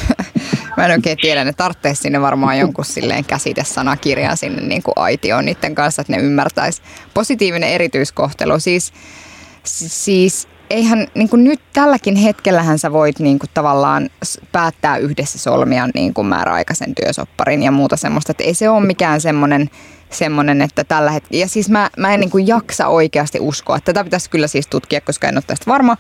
Mä 0.77 0.85
en 0.85 0.91
oikein 0.91 1.17
tiedä, 1.21 1.43
ne 1.43 1.53
tarvitsee 1.53 1.95
sinne 1.95 2.21
varmaan 2.21 2.59
jonkun 2.59 2.85
silleen 2.85 3.25
käsitesanakirjan 3.25 4.37
sinne 4.37 4.61
niin 4.61 4.83
kuin 4.83 4.93
aitioon 4.95 5.45
niiden 5.45 5.75
kanssa, 5.75 6.01
että 6.01 6.13
ne 6.13 6.21
ymmärtäisi. 6.21 6.81
Positiivinen 7.13 7.69
erityiskohtelu, 7.69 8.59
siis, 8.59 8.93
siis 9.63 10.47
eihän 10.69 11.07
niin 11.15 11.29
kuin 11.29 11.43
nyt 11.43 11.59
tälläkin 11.73 12.15
hetkellähän 12.15 12.79
sä 12.79 12.91
voit 12.91 13.19
niin 13.19 13.39
kuin 13.39 13.49
tavallaan 13.53 14.09
päättää 14.51 14.97
yhdessä 14.97 15.39
solmia 15.39 15.87
niin 15.93 16.13
kuin 16.13 16.27
määräaikaisen 16.27 16.95
työsopparin 16.95 17.63
ja 17.63 17.71
muuta 17.71 17.97
semmoista. 17.97 18.31
Että 18.31 18.43
ei 18.43 18.53
se 18.53 18.69
ole 18.69 18.85
mikään 18.85 19.21
semmoinen, 19.21 19.69
semmoinen 20.09 20.61
että 20.61 20.83
tällä 20.83 21.11
hetkellä, 21.11 21.41
ja 21.41 21.47
siis 21.47 21.69
mä, 21.69 21.89
mä 21.97 22.13
en 22.13 22.19
niin 22.19 22.29
kuin 22.29 22.47
jaksa 22.47 22.87
oikeasti 22.87 23.39
uskoa, 23.39 23.79
tätä 23.79 24.03
pitäisi 24.03 24.29
kyllä 24.29 24.47
siis 24.47 24.67
tutkia, 24.67 25.01
koska 25.01 25.27
en 25.27 25.37
ole 25.37 25.43
tästä 25.47 25.65
varma, 25.67 25.97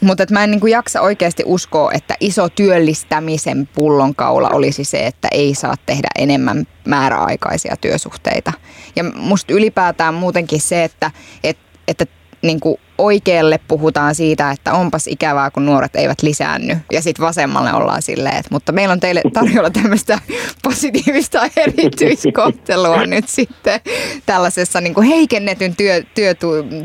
mutta 0.00 0.22
että 0.22 0.34
mä 0.34 0.44
en 0.44 0.50
niin 0.50 0.60
kuin 0.60 0.70
jaksa 0.70 1.00
oikeasti 1.00 1.42
uskoa, 1.46 1.92
että 1.92 2.14
iso 2.20 2.48
työllistämisen 2.48 3.68
pullonkaula 3.74 4.48
olisi 4.48 4.84
se, 4.84 5.06
että 5.06 5.28
ei 5.30 5.54
saa 5.54 5.74
tehdä 5.86 6.08
enemmän 6.18 6.66
määräaikaisia 6.84 7.76
työsuhteita. 7.80 8.52
Ja 8.96 9.04
musta 9.04 9.52
ylipäätään 9.52 10.14
muutenkin 10.14 10.60
se, 10.60 10.84
että, 10.84 11.10
että, 11.44 11.62
että 11.88 12.06
niin 12.46 12.60
kuin 12.60 12.76
oikealle 12.98 13.60
puhutaan 13.68 14.14
siitä, 14.14 14.50
että 14.50 14.72
onpas 14.72 15.06
ikävää, 15.06 15.50
kun 15.50 15.66
nuoret 15.66 15.96
eivät 15.96 16.22
lisäänny. 16.22 16.76
Ja 16.92 17.02
sitten 17.02 17.26
vasemmalle 17.26 17.72
ollaan 17.72 18.02
silleen, 18.02 18.36
että 18.36 18.48
mutta 18.50 18.72
meillä 18.72 18.92
on 18.92 19.00
teille 19.00 19.20
tarjolla 19.32 19.70
tämmöistä 19.70 20.18
positiivista 20.64 21.40
erityiskohtelua 21.56 23.06
nyt 23.16 23.28
sitten 23.28 23.80
tällaisessa 24.26 24.80
niin 24.80 24.94
kuin 24.94 25.06
heikennetyn 25.06 25.76
työ, 25.76 26.02
työ, 26.14 26.34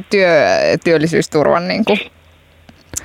työ, 0.09 0.29
työllisyysturvan 0.83 1.67
niin 1.67 1.85
kuin 1.85 1.99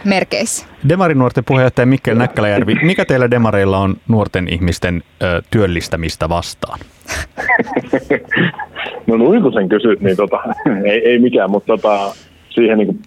merkeissä. 0.05 0.67
Demarinuorten 0.89 1.45
puheenjohtaja 1.45 1.87
Mikkel 1.87 2.17
Näkkäläjärvi, 2.17 2.75
mikä 2.83 3.05
teillä 3.05 3.31
demareilla 3.31 3.79
on 3.79 3.97
nuorten 4.09 4.49
ihmisten 4.49 5.03
ö, 5.23 5.43
työllistämistä 5.51 6.29
vastaan? 6.29 6.79
no 9.07 9.17
noin 9.17 9.43
kun 9.43 9.53
sen 9.53 9.69
kysyt, 9.69 10.01
niin 10.01 10.17
tota, 10.17 10.39
ei, 10.85 11.09
ei 11.09 11.19
mikään, 11.19 11.51
mutta 11.51 11.67
tota, 11.67 12.15
siihen 12.57 12.79
niin 12.79 12.99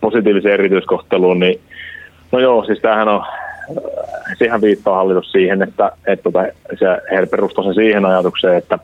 positiiviseen 0.00 0.54
erityiskohteluun, 0.54 1.38
niin 1.38 1.60
no 2.32 2.38
joo, 2.38 2.64
siis 2.64 2.80
tämähän 2.80 3.08
on, 3.08 3.24
siihen 4.38 4.60
viittaa 4.60 4.96
hallitus 4.96 5.32
siihen, 5.32 5.62
että, 5.62 5.92
että 6.06 6.22
tota, 6.22 6.42
se, 6.78 6.86
he 7.16 7.26
perustaa 7.26 7.64
sen 7.64 7.74
siihen 7.74 8.04
ajatukseen, 8.04 8.56
että, 8.56 8.78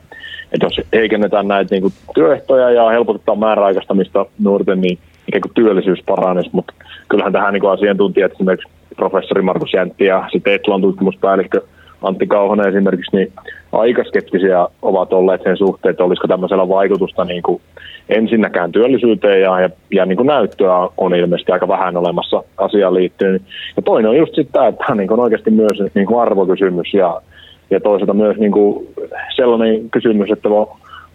että 0.53 0.65
jos 0.65 0.81
heikennetään 0.93 1.47
näitä 1.47 1.75
niin 1.75 1.81
kuin, 1.81 1.93
työehtoja 2.15 2.71
ja 2.71 2.89
helpotetaan 2.89 3.39
määräaikaistamista 3.39 4.25
nuorten, 4.39 4.81
niin 4.81 4.97
ikään 5.27 5.41
kuin 5.41 5.53
työllisyys 5.53 5.99
paranisi, 6.05 6.49
mutta 6.53 6.73
kyllähän 7.09 7.33
tähän 7.33 7.53
niin 7.53 7.61
kuin 7.61 7.71
asiantuntijat, 7.71 8.31
esimerkiksi 8.31 8.69
professori 8.95 9.41
Markus 9.41 9.73
Jäntti 9.73 10.05
ja 10.05 10.29
sitten 10.31 10.53
Etlan 10.53 10.81
tutkimuspäällikkö 10.81 11.61
Antti 12.01 12.27
Kauhonen 12.27 12.69
esimerkiksi, 12.69 13.15
niin 13.15 13.33
aika 13.71 14.03
skeptisiä 14.03 14.67
ovat 14.81 15.13
olleet 15.13 15.43
sen 15.43 15.57
suhteen, 15.57 15.91
että 15.91 16.03
olisiko 16.03 16.27
tämmöisellä 16.27 16.69
vaikutusta 16.69 17.25
niin 17.25 17.43
kuin 17.43 17.61
ensinnäkään 18.09 18.71
työllisyyteen 18.71 19.41
ja, 19.41 19.59
ja, 19.59 19.69
ja 19.91 20.05
niin 20.05 20.17
kuin 20.17 20.27
näyttöä 20.27 20.89
on 20.97 21.15
ilmeisesti 21.15 21.51
aika 21.51 21.67
vähän 21.67 21.97
olemassa 21.97 22.43
asiaan 22.57 22.93
liittyen. 22.93 23.41
Ja 23.75 23.81
toinen 23.81 24.09
on 24.09 24.17
just 24.17 24.35
sitä, 24.35 24.67
että 24.67 24.83
tämä 24.85 24.95
niin 24.95 25.13
on 25.13 25.19
oikeasti 25.19 25.51
myös 25.51 25.77
niin 25.95 26.07
kuin 26.07 26.21
arvokysymys 26.21 26.93
ja, 26.93 27.21
ja 27.69 27.79
toisaalta 27.79 28.13
myös 28.13 28.37
niin 28.37 28.51
kuin 28.51 28.87
sellainen 29.35 29.89
kysymys, 29.89 30.31
että 30.31 30.49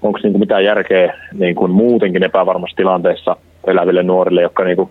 onko 0.03 0.19
niin 0.23 0.33
kuin 0.33 0.41
mitään 0.41 0.65
järkeä 0.65 1.15
niin 1.39 1.55
kuin 1.55 1.71
muutenkin 1.71 2.23
epävarmassa 2.23 2.77
tilanteessa 2.77 3.37
eläville 3.67 4.03
nuorille, 4.03 4.43
jotka 4.43 4.65
niin 4.65 4.77
kuin 4.77 4.91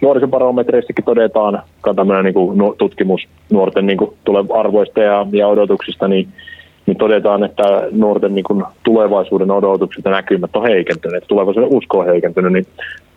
nuorisobarometreistakin 0.00 1.04
todetaan, 1.04 1.62
tämmöinen 1.96 2.24
niin 2.24 2.34
kuin 2.34 2.58
tutkimus 2.78 3.28
nuorten 3.50 3.86
niin 3.86 3.98
kuin 3.98 4.10
arvoista 4.54 5.00
ja, 5.00 5.26
ja 5.32 5.48
odotuksista, 5.48 6.08
niin 6.08 6.28
niin 6.90 6.98
todetaan, 6.98 7.44
että 7.44 7.62
nuorten 7.90 8.34
niin 8.34 8.44
kuin 8.44 8.64
tulevaisuuden 8.82 9.50
odotukset 9.50 10.04
ja 10.04 10.10
näkymät 10.10 10.56
on 10.56 10.62
heikentyneet, 10.62 11.24
tulevaisuuden 11.28 11.76
usko 11.76 11.98
on 11.98 12.06
heikentynyt, 12.06 12.52
niin 12.52 12.66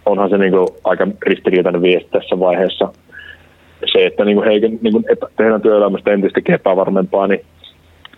onhan 0.06 0.30
se 0.30 0.38
niin 0.38 0.52
kuin 0.52 0.68
aika 0.84 1.08
ristiriitainen 1.26 1.82
viesti 1.82 2.10
tässä 2.12 2.40
vaiheessa. 2.40 2.94
Se, 3.94 4.06
että 4.06 4.26
niin 4.26 4.36
kuin 4.36 4.48
heiken, 4.48 4.80
niin 4.82 4.94
kuin 4.94 5.06
epä, 5.10 5.28
tehdään 5.38 5.62
työelämästä 5.62 6.12
entistä 6.12 6.42
epävarmempaa, 6.50 7.28
niin, 7.28 7.46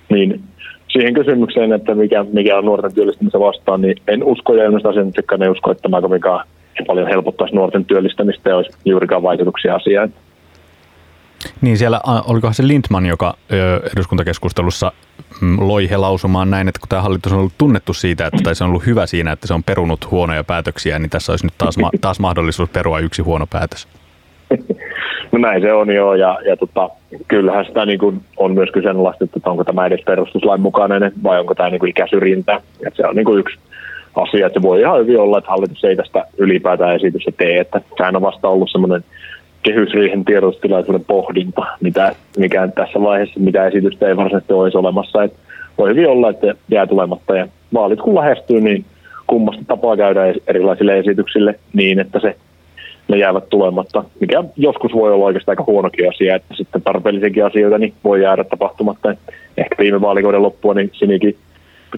niin 0.10 0.42
siihen 0.88 1.14
kysymykseen, 1.14 1.74
että 1.74 1.96
mikä, 1.96 2.26
mikä 2.34 2.58
on 2.58 2.66
nuorten 2.66 2.94
työllistymisen 2.94 3.42
vastaan, 3.42 3.82
niin 3.82 3.96
en 4.08 4.24
usko 4.24 4.54
ja 4.54 4.66
ilmeisesti 4.66 4.90
asiantuntijat 4.90 5.42
ei 5.42 5.50
usko, 5.50 5.72
että 5.72 5.82
tämä 5.82 6.02
paljon 6.88 7.08
helpottaisi 7.08 7.56
nuorten 7.56 7.86
työllistämistä 7.86 8.50
ja 8.50 8.56
olisi 8.56 8.78
juurikaan 8.86 9.24
vaikutuksia 9.24 9.76
asiaan. 9.76 10.14
Niin 11.62 11.78
siellä, 11.78 12.02
olikohan 12.28 12.54
se 12.54 12.68
Lindman, 12.68 13.06
joka 13.06 13.38
eduskuntakeskustelussa 13.96 14.92
mm, 15.42 15.58
loi 15.60 15.90
he 15.90 15.98
lausumaan 15.98 16.50
näin, 16.50 16.68
että 16.68 16.80
kun 16.80 16.90
tämä 16.90 17.02
hallitus 17.02 17.32
on 17.32 17.40
ollut 17.40 17.54
tunnettu 17.58 17.94
siitä, 17.94 18.28
että 18.28 18.44
tai 18.44 18.56
se 18.56 18.64
on 18.64 18.70
ollut 18.70 18.86
hyvä 18.86 19.06
siinä, 19.06 19.32
että 19.32 19.48
se 19.48 19.54
on 19.54 19.64
perunut 19.64 20.12
huonoja 20.12 20.44
päätöksiä, 20.44 21.00
niin 21.00 21.10
tässä 21.10 21.32
olisi 21.32 21.46
nyt 21.46 21.54
taas, 21.58 21.76
taas 22.02 22.20
mahdollisuus 22.20 22.70
perua 22.70 23.00
yksi 23.00 23.22
huono 23.22 23.48
päätös. 23.48 23.88
No 25.32 25.40
näin 25.40 25.62
se 25.62 25.74
on 25.74 25.96
joo, 25.96 26.16
ja, 26.16 26.40
ja 26.46 26.58
tota, 26.58 26.90
kyllähän 27.28 27.66
sitä 27.66 27.86
niin 27.86 28.00
kuin 28.00 28.22
on 28.38 28.54
myös 28.54 28.70
kyseenalaistettu, 28.74 29.40
että 29.40 29.50
onko 29.50 29.64
tämä 29.64 29.86
edes 29.86 30.02
perustuslain 30.06 30.62
mukainen 30.62 31.12
vai 31.24 31.40
onko 31.40 31.56
tämä 31.56 31.70
niin 31.70 31.80
kuin 31.80 31.90
ikäsyrjintä. 31.90 32.62
Ja 32.82 32.92
se 32.94 33.08
on 33.08 33.16
niin 33.16 33.26
kuin 33.26 33.40
yksi 33.40 33.58
asia, 34.16 34.48
että 34.48 34.60
se 34.60 34.64
voi 34.64 34.82
ihan 34.82 35.00
hyvin 35.00 35.20
olla, 35.20 35.38
että 35.38 35.50
hallitus 35.50 35.84
ei 35.84 35.96
tästä 35.96 36.26
ylipäätään 36.38 36.96
esitystä 36.96 37.32
tee, 37.32 37.60
että 37.60 37.82
sehän 37.98 38.16
on 38.16 38.22
vasta 38.22 38.48
ollut 38.48 38.72
semmoinen 38.72 39.04
kehysriihen 39.66 40.26
tiedotustilaisuuden 40.26 41.06
pohdinta, 41.06 41.62
mitä, 41.82 42.16
mikä 42.38 42.68
tässä 42.68 43.02
vaiheessa, 43.02 43.40
mitä 43.40 43.68
esitystä 43.68 44.08
ei 44.08 44.18
varsinaisesti 44.18 44.54
olisi 44.54 44.78
olemassa. 44.78 45.24
Et 45.24 45.34
voi 45.78 45.90
hyvin 45.90 46.10
olla, 46.10 46.30
että 46.30 46.56
jää 46.70 46.88
tulematta 46.88 47.38
ja 47.38 47.48
vaalit 47.74 48.02
kun 48.02 48.16
lähestyy, 48.16 48.62
niin 48.62 48.86
kummasta 49.28 49.64
tapaa 49.68 49.98
käydä 49.98 50.22
erilaisille 50.48 51.00
esityksille 51.00 51.60
niin, 51.74 52.00
että 52.00 52.20
se, 52.20 52.36
ne 53.08 53.18
jäävät 53.18 53.50
tulematta, 53.50 54.04
mikä 54.20 54.44
joskus 54.58 54.94
voi 54.94 55.14
olla 55.14 55.26
oikeastaan 55.26 55.54
aika 55.54 55.72
huonokin 55.72 56.10
asia, 56.10 56.36
että 56.36 56.56
sitten 56.56 56.82
tarpeellisiakin 56.82 57.46
asioita 57.46 57.78
niin 57.78 57.94
voi 58.04 58.24
jäädä 58.24 58.44
tapahtumatta. 58.44 59.16
Ehkä 59.58 59.76
viime 59.80 60.02
vaalikauden 60.02 60.42
loppua, 60.42 60.74
niin 60.74 60.92
Sinikin 60.94 61.38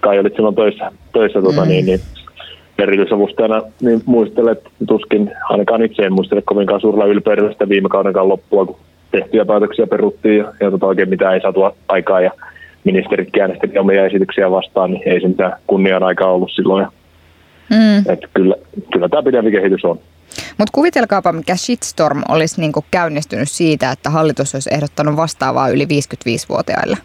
kai 0.01 0.20
olit 0.20 0.36
silloin 0.36 0.55
töissä, 0.55 0.91
töissä 1.13 1.41
tota, 1.41 1.61
mm. 1.61 1.68
niin, 1.68 1.86
niin 1.86 1.99
erityisavustajana 2.80 3.61
niin 3.82 4.01
muistelen, 4.05 4.51
että 4.51 4.69
tuskin 4.88 5.32
ainakaan 5.49 5.84
itse 5.84 6.03
en 6.03 6.13
muistele 6.13 6.41
kovinkaan 6.45 6.82
suurella 6.82 7.05
ylpeydellä 7.05 7.51
sitä 7.51 7.69
viime 7.69 7.89
kaudenkaan 7.89 8.30
loppua, 8.30 8.65
kun 8.65 8.78
tehtyjä 9.11 9.45
päätöksiä 9.45 9.88
peruttiin 9.88 10.38
ja, 10.38 10.53
ja 10.59 10.71
tota 10.71 10.86
oikein 10.86 11.09
mitään 11.09 11.34
ei 11.34 11.41
saatu 11.41 11.61
aikaa 11.88 12.21
ja 12.21 12.32
ministerit 12.84 13.30
äänestivät 13.41 13.78
omia 13.78 14.05
esityksiä 14.05 14.51
vastaan, 14.51 14.91
niin 14.91 15.03
ei 15.05 15.21
se 15.21 15.28
mitään 15.28 15.53
kunnian 15.67 16.03
aikaa 16.03 16.32
ollut 16.32 16.51
silloin. 16.55 16.88
Mm. 17.69 18.13
Että 18.13 18.28
kyllä, 18.34 18.55
kyllä 18.93 19.09
tämä 19.09 19.23
pidempi 19.23 19.51
kehitys 19.51 19.86
on. 19.86 19.99
Mutta 20.57 20.71
kuvitelkaapa, 20.71 21.32
mikä 21.32 21.55
shitstorm 21.55 22.21
olisi 22.30 22.61
niinku 22.61 22.86
käynnistynyt 22.91 23.49
siitä, 23.49 23.91
että 23.91 24.09
hallitus 24.09 24.53
olisi 24.53 24.69
ehdottanut 24.73 25.15
vastaavaa 25.15 25.69
yli 25.69 25.86
55-vuotiaille. 25.86 26.97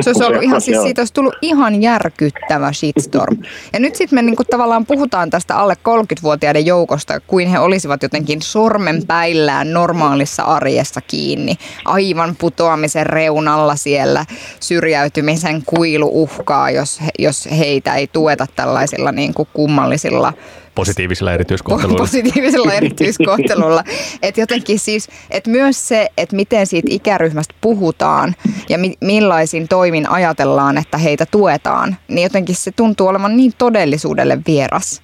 Se 0.00 0.10
olisi 0.10 0.24
ollut 0.24 0.42
ihan, 0.42 0.60
siis 0.60 0.82
siitä 0.82 1.00
olisi 1.00 1.12
tullut 1.12 1.34
ihan 1.42 1.82
järkyttävä 1.82 2.72
shitstorm. 2.72 3.36
Ja 3.72 3.80
nyt 3.80 3.96
sitten 3.96 4.16
me 4.16 4.22
niinku 4.22 4.44
tavallaan 4.44 4.86
puhutaan 4.86 5.30
tästä 5.30 5.56
alle 5.56 5.74
30-vuotiaiden 5.74 6.66
joukosta, 6.66 7.20
kuin 7.20 7.48
he 7.48 7.58
olisivat 7.58 8.02
jotenkin 8.02 8.42
sormenpäillään 8.42 9.72
normaalissa 9.72 10.42
arjessa 10.42 11.00
kiinni. 11.00 11.56
Aivan 11.84 12.36
putoamisen 12.38 13.06
reunalla 13.06 13.76
siellä 13.76 14.24
syrjäytymisen 14.60 15.62
kuilu 15.66 16.10
uhkaa, 16.22 16.70
jos, 16.70 17.00
jos 17.18 17.48
heitä 17.58 17.94
ei 17.94 18.06
tueta 18.06 18.46
tällaisilla 18.56 19.12
niinku 19.12 19.48
kummallisilla 19.52 20.32
Positiivisella 20.74 21.32
erityiskohtelulla. 21.32 21.98
Positiivisella 21.98 22.72
erityiskohtelulla. 22.80 23.84
että 24.22 24.40
jotenkin 24.40 24.78
siis, 24.78 25.08
että 25.30 25.50
myös 25.50 25.88
se, 25.88 26.08
että 26.16 26.36
miten 26.36 26.66
siitä 26.66 26.88
ikäryhmästä 26.90 27.54
puhutaan 27.60 28.34
ja 28.68 28.78
mi- 28.78 28.96
millaisin 29.00 29.68
toimin 29.68 30.10
ajatellaan, 30.10 30.78
että 30.78 30.98
heitä 30.98 31.26
tuetaan, 31.30 31.96
niin 32.08 32.22
jotenkin 32.22 32.56
se 32.56 32.70
tuntuu 32.70 33.08
olevan 33.08 33.36
niin 33.36 33.52
todellisuudelle 33.58 34.38
vieras. 34.46 35.02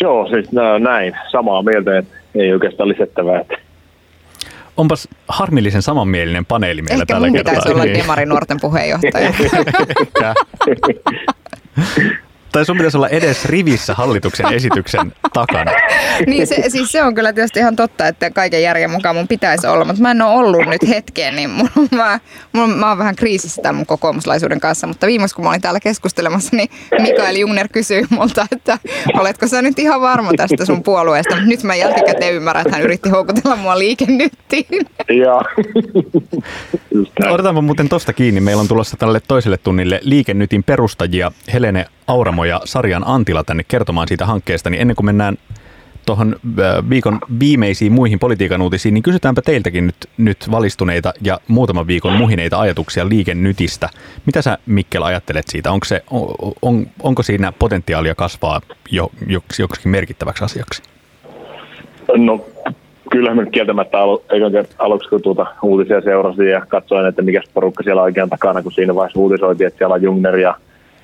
Joo, 0.00 0.28
siis 0.28 0.48
näin. 0.80 1.16
Samaa 1.32 1.62
mieltä, 1.62 1.98
että 1.98 2.14
ei 2.34 2.52
oikeastaan 2.52 2.88
lisättävää. 2.88 3.40
Että 3.40 3.54
Onpas 4.76 5.08
harmillisen 5.28 5.82
samanmielinen 5.82 6.46
paneeli 6.46 6.82
meillä 6.82 7.02
Ehkä 7.02 7.14
tällä 7.14 7.26
mun 7.26 7.36
kertaa. 7.36 7.54
pitäisi 7.54 7.72
olla 7.74 7.86
Demari 7.98 8.26
nuorten 8.26 8.60
puheenjohtaja. 8.60 9.32
Tai 12.52 12.64
sun 12.64 12.76
pitäisi 12.76 12.96
olla 12.96 13.08
edes 13.08 13.44
rivissä 13.44 13.94
hallituksen 13.94 14.52
esityksen 14.52 15.12
takana. 15.32 15.72
niin 16.26 16.46
se, 16.46 16.64
siis 16.68 16.92
se 16.92 17.02
on 17.02 17.14
kyllä 17.14 17.32
tietysti 17.32 17.58
ihan 17.58 17.76
totta, 17.76 18.06
että 18.06 18.30
kaiken 18.30 18.62
järjen 18.62 18.90
mukaan 18.90 19.16
mun 19.16 19.28
pitäisi 19.28 19.66
olla, 19.66 19.84
mutta 19.84 20.02
mä 20.02 20.10
en 20.10 20.22
ole 20.22 20.34
ollut 20.34 20.66
nyt 20.66 20.88
hetkeen, 20.88 21.36
niin 21.36 21.50
on 21.50 21.88
mä, 21.90 22.20
mulla, 22.52 22.68
mä 22.68 22.88
oon 22.88 22.98
vähän 22.98 23.16
kriisissä 23.16 23.62
tämän 23.62 23.76
mun 23.76 23.86
kokoomuslaisuuden 23.86 24.60
kanssa, 24.60 24.86
mutta 24.86 25.06
viimeksi 25.06 25.34
kun 25.34 25.44
mä 25.44 25.50
olin 25.50 25.60
täällä 25.60 25.80
keskustelemassa, 25.80 26.56
niin 26.56 26.68
Mikael 27.00 27.36
Jungner 27.36 27.68
kysyi 27.72 28.04
multa, 28.10 28.46
että 28.52 28.78
oletko 29.14 29.48
sä 29.48 29.62
nyt 29.62 29.78
ihan 29.78 30.00
varma 30.00 30.30
tästä 30.36 30.64
sun 30.64 30.82
puolueesta, 30.82 31.34
mutta 31.34 31.48
nyt 31.48 31.62
mä 31.62 31.74
jälkikäteen 31.74 32.34
ymmärrän, 32.34 32.66
että 32.66 32.76
hän 32.76 32.84
yritti 32.84 33.08
houkutella 33.08 33.56
mua 33.56 33.78
liikennyttiin. 33.78 34.86
Joo. 35.22 35.44
Otetaanpa 37.30 37.62
muuten 37.62 37.88
tosta 37.88 38.12
kiinni. 38.12 38.40
Meillä 38.40 38.60
on 38.60 38.68
tulossa 38.68 38.96
tälle 38.96 39.20
toiselle 39.28 39.58
tunnille 39.58 40.00
liikennytin 40.02 40.64
perustajia 40.64 41.32
Helene 41.52 41.86
Auramo 42.06 42.44
ja 42.44 42.60
Sarjan 42.64 43.02
Antila 43.06 43.44
tänne 43.44 43.64
kertomaan 43.68 44.08
siitä 44.08 44.26
hankkeesta. 44.26 44.70
Niin 44.70 44.80
ennen 44.80 44.96
kuin 44.96 45.06
mennään 45.06 45.36
tuohon 46.06 46.36
viikon 46.90 47.18
viimeisiin 47.40 47.92
muihin 47.92 48.18
politiikan 48.18 48.62
uutisiin, 48.62 48.94
niin 48.94 49.02
kysytäänpä 49.02 49.42
teiltäkin 49.42 49.86
nyt, 49.86 49.96
nyt 50.16 50.50
valistuneita 50.50 51.12
ja 51.22 51.38
muutaman 51.48 51.86
viikon 51.86 52.12
muhineita 52.12 52.60
ajatuksia 52.60 53.08
liikennytistä. 53.08 53.88
Mitä 54.26 54.42
sä 54.42 54.58
Mikkel 54.66 55.02
ajattelet 55.02 55.48
siitä? 55.48 55.72
Onko, 55.72 55.84
se, 55.84 56.02
on, 56.10 56.34
on, 56.62 56.86
onko 57.02 57.22
siinä 57.22 57.52
potentiaalia 57.58 58.14
kasvaa 58.14 58.60
jo, 58.90 59.10
joksikin 59.58 59.92
merkittäväksi 59.92 60.44
asiaksi? 60.44 60.82
No 62.16 62.44
kyllähän 63.10 63.36
me 63.36 63.46
kieltämättä 63.50 63.98
alu, 63.98 64.24
aluksi 64.78 65.08
kun 65.08 65.22
tuota 65.22 65.46
uutisia 65.62 66.00
seurasin 66.00 66.50
ja 66.50 66.66
katsoin, 66.68 67.06
että 67.06 67.22
mikä 67.22 67.42
porukka 67.54 67.82
siellä 67.82 68.02
oikein 68.02 68.30
takana, 68.30 68.62
kun 68.62 68.72
siinä 68.72 68.94
vaiheessa 68.94 69.20
uutisoitiin, 69.20 69.66
että 69.66 69.78
siellä 69.78 69.94
on 69.94 70.02
Jungner 70.02 70.36
ja 70.36 70.54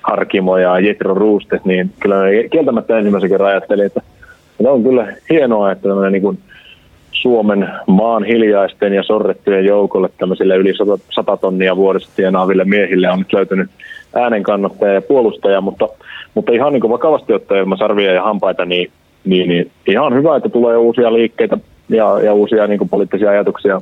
Harkimo 0.09 0.57
ja 0.57 0.79
Jetro 0.79 1.13
Roostes, 1.13 1.65
niin 1.65 1.91
kyllä 1.99 2.15
kieltämättä 2.51 2.97
ensimmäisen 2.97 3.29
kerran 3.29 3.49
ajattelin, 3.49 3.85
että 3.85 4.01
on 4.65 4.83
kyllä 4.83 5.07
hienoa, 5.29 5.71
että 5.71 5.89
niin 6.11 6.21
kuin 6.21 6.39
Suomen 7.11 7.69
maan 7.87 8.23
hiljaisten 8.23 8.93
ja 8.93 9.03
sorrettujen 9.03 9.65
joukolle 9.65 10.09
tämmöisille 10.17 10.55
yli 10.55 10.73
100 11.09 11.37
tonnia 11.37 11.75
vuodessa 11.75 12.09
tienaaville 12.15 12.63
miehille 12.63 13.09
on 13.09 13.19
nyt 13.19 13.33
löytynyt 13.33 13.69
äänenkannattaja 14.15 14.93
ja 14.93 15.01
puolustaja, 15.01 15.61
mutta, 15.61 15.89
mutta 16.35 16.51
ihan 16.51 16.73
niin 16.73 16.81
kuin 16.81 16.91
vakavasti 16.91 17.33
ottaen 17.33 17.59
ilman 17.59 17.77
sarvia 17.77 18.13
ja 18.13 18.23
hampaita, 18.23 18.65
niin, 18.65 18.91
niin, 19.25 19.49
niin 19.49 19.71
ihan 19.87 20.13
hyvä, 20.13 20.35
että 20.35 20.49
tulee 20.49 20.77
uusia 20.77 21.13
liikkeitä 21.13 21.57
ja, 21.89 22.19
ja 22.19 22.33
uusia 22.33 22.67
niin 22.67 22.77
kuin 22.77 22.89
poliittisia 22.89 23.29
ajatuksia 23.29 23.81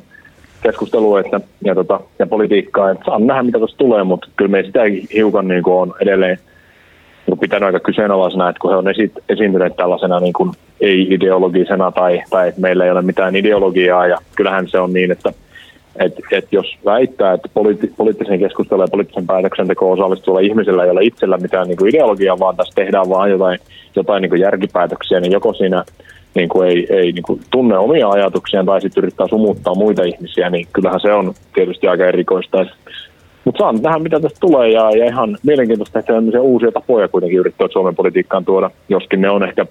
keskustelua 0.63 1.19
että, 1.19 1.41
ja, 1.63 1.75
tota, 1.75 1.99
ja 2.19 2.27
politiikkaa. 2.27 2.91
Että 2.91 3.05
saan 3.05 3.27
nähdä, 3.27 3.43
mitä 3.43 3.57
tuossa 3.57 3.77
tulee, 3.77 4.03
mutta 4.03 4.29
kyllä 4.35 4.51
me 4.51 4.63
sitä 4.63 4.79
hiukan 5.13 5.47
niin 5.47 5.63
kuin 5.63 5.75
on 5.75 5.93
edelleen 5.99 6.37
niin 7.27 7.39
pitänyt 7.39 7.67
aika 7.67 7.79
kyseenalaisena, 7.79 8.49
että 8.49 8.59
kun 8.59 8.71
he 8.71 8.77
on 8.77 8.87
esi- 8.87 9.23
esiintyneet 9.29 9.75
tällaisena 9.75 10.19
niin 10.19 10.33
kuin 10.33 10.51
ei-ideologisena 10.81 11.91
tai, 11.91 12.23
tai 12.29 12.47
että 12.47 12.61
meillä 12.61 12.85
ei 12.85 12.91
ole 12.91 13.01
mitään 13.01 13.35
ideologiaa 13.35 14.07
ja 14.07 14.17
kyllähän 14.35 14.67
se 14.67 14.79
on 14.79 14.93
niin, 14.93 15.11
että 15.11 15.33
et, 15.99 16.13
et 16.31 16.47
jos 16.51 16.65
väittää, 16.85 17.33
että 17.33 17.49
poliitti, 17.53 17.93
poliittisen 17.97 18.39
keskustelun 18.39 18.83
ja 18.83 18.87
poliittisen 18.91 19.27
päätöksentekoon 19.27 19.93
osallistuvalla 19.99 20.47
ihmisellä 20.47 20.83
ei 20.83 20.89
ole 20.89 21.03
itsellä 21.03 21.37
mitään 21.37 21.67
niin 21.67 21.77
kuin 21.77 21.89
ideologiaa, 21.89 22.39
vaan 22.39 22.55
tässä 22.55 22.73
tehdään 22.75 23.09
vain 23.09 23.31
jotain, 23.31 23.59
jotain 23.95 24.21
niin 24.21 24.29
kuin 24.29 24.41
järkipäätöksiä, 24.41 25.19
niin 25.19 25.31
joko 25.31 25.53
siinä 25.53 25.83
niin 26.35 26.49
kuin 26.49 26.69
ei, 26.69 26.87
ei 26.89 27.11
niin 27.11 27.23
kuin 27.23 27.41
tunne 27.51 27.77
omia 27.77 28.09
ajatuksiaan 28.09 28.65
tai 28.65 28.81
sitten 28.81 29.01
yrittää 29.01 29.27
sumuttaa 29.27 29.75
muita 29.75 30.03
ihmisiä, 30.03 30.49
niin 30.49 30.67
kyllähän 30.73 30.99
se 30.99 31.13
on 31.13 31.33
tietysti 31.53 31.87
aika 31.87 32.05
erikoista. 32.05 32.65
Mutta 33.45 33.59
saan 33.59 33.81
tähän, 33.81 34.01
mitä 34.01 34.19
tästä 34.19 34.37
tulee, 34.39 34.69
ja, 34.69 34.91
ja 34.91 35.05
ihan 35.05 35.37
mielenkiintoista, 35.43 35.99
että 35.99 36.13
uusia 36.41 36.71
tapoja 36.71 37.07
kuitenkin 37.07 37.39
yrittää 37.39 37.67
Suomen 37.71 37.95
politiikkaan 37.95 38.45
tuoda, 38.45 38.71
joskin 38.89 39.21
ne 39.21 39.29
on 39.29 39.43
ehkä 39.43 39.65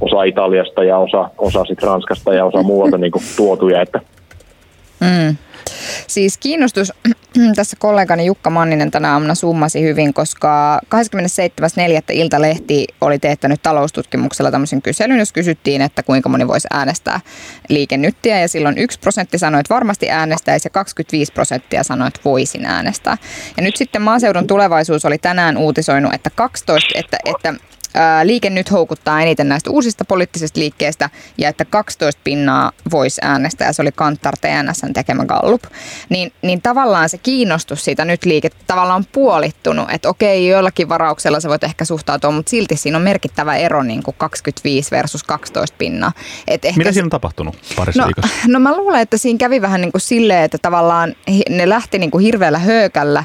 osa 0.00 0.22
Italiasta 0.22 0.84
ja 0.84 0.98
osa, 0.98 1.30
osa 1.38 1.64
sit 1.64 1.82
Ranskasta 1.82 2.34
ja 2.34 2.44
osa 2.44 2.62
muualta 2.62 2.98
niin 2.98 3.12
kuin 3.12 3.24
tuotuja. 3.36 3.82
Että. 3.82 4.00
Mm. 5.00 5.36
Siis 6.16 6.38
kiinnostus, 6.38 6.92
tässä 7.56 7.76
kollegani 7.80 8.26
Jukka 8.26 8.50
Manninen 8.50 8.90
tänä 8.90 9.12
aamuna 9.12 9.34
summasi 9.34 9.82
hyvin, 9.82 10.14
koska 10.14 10.80
27.4. 10.84 12.02
Iltalehti 12.12 12.86
oli 13.00 13.18
teettänyt 13.18 13.62
taloustutkimuksella 13.62 14.50
tämmöisen 14.50 14.82
kyselyn, 14.82 15.18
jos 15.18 15.32
kysyttiin, 15.32 15.82
että 15.82 16.02
kuinka 16.02 16.28
moni 16.28 16.48
voisi 16.48 16.68
äänestää 16.70 17.20
liikennyttiä. 17.68 18.40
Ja 18.40 18.48
silloin 18.48 18.78
1 18.78 18.98
prosentti 18.98 19.38
sanoi, 19.38 19.60
että 19.60 19.74
varmasti 19.74 20.10
äänestäisi 20.10 20.66
ja 20.66 20.70
25 20.70 21.32
prosenttia 21.32 21.82
sanoi, 21.82 22.08
että 22.08 22.20
voisin 22.24 22.66
äänestää. 22.66 23.18
Ja 23.56 23.62
nyt 23.62 23.76
sitten 23.76 24.02
maaseudun 24.02 24.46
tulevaisuus 24.46 25.04
oli 25.04 25.18
tänään 25.18 25.56
uutisoinut, 25.56 26.14
että 26.14 26.30
12, 26.30 26.98
että, 26.98 27.18
että 27.24 27.54
liike 28.24 28.50
nyt 28.50 28.70
houkuttaa 28.70 29.22
eniten 29.22 29.48
näistä 29.48 29.70
uusista 29.70 30.04
poliittisista 30.04 30.60
liikkeistä 30.60 31.10
ja 31.38 31.48
että 31.48 31.64
12 31.64 32.20
pinnaa 32.24 32.72
voisi 32.90 33.20
äänestää, 33.24 33.72
se 33.72 33.82
oli 33.82 33.92
Kantar 33.92 34.34
TNSn 34.40 34.92
tekemä 34.92 35.24
gallup, 35.24 35.62
niin, 36.08 36.32
niin 36.42 36.62
tavallaan 36.62 37.08
se 37.08 37.18
kiinnostus 37.18 37.84
siitä 37.84 38.04
nyt 38.04 38.24
liike 38.24 38.50
tavallaan 38.66 38.96
on 38.96 39.04
puolittunut, 39.12 39.90
että 39.90 40.08
okei, 40.08 40.48
joillakin 40.48 40.88
varauksella 40.88 41.40
sä 41.40 41.48
voit 41.48 41.64
ehkä 41.64 41.84
suhtautua, 41.84 42.30
mutta 42.30 42.50
silti 42.50 42.76
siinä 42.76 42.98
on 42.98 43.04
merkittävä 43.04 43.56
ero 43.56 43.82
niin 43.82 44.02
kuin 44.02 44.14
25 44.18 44.90
versus 44.90 45.22
12 45.22 45.76
pinnaa. 45.78 46.12
Et 46.48 46.64
ehkä 46.64 46.78
Mitä 46.78 46.92
siinä 46.92 47.06
on 47.06 47.10
tapahtunut 47.10 47.56
parissa 47.76 48.02
no, 48.02 48.06
viikossa? 48.06 48.36
No 48.46 48.60
mä 48.60 48.76
luulen, 48.76 49.00
että 49.00 49.18
siinä 49.18 49.38
kävi 49.38 49.62
vähän 49.62 49.80
niin 49.80 49.92
kuin 49.92 50.00
silleen, 50.00 50.44
että 50.44 50.58
tavallaan 50.62 51.14
ne 51.50 51.68
lähti 51.68 51.98
niin 51.98 52.10
kuin 52.10 52.24
hirveällä 52.24 52.58
höökällä 52.58 53.24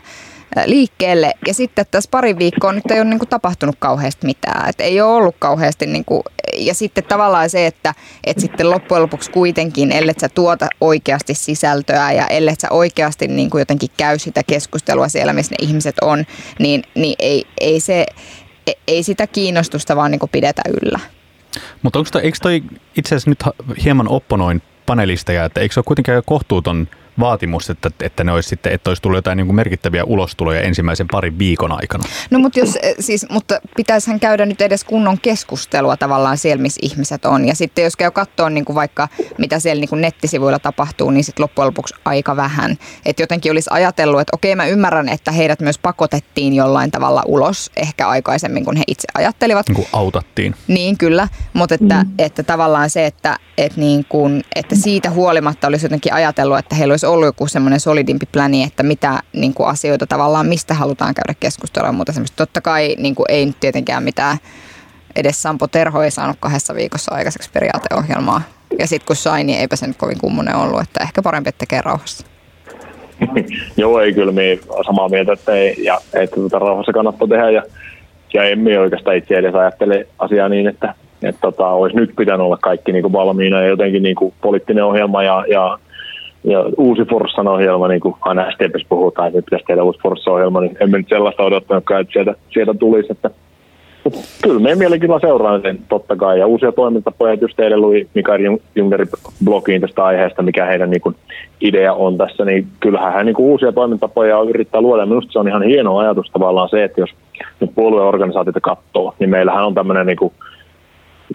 liikkeelle. 0.66 1.34
Ja 1.48 1.54
sitten 1.54 1.86
tässä 1.92 2.10
pari 2.12 2.38
viikkoa 2.38 2.74
nyt 2.74 2.92
ei 2.92 3.00
ole 3.00 3.10
niin 3.10 3.20
kuin 3.20 3.30
tapahtunut 3.30 3.76
kauheasti 3.80 4.26
mitään. 4.26 4.70
Et 4.70 4.82
ei 4.82 5.02
ole 5.02 5.14
ollut 5.14 5.36
kauheasti, 5.40 5.86
niin 5.86 6.06
kuin, 6.06 6.24
ja 6.58 6.74
sitten 6.74 7.04
tavallaan 7.04 7.50
se, 7.50 7.66
että 7.66 7.94
et 8.24 8.40
sitten 8.40 8.70
loppujen 8.70 9.02
lopuksi 9.02 9.32
kuitenkin, 9.32 9.92
ellei 9.92 10.16
sä 10.22 10.30
tuota 10.30 10.68
oikeasti 10.82 11.34
sisältöä 11.34 12.12
ja 12.12 12.28
ellei 12.28 12.56
sä 12.56 12.68
oikeasti 12.70 13.28
niin 13.28 13.50
kuin 13.50 13.62
jotenkin 13.62 13.90
käy 13.98 14.20
sitä 14.20 14.44
keskustelua 14.44 15.08
siellä, 15.08 15.34
missä 15.34 15.56
ne 15.60 15.68
ihmiset 15.68 15.96
on, 16.02 16.26
niin, 16.60 16.84
niin 16.96 17.16
ei, 17.20 17.46
ei, 17.62 17.80
se, 17.80 18.06
ei 18.88 19.04
sitä 19.04 19.28
kiinnostusta 19.28 19.96
vaan 19.96 20.12
niin 20.12 20.20
kuin 20.20 20.30
pidetä 20.30 20.62
yllä. 20.82 21.00
Mutta 21.82 22.00
onko 22.00 22.12
toi, 22.12 22.22
eikö 22.22 22.38
toi 22.42 22.64
itse 22.98 23.16
asiassa 23.16 23.30
nyt 23.30 23.44
hieman 23.84 24.08
opponoin 24.08 24.62
panelisteja, 24.86 25.46
että 25.46 25.60
eikö 25.60 25.74
se 25.74 25.80
ole 25.80 25.86
kuitenkin 25.86 26.14
kohtuuton– 26.26 26.88
vaatimus, 27.20 27.70
että, 27.70 27.92
että 28.00 28.24
ne 28.24 28.32
olisi 28.32 28.50
sitten, 28.50 28.74
että 28.74 28.90
olisi 28.90 29.02
tullut 29.02 29.18
jotain 29.18 29.38
niin 29.38 29.48
kuin 29.48 29.56
merkittäviä 29.56 30.04
ulostuloja 30.04 30.62
ensimmäisen 30.62 31.08
parin 31.12 31.40
viikon 31.40 31.72
aikana. 31.72 32.04
No 32.32 32.40
mutta, 32.40 32.60
jos, 32.60 32.78
eh, 32.82 32.96
siis, 33.00 33.26
mutta 33.30 33.60
pitäisihän 33.76 34.20
käydä 34.20 34.46
nyt 34.46 34.62
edes 34.62 34.84
kunnon 34.84 35.20
keskustelua 35.22 35.98
tavallaan 35.98 36.38
siellä, 36.38 36.62
missä 36.62 36.80
ihmiset 36.84 37.26
on. 37.26 37.48
Ja 37.48 37.56
sitten 37.56 37.84
jos 37.84 37.96
käy 37.96 38.12
katsoa 38.12 38.50
niin 38.50 38.66
kuin 38.66 38.76
vaikka 38.76 39.08
mitä 39.38 39.60
siellä 39.60 39.82
niin 39.82 39.90
kuin 39.90 40.02
nettisivuilla 40.02 40.60
tapahtuu, 40.60 41.12
niin 41.12 41.24
sitten 41.24 41.44
loppujen 41.44 41.68
lopuksi 41.68 41.96
aika 42.06 42.36
vähän. 42.36 42.78
Että 43.06 43.24
jotenkin 43.24 43.52
olisi 43.52 43.70
ajatellut, 43.74 44.22
että 44.22 44.36
okei 44.36 44.56
mä 44.56 44.66
ymmärrän, 44.66 45.10
että 45.10 45.32
heidät 45.32 45.60
myös 45.60 45.78
pakotettiin 45.78 46.54
jollain 46.54 46.92
tavalla 46.92 47.24
ulos 47.26 47.72
ehkä 47.76 48.08
aikaisemmin 48.08 48.66
kuin 48.66 48.78
he 48.78 48.84
itse 48.88 49.08
ajattelivat. 49.14 49.70
Niin 49.70 49.76
kuin 49.76 49.88
autattiin. 49.94 50.56
Niin 50.68 50.98
kyllä, 50.98 51.28
mutta 51.54 51.76
että, 51.76 52.04
mm. 52.04 52.12
että 52.18 52.44
tavallaan 52.44 52.90
se, 52.90 53.06
että, 53.06 53.38
että, 53.58 53.80
niin 53.80 54.06
kuin, 54.10 54.44
että 54.56 54.76
siitä 54.76 55.10
huolimatta 55.10 55.68
olisi 55.68 55.86
jotenkin 55.86 56.14
ajatellut, 56.14 56.58
että 56.58 56.76
heillä 56.76 56.92
olisi 56.92 57.01
ollut 57.08 57.26
joku 57.26 57.48
semmoinen 57.48 57.80
solidimpi 57.80 58.26
pläni, 58.32 58.64
että 58.64 58.84
mitä 58.84 59.20
niin 59.34 59.54
kuin 59.54 59.70
asioita 59.70 60.08
tavallaan, 60.08 60.48
mistä 60.48 60.74
halutaan 60.74 61.14
käydä 61.14 61.34
keskustelua 61.40 61.92
mutta 61.92 62.14
semmoista. 62.14 62.36
Totta 62.36 62.62
kai 62.62 62.96
niin 63.00 63.16
kuin 63.16 63.26
ei 63.30 63.46
nyt 63.46 63.60
tietenkään 63.60 64.04
mitään, 64.04 64.38
edes 65.16 65.42
Sampo 65.42 65.68
Terho 65.68 66.04
ei 66.04 66.12
saanut 66.12 66.38
kahdessa 66.40 66.76
viikossa 66.76 67.16
aikaiseksi 67.16 67.50
periaateohjelmaa. 67.54 68.42
Ja 68.80 68.88
sitten 68.88 69.08
kun 69.08 69.16
sai, 69.16 69.44
niin 69.44 69.60
eipä 69.60 69.76
se 69.76 69.88
nyt 69.88 69.98
kovin 69.98 70.20
kummonen 70.22 70.56
ollut, 70.56 70.82
että 70.82 71.04
ehkä 71.04 71.22
parempi, 71.22 71.50
että 71.50 71.60
tekee 71.60 71.82
rauhassa. 71.82 72.26
Joo, 73.78 74.00
ei 74.00 74.14
kyllä 74.14 74.32
me 74.32 74.60
samaa 74.86 75.10
mieltä, 75.10 75.34
että, 75.34 75.54
ei, 75.54 75.84
ja, 75.84 75.98
että 76.14 76.36
tuota, 76.36 76.60
rauhassa 76.60 76.94
kannattaa 76.94 77.28
tehdä 77.28 77.50
ja, 77.50 77.64
ja 78.34 78.44
emme 78.44 78.80
oikeastaan 78.80 79.18
itse 79.18 79.36
edes 79.36 79.56
ajattele 79.56 80.08
asiaa 80.20 80.50
niin, 80.50 80.68
että, 80.68 80.96
että 81.24 81.42
tota, 81.42 81.68
olisi 81.68 81.96
nyt 81.96 82.16
pitänyt 82.18 82.46
olla 82.46 82.58
kaikki 82.58 82.92
niin 82.92 83.02
kuin 83.02 83.14
valmiina 83.14 83.62
ja 83.62 83.68
jotenkin 83.68 84.04
niin 84.04 84.16
kuin 84.16 84.34
poliittinen 84.42 84.86
ohjelma 84.86 85.24
ja, 85.24 85.46
ja, 85.48 85.80
ja 86.44 86.66
uusi 86.78 87.02
Forssan 87.10 87.48
ohjelma, 87.48 87.88
niin 87.88 88.02
kuin 88.02 88.16
aina 88.22 88.52
STPs 88.52 88.86
puhutaan, 88.90 89.28
että 89.28 89.42
pitäisi 89.42 89.66
tehdä 89.66 89.84
uusi 89.84 90.00
Forssa-ohjelma, 90.04 90.62
niin 90.62 90.78
emme 90.80 90.98
nyt 90.98 91.10
sellaista 91.10 91.44
odottanutkaan, 91.44 92.02
että 92.02 92.14
sieltä, 92.14 92.36
sieltä 92.54 92.74
tulisi, 92.74 93.12
että 93.12 93.30
kyllä 94.44 94.60
meidän 94.60 94.80
mielenkiinnolla 94.80 95.20
seuraan 95.20 95.62
sen 95.62 95.80
totta 95.90 96.16
kai. 96.16 96.40
Ja 96.40 96.48
uusia 96.48 96.72
toimintapoja, 96.72 97.34
just 97.34 97.56
teille 97.58 97.78
luin 97.78 98.10
Mikael 98.14 98.58
Jungerin 98.76 99.08
blogiin 99.44 99.82
tästä 99.82 100.06
aiheesta, 100.06 100.42
mikä 100.42 100.66
heidän 100.66 100.90
niin 100.90 101.02
kuin, 101.02 101.16
idea 101.62 101.94
on 101.94 102.18
tässä, 102.18 102.46
niin 102.46 102.68
kyllähän 102.80 103.14
hän 103.14 103.26
niin 103.26 103.36
kuin, 103.36 103.46
uusia 103.46 103.72
toimintapoja 103.72 104.42
yrittää 104.42 104.82
luoda. 104.82 105.06
Minusta 105.06 105.32
se 105.32 105.40
on 105.40 105.48
ihan 105.48 105.64
hieno 105.64 105.98
ajatus 105.98 106.32
tavallaan 106.34 106.70
se, 106.70 106.84
että 106.84 107.02
jos 107.02 107.10
nyt 107.60 107.72
puolueorganisaatioita 107.76 108.62
katsoo, 108.62 109.14
niin 109.20 109.30
meillähän 109.30 109.66
on 109.66 109.74
tämmöinen 109.74 110.06
niin 110.06 110.18
kuin, 110.18 110.34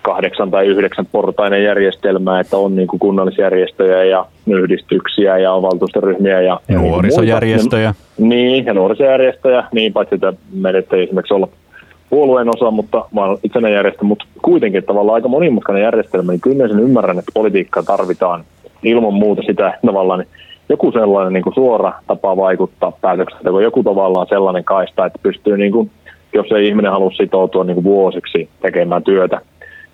kahdeksan 0.07 0.51
tai 0.51 0.67
yhdeksän 0.67 1.07
portainen 1.13 1.65
järjestelmä, 1.65 2.41
että 2.41 2.57
on 2.57 2.77
niin 2.77 2.89
kuin 2.89 3.01
kunnallisjärjestöjä 3.01 4.05
ja 4.05 4.27
yhdistyksiä 4.47 5.39
ja 5.39 5.53
on 5.53 5.63
valtuustoryhmiä. 5.63 6.41
Ja, 6.41 6.61
ja 6.69 6.79
nuorisojärjestöjä. 6.79 7.95
Niin, 8.19 8.65
ja 8.65 8.75
nuorisojärjestöjä, 8.75 9.65
niin 9.73 9.93
paitsi 9.93 10.15
että 10.15 10.33
meidän 10.53 10.83
ei 10.93 11.03
esimerkiksi 11.03 11.35
olla 11.35 11.49
puolueen 12.11 12.49
osa, 12.49 12.71
mutta 12.71 13.05
vaan 13.15 13.39
itsenä 13.43 13.69
järjestö, 13.69 14.05
mutta 14.05 14.25
kuitenkin 14.43 14.85
tavallaan 14.85 15.15
aika 15.15 15.29
monimutkainen 15.29 15.83
järjestelmä, 15.83 16.33
niin 16.33 16.41
kyllä 16.41 16.69
sen 16.69 16.81
ymmärrän, 16.81 17.19
että 17.19 17.33
politiikkaa 17.35 17.83
tarvitaan 17.83 18.45
ilman 18.83 19.15
muuta 19.15 19.43
sitä 19.43 19.79
tavallaan 19.87 20.19
niin 20.19 20.29
joku 20.69 20.93
sellainen 20.93 21.33
niin 21.33 21.45
kuin 21.45 21.55
suora 21.55 21.93
tapa 22.07 22.37
vaikuttaa 22.37 22.93
päätöksentekoon, 23.01 23.63
joku 23.63 23.83
tavallaan 23.83 24.27
sellainen 24.29 24.65
kaista, 24.65 25.07
että 25.07 25.19
pystyy, 25.23 25.59
niin 25.59 25.73
kuin, 25.73 25.91
jos 26.33 26.53
ei 26.53 26.69
ihminen 26.69 26.93
halua 26.93 27.11
sitoutua 27.11 27.65
niin 27.65 27.75
kuin 27.75 27.85
vuosiksi 27.85 28.49
tekemään 28.63 29.03
työtä 29.03 29.41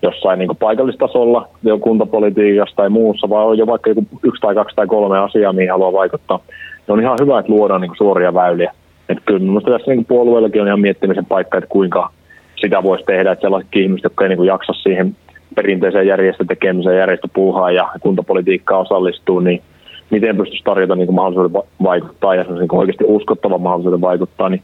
jossain 0.03 0.39
niin 0.39 0.57
paikallistasolla, 0.59 1.47
jo 1.63 1.77
kuntapolitiikassa 1.77 2.75
tai 2.75 2.89
muussa, 2.89 3.29
vai 3.29 3.45
on 3.45 3.57
jo 3.57 3.67
vaikka 3.67 3.89
joku 3.89 4.05
yksi 4.23 4.41
tai 4.41 4.55
kaksi 4.55 4.75
tai 4.75 4.87
kolme 4.87 5.19
asiaa, 5.19 5.53
mihin 5.53 5.71
haluaa 5.71 5.93
vaikuttaa, 5.93 6.39
niin 6.47 6.93
on 6.93 7.01
ihan 7.01 7.17
hyvä, 7.21 7.39
että 7.39 7.51
luodaan 7.51 7.81
niin 7.81 7.91
suoria 7.97 8.33
väyliä. 8.33 8.73
Että 9.09 9.23
kyllä 9.25 9.39
minusta 9.39 9.71
tässä 9.71 9.91
niin 9.91 10.05
puolueellakin 10.05 10.61
on 10.61 10.67
ihan 10.67 10.79
miettimisen 10.79 11.25
paikka, 11.25 11.57
että 11.57 11.69
kuinka 11.69 12.09
sitä 12.55 12.83
voisi 12.83 13.05
tehdä, 13.05 13.31
että 13.31 13.41
sellaiset 13.41 13.75
ihmiset, 13.75 14.03
jotka 14.03 14.25
ei 14.25 14.29
niin 14.29 14.45
jaksa 14.45 14.73
siihen 14.73 15.15
perinteiseen 15.55 16.07
järjestötekemiseen, 16.07 16.97
järjestöpuuhaan 16.97 17.75
ja 17.75 17.89
kuntapolitiikkaan 18.01 18.81
osallistuu, 18.81 19.39
niin 19.39 19.61
miten 20.09 20.37
pystyisi 20.37 20.63
tarjota 20.63 20.95
niin 20.95 21.13
mahdollisuuden 21.13 21.63
vaikuttaa 21.83 22.35
ja 22.35 22.43
niin 22.43 22.67
oikeasti 22.75 23.03
uskottava 23.07 23.57
mahdollisuuden 23.57 24.01
vaikuttaa, 24.01 24.49
niin 24.49 24.61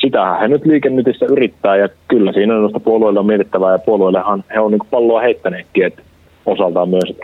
sitähän 0.00 0.40
he 0.40 0.48
nyt 0.48 0.66
liikennytissä 0.66 1.26
yrittää 1.26 1.76
ja 1.76 1.88
kyllä 2.08 2.32
siinä 2.32 2.54
noista 2.54 2.80
puolueille 2.80 3.20
on 3.20 3.26
mietittävää 3.26 3.72
ja 3.72 3.78
puolueillehan 3.78 4.44
he 4.54 4.60
on 4.60 4.70
niin 4.70 4.80
palloa 4.90 5.20
heittäneetkin, 5.20 5.86
että 5.86 6.02
osaltaan 6.46 6.88
myös. 6.88 7.16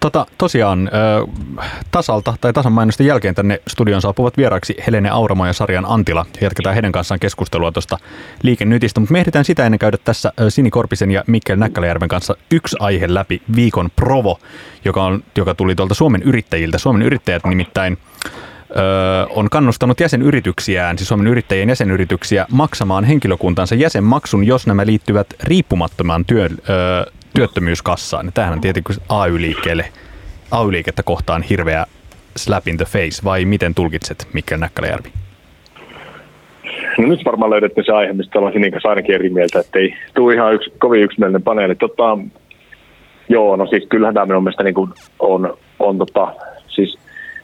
Tota, 0.00 0.26
tosiaan 0.38 0.90
tasalta 1.90 2.34
tai 2.40 2.52
tasan 2.52 2.72
mainosten 2.72 3.06
jälkeen 3.06 3.34
tänne 3.34 3.60
studion 3.68 4.02
saapuvat 4.02 4.36
vieraksi 4.36 4.74
Helene 4.86 5.08
Auramo 5.10 5.46
ja 5.46 5.52
Sarjan 5.52 5.84
Antila. 5.88 6.26
Jatketaan 6.40 6.74
heidän 6.74 6.92
kanssaan 6.92 7.20
keskustelua 7.20 7.72
tuosta 7.72 7.98
liikennytistä, 8.42 9.00
mutta 9.00 9.12
me 9.12 9.20
ehditään 9.20 9.44
sitä 9.44 9.66
ennen 9.66 9.78
käydä 9.78 9.96
tässä 10.04 10.32
Sini 10.48 10.70
Korpisen 10.70 11.10
ja 11.10 11.24
Mikkel 11.26 11.56
Näkkäläjärven 11.56 12.08
kanssa 12.08 12.36
yksi 12.52 12.76
aihe 12.80 13.06
läpi, 13.08 13.42
viikon 13.56 13.88
provo, 13.96 14.38
joka, 14.84 15.04
on, 15.04 15.22
joka 15.36 15.54
tuli 15.54 15.74
tuolta 15.74 15.94
Suomen 15.94 16.22
yrittäjiltä. 16.22 16.78
Suomen 16.78 17.02
yrittäjät 17.02 17.44
nimittäin 17.44 17.98
on 19.30 19.50
kannustanut 19.50 20.00
jäsenyrityksiään, 20.00 20.98
siis 20.98 21.08
Suomen 21.08 21.26
yrittäjien 21.26 21.68
jäsenyrityksiä, 21.68 22.46
maksamaan 22.52 23.04
henkilökuntansa 23.04 23.74
jäsenmaksun, 23.74 24.46
jos 24.46 24.66
nämä 24.66 24.86
liittyvät 24.86 25.26
riippumattomaan 25.42 26.24
työn, 26.24 26.50
öö, 26.68 27.12
työttömyyskassaan. 27.34 28.30
Tämähän 28.34 28.54
on 28.54 28.60
tietenkin 28.60 28.96
AY-liikkeelle, 29.08 29.84
AY-liikettä 30.50 31.02
kohtaan 31.02 31.42
hirveä 31.42 31.86
slap 32.36 32.68
in 32.68 32.76
the 32.76 32.84
face, 32.84 33.24
vai 33.24 33.44
miten 33.44 33.74
tulkitset 33.74 34.28
Mikkel 34.32 34.58
Näkkäläjärvi? 34.58 35.08
No 36.98 37.06
nyt 37.06 37.24
varmaan 37.24 37.50
löydätte 37.50 37.82
se 37.86 37.92
aihe, 37.92 38.12
mistä 38.12 38.38
ollaan 38.38 38.52
Sinin 38.52 38.70
kanssa 38.70 38.88
ainakin 38.88 39.14
eri 39.14 39.30
mieltä, 39.30 39.60
että 39.60 39.78
ei 39.78 39.94
tule 40.14 40.34
ihan 40.34 40.54
yksi, 40.54 40.72
kovin 40.78 41.02
yksimielinen 41.02 41.42
paneeli. 41.42 41.74
Tota, 41.74 42.18
joo, 43.28 43.56
no 43.56 43.66
siis 43.66 43.86
kyllähän 43.88 44.14
tämä 44.14 44.26
minun 44.26 44.42
mielestä 44.42 44.62
niin 44.62 44.74
kuin 44.74 44.90
on, 45.18 45.58
on 45.78 45.98
tota, 45.98 46.34
siis 46.68 46.98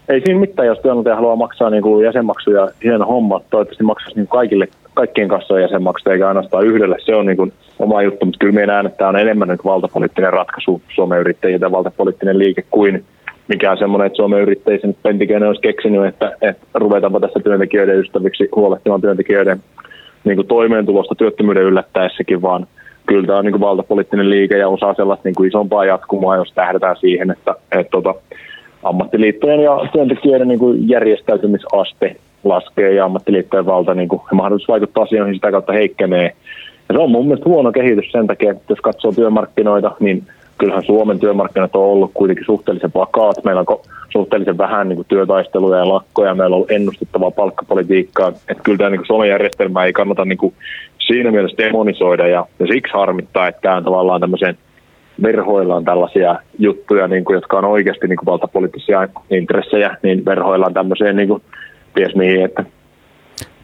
ei 0.09 0.21
siinä 0.25 0.41
mitään, 0.41 0.69
jos 0.69 0.79
työnantaja 0.79 1.17
haluaa 1.17 1.37
maksaa 1.37 1.71
niin 1.71 1.83
kuin 1.83 2.05
jäsenmaksuja, 2.05 2.69
hieno 2.85 3.07
homma, 3.07 3.41
toivottavasti 3.51 3.85
maksaisi 3.85 4.17
niin 4.17 4.29
kaikille, 4.29 4.69
kaikkien 4.95 5.29
kassojen 5.29 5.63
jäsenmaksuja, 5.63 6.13
eikä 6.13 6.29
ainoastaan 6.29 6.67
yhdelle, 6.67 6.97
se 7.05 7.15
on 7.15 7.27
niin 7.27 7.37
kuin 7.37 7.53
oma 7.79 8.03
juttu, 8.03 8.27
mutta 8.27 8.39
kyllä 8.39 8.55
meidän 8.55 8.69
näen, 8.69 8.87
että 8.87 8.99
tämä 8.99 9.09
on 9.09 9.19
enemmän 9.19 9.49
nyt 9.49 9.65
valtapoliittinen 9.65 10.33
ratkaisu 10.33 10.83
Suomen 10.95 11.21
yrittäjien 11.21 11.61
valtapoliittinen 11.61 12.39
liike 12.39 12.65
kuin 12.71 13.05
mikään 13.49 13.79
semmoinen, 13.79 14.07
että 14.07 14.17
Suomen 14.17 14.43
yrittäjien 14.43 14.97
Pentikäinen 15.03 15.49
olisi 15.49 15.61
keksinyt, 15.61 16.05
että, 16.05 16.37
että 16.41 16.67
ruvetaanpa 16.75 17.21
tässä 17.21 17.41
työntekijöiden 17.45 17.99
ystäviksi 18.01 18.49
huolehtimaan 18.57 19.01
työntekijöiden 19.01 19.61
niin 20.25 20.37
kuin 20.37 20.49
toimeentulosta 20.49 21.15
työttömyyden 21.15 21.63
yllättäessäkin, 21.63 22.43
vaan 22.43 22.67
kyllä 23.07 23.27
tämä 23.27 23.39
on 23.39 23.45
niin 23.45 23.53
kuin 23.53 23.61
valtapoliittinen 23.61 24.31
liike 24.31 24.59
ja 24.59 24.69
osaa 24.69 24.95
sellaista 24.95 25.29
niin 25.29 25.35
kuin 25.35 25.49
isompaa 25.49 25.85
jatkumoa, 25.85 26.37
jos 26.37 26.53
tähdätään 26.55 26.97
siihen, 26.97 27.31
että, 27.31 27.55
että 27.73 27.91
tota, 27.91 28.15
ammattiliittojen 28.83 29.61
ja 29.61 29.89
työntekijöiden 29.93 30.49
niin 30.49 30.59
kuin 30.59 30.89
järjestäytymisaste 30.89 32.17
laskee 32.45 32.95
ja 32.95 33.05
ammattiliittojen 33.05 33.67
valta 33.67 33.95
niin 33.95 34.09
kuin, 34.09 34.23
ja 34.31 34.37
mahdollisuus 34.37 34.69
vaikuttaa 34.69 35.03
asioihin 35.03 35.35
sitä 35.35 35.51
kautta 35.51 35.73
heikkenee. 35.73 36.33
Ja 36.89 36.95
se 36.95 36.99
on 36.99 37.11
mun 37.11 37.27
mielestä 37.27 37.49
huono 37.49 37.73
kehitys 37.73 38.13
sen 38.13 38.27
takia, 38.27 38.51
että 38.51 38.65
jos 38.69 38.81
katsoo 38.81 39.13
työmarkkinoita, 39.13 39.97
niin 40.01 40.23
kyllähän 40.59 40.85
Suomen 40.85 41.19
työmarkkinat 41.19 41.77
on 41.77 41.83
ollut 41.83 42.11
kuitenkin 42.15 42.45
suhteellisen 42.45 42.91
vakaat. 42.95 43.45
Meillä 43.45 43.65
on 43.67 43.81
suhteellisen 44.13 44.59
vähän 44.59 44.89
niin 44.89 44.97
kuin 44.97 45.07
työtaisteluja 45.09 45.79
ja 45.79 45.89
lakkoja, 45.89 46.35
meillä 46.35 46.55
on 46.55 46.57
ollut 46.57 46.71
ennustettavaa 46.71 47.31
palkkapolitiikkaa. 47.31 48.29
Että 48.29 48.63
kyllä 48.63 48.79
tämä 48.79 48.91
niin 48.91 48.99
kuin 48.99 49.07
Suomen 49.07 49.29
järjestelmä 49.29 49.85
ei 49.85 49.93
kannata 49.93 50.25
niin 50.25 50.39
kuin 50.39 50.55
siinä 51.07 51.31
mielessä 51.31 51.59
demonisoida 51.59 52.29
ja, 52.29 52.47
ja 52.59 52.67
siksi 52.67 52.93
harmittaa, 52.93 53.49
että 53.49 53.61
tämä 53.61 53.77
on 53.77 53.85
tavallaan 53.85 54.21
tämmöisen 54.21 54.59
verhoillaan 55.23 55.85
tällaisia 55.85 56.39
juttuja, 56.59 57.09
niin 57.09 57.25
kuin, 57.25 57.35
jotka 57.35 57.59
on 57.59 57.65
oikeasti 57.65 58.07
niin 58.07 58.17
kuin 58.17 58.27
valtapoliittisia 58.27 59.09
intressejä, 59.31 59.97
niin 60.03 60.25
verhoillaan 60.25 60.75
tämmöiseen 60.75 61.17
niin 61.17 61.29
kuin, 61.29 61.43
ties 61.95 62.15
mihin, 62.15 62.45
että 62.45 62.65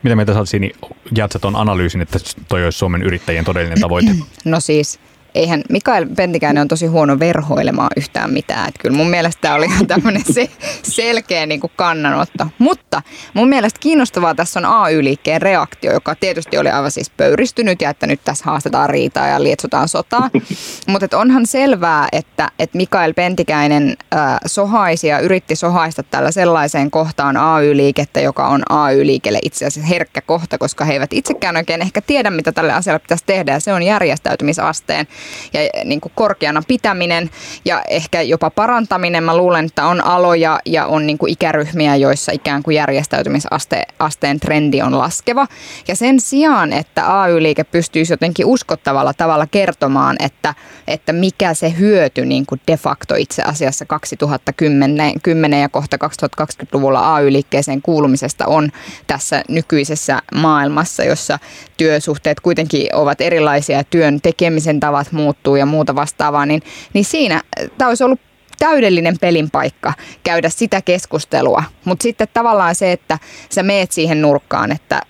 mitä 0.02 0.16
mieltä 0.16 0.34
sä 0.34 0.44
Sini, 0.44 0.70
jaat 1.16 1.30
tuon 1.40 1.56
analyysin, 1.56 2.00
että 2.00 2.18
toi 2.48 2.64
olisi 2.64 2.78
Suomen 2.78 3.02
yrittäjien 3.02 3.44
todellinen 3.44 3.80
tavoite? 3.80 4.10
No 4.44 4.60
siis 4.60 5.00
eihän 5.34 5.62
Mikael 5.68 6.06
Pentikäinen 6.16 6.60
on 6.60 6.68
tosi 6.68 6.86
huono 6.86 7.18
verhoilemaan 7.18 7.90
yhtään 7.96 8.32
mitään. 8.32 8.68
Että 8.68 8.82
kyllä 8.82 8.96
mun 8.96 9.10
mielestä 9.10 9.40
tämä 9.40 9.54
oli 9.54 9.66
ihan 9.66 9.86
tämmöinen 9.86 10.22
se, 10.32 10.48
selkeä 10.82 11.46
niin 11.46 11.60
kuin 11.60 11.72
kannanotto. 11.76 12.46
Mutta 12.58 13.02
mun 13.34 13.48
mielestä 13.48 13.80
kiinnostavaa 13.80 14.34
tässä 14.34 14.60
on 14.60 14.64
AY-liikkeen 14.64 15.42
reaktio, 15.42 15.92
joka 15.92 16.14
tietysti 16.14 16.58
oli 16.58 16.70
aivan 16.70 16.90
siis 16.90 17.10
pöyristynyt 17.10 17.82
ja 17.82 17.90
että 17.90 18.06
nyt 18.06 18.20
tässä 18.24 18.44
haastetaan 18.44 18.90
riitaa 18.90 19.26
ja 19.28 19.42
lietsotaan 19.42 19.88
sotaa. 19.88 20.30
Mutta 20.88 21.18
onhan 21.18 21.46
selvää, 21.46 22.08
että, 22.12 22.48
että 22.58 22.76
Mikael 22.76 23.14
Pentikäinen 23.14 23.96
äh, 24.14 24.38
sohaisi 24.46 25.06
ja 25.06 25.18
yritti 25.18 25.56
sohaista 25.56 26.02
tällä 26.02 26.30
sellaiseen 26.30 26.90
kohtaan 26.90 27.36
AY-liikettä, 27.36 28.20
joka 28.20 28.48
on 28.48 28.62
AY-liikelle 28.68 29.38
itse 29.42 29.66
asiassa 29.66 29.88
herkkä 29.88 30.20
kohta, 30.20 30.58
koska 30.58 30.84
he 30.84 30.92
eivät 30.92 31.12
itsekään 31.12 31.56
oikein 31.56 31.82
ehkä 31.82 32.00
tiedä, 32.00 32.30
mitä 32.30 32.52
tälle 32.52 32.72
asialle 32.72 32.98
pitäisi 32.98 33.24
tehdä 33.26 33.52
ja 33.52 33.60
se 33.60 33.72
on 33.72 33.82
järjestäytymisasteen 33.82 35.06
ja 35.52 35.60
niin 35.84 36.00
kuin 36.00 36.12
korkeana 36.14 36.62
pitäminen 36.68 37.30
ja 37.64 37.82
ehkä 37.88 38.22
jopa 38.22 38.50
parantaminen. 38.50 39.24
Mä 39.24 39.36
luulen, 39.36 39.64
että 39.64 39.86
on 39.86 40.04
aloja 40.04 40.60
ja 40.66 40.86
on 40.86 41.06
niin 41.06 41.18
kuin 41.18 41.32
ikäryhmiä, 41.32 41.96
joissa 41.96 42.32
ikään 42.32 42.62
kuin 42.62 42.74
järjestäytymisasteen 42.74 44.40
trendi 44.40 44.82
on 44.82 44.98
laskeva. 44.98 45.46
Ja 45.88 45.96
sen 45.96 46.20
sijaan, 46.20 46.72
että 46.72 47.22
AY-liike 47.22 47.64
pystyisi 47.64 48.12
jotenkin 48.12 48.46
uskottavalla 48.46 49.14
tavalla 49.14 49.46
kertomaan, 49.46 50.16
että, 50.20 50.54
että 50.88 51.12
mikä 51.12 51.54
se 51.54 51.74
hyöty 51.78 52.24
niin 52.24 52.46
kuin 52.46 52.60
de 52.66 52.76
facto 52.76 53.14
itse 53.14 53.42
asiassa 53.42 53.84
2010 53.84 55.20
10 55.22 55.60
ja 55.60 55.68
kohta 55.68 55.96
2020-luvulla 56.04 57.14
AY-liikkeeseen 57.14 57.82
kuulumisesta 57.82 58.46
on 58.46 58.72
tässä 59.06 59.42
nykyisessä 59.48 60.22
maailmassa, 60.34 61.04
jossa 61.04 61.38
työsuhteet 61.76 62.40
kuitenkin 62.40 62.94
ovat 62.94 63.20
erilaisia 63.20 63.84
työn 63.84 64.20
tekemisen 64.20 64.80
tavat 64.80 65.11
muuttuu 65.12 65.56
ja 65.56 65.66
muuta 65.66 65.94
vastaavaa, 65.94 66.46
niin, 66.46 66.62
niin 66.92 67.04
siinä 67.04 67.42
tämä 67.78 67.88
olisi 67.88 68.04
ollut 68.04 68.20
täydellinen 68.58 69.18
pelin 69.20 69.50
paikka 69.50 69.92
käydä 70.24 70.48
sitä 70.48 70.82
keskustelua. 70.82 71.64
Mutta 71.84 72.02
sitten 72.02 72.28
tavallaan 72.34 72.74
se, 72.74 72.92
että 72.92 73.18
sä 73.50 73.62
meet 73.62 73.92
siihen 73.92 74.22
nurkkaan, 74.22 74.72
että 74.72 75.02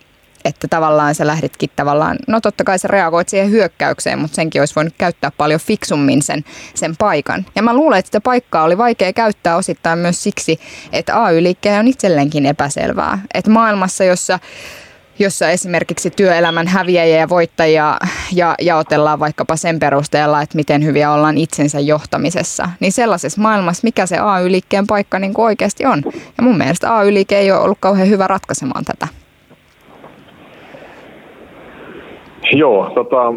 että 0.44 0.68
tavallaan 0.68 1.14
sä 1.14 1.26
lähditkin 1.26 1.70
tavallaan, 1.76 2.16
no 2.28 2.40
totta 2.40 2.64
kai 2.64 2.78
sä 2.78 2.88
reagoit 2.88 3.28
siihen 3.28 3.50
hyökkäykseen, 3.50 4.18
mutta 4.18 4.34
senkin 4.34 4.62
olisi 4.62 4.74
voinut 4.74 4.94
käyttää 4.98 5.30
paljon 5.30 5.60
fiksummin 5.60 6.22
sen, 6.22 6.44
sen 6.74 6.96
paikan. 6.96 7.46
Ja 7.54 7.62
mä 7.62 7.74
luulen, 7.74 7.98
että 7.98 8.08
sitä 8.08 8.20
paikkaa 8.20 8.64
oli 8.64 8.78
vaikea 8.78 9.12
käyttää 9.12 9.56
osittain 9.56 9.98
myös 9.98 10.22
siksi, 10.22 10.60
että 10.92 11.24
AY-liikkeen 11.24 11.80
on 11.80 11.88
itselleenkin 11.88 12.46
epäselvää. 12.46 13.18
Että 13.34 13.50
maailmassa, 13.50 14.04
jossa 14.04 14.38
jossa 15.18 15.50
esimerkiksi 15.50 16.10
työelämän 16.10 16.66
häviäjiä 16.66 17.16
ja 17.16 17.28
voittajia 17.28 17.96
ja 18.34 18.54
jaotellaan 18.60 19.20
vaikkapa 19.20 19.56
sen 19.56 19.78
perusteella, 19.78 20.42
että 20.42 20.56
miten 20.56 20.84
hyviä 20.84 21.12
ollaan 21.12 21.38
itsensä 21.38 21.80
johtamisessa. 21.80 22.68
Niin 22.80 22.92
sellaisessa 22.92 23.40
maailmassa, 23.40 23.84
mikä 23.84 24.06
se 24.06 24.18
AY-liikkeen 24.18 24.86
paikka 24.86 25.18
niin 25.18 25.34
kuin 25.34 25.46
oikeasti 25.46 25.86
on. 25.86 26.02
Ja 26.36 26.42
mun 26.42 26.58
mielestä 26.58 26.96
AY-liike 26.96 27.38
ei 27.38 27.52
ole 27.52 27.60
ollut 27.60 27.78
kauhean 27.80 28.08
hyvä 28.08 28.26
ratkaisemaan 28.26 28.84
tätä. 28.84 29.08
Joo, 32.52 32.90
tota, 32.94 33.32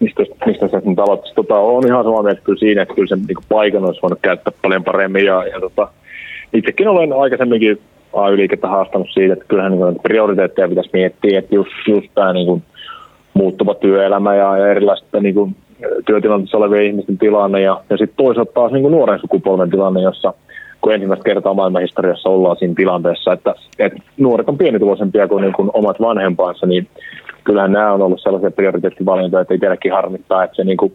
mistä, 0.00 0.22
mistä 0.46 0.68
sä 0.68 0.82
nyt 0.84 0.98
aloittaisit? 0.98 1.34
Tota, 1.34 1.54
on 1.54 1.86
ihan 1.86 2.04
samaa 2.04 2.22
mieltä 2.22 2.40
kyllä 2.40 2.58
siinä, 2.58 2.82
että 2.82 2.94
kyllä 2.94 3.08
sen 3.08 3.22
niin 3.28 3.36
paikan 3.48 3.84
olisi 3.84 4.02
voinut 4.02 4.18
käyttää 4.22 4.52
paljon 4.62 4.84
paremmin. 4.84 5.24
Ja, 5.24 5.44
ja 5.46 5.60
tota, 5.60 5.88
itsekin 6.52 6.88
olen 6.88 7.12
aikaisemminkin 7.12 7.80
AY-liikettä 8.12 8.68
haastanut 8.68 9.08
siitä, 9.14 9.32
että 9.32 9.44
kyllähän 9.48 9.72
niin 9.72 10.00
prioriteetteja 10.02 10.68
pitäisi 10.68 10.90
miettiä, 10.92 11.38
että 11.38 11.54
just, 11.54 11.70
just 11.88 12.08
tämä 12.14 12.32
niin 12.32 12.46
kuin, 12.46 12.62
muuttuva 13.34 13.74
työelämä 13.74 14.34
ja, 14.34 14.58
ja 14.58 14.68
erilaiset 14.68 15.08
niin 15.20 15.34
kuin, 15.34 15.56
työtilanteessa 16.06 16.56
olevien 16.56 16.86
ihmisten 16.86 17.18
tilanne 17.18 17.60
ja, 17.60 17.80
ja 17.90 17.96
sitten 17.96 18.24
toisaalta 18.24 18.52
taas 18.52 18.72
niin 18.72 18.82
kuin 18.82 18.92
nuoren 18.92 19.20
sukupolven 19.20 19.70
tilanne, 19.70 20.02
jossa 20.02 20.34
kun 20.80 20.94
ensimmäistä 20.94 21.24
kertaa 21.24 21.54
maailmanhistoriassa 21.54 22.28
ollaan 22.28 22.56
siinä 22.56 22.74
tilanteessa, 22.76 23.32
että, 23.32 23.54
että 23.78 23.98
nuoret 24.16 24.48
on 24.48 24.58
pienituloisempia 24.58 25.28
kuin, 25.28 25.42
niin 25.42 25.52
kuin 25.52 25.70
omat 25.72 26.00
vanhempansa, 26.00 26.66
niin 26.66 26.88
kyllähän 27.44 27.72
nämä 27.72 27.92
on 27.92 28.02
ollut 28.02 28.22
sellaisia 28.22 28.50
prioriteettivalintoja, 28.50 29.40
että 29.40 29.54
itselläkin 29.54 29.92
harmittaa, 29.92 30.44
että 30.44 30.56
se 30.56 30.64
niin 30.64 30.76
kuin 30.76 30.92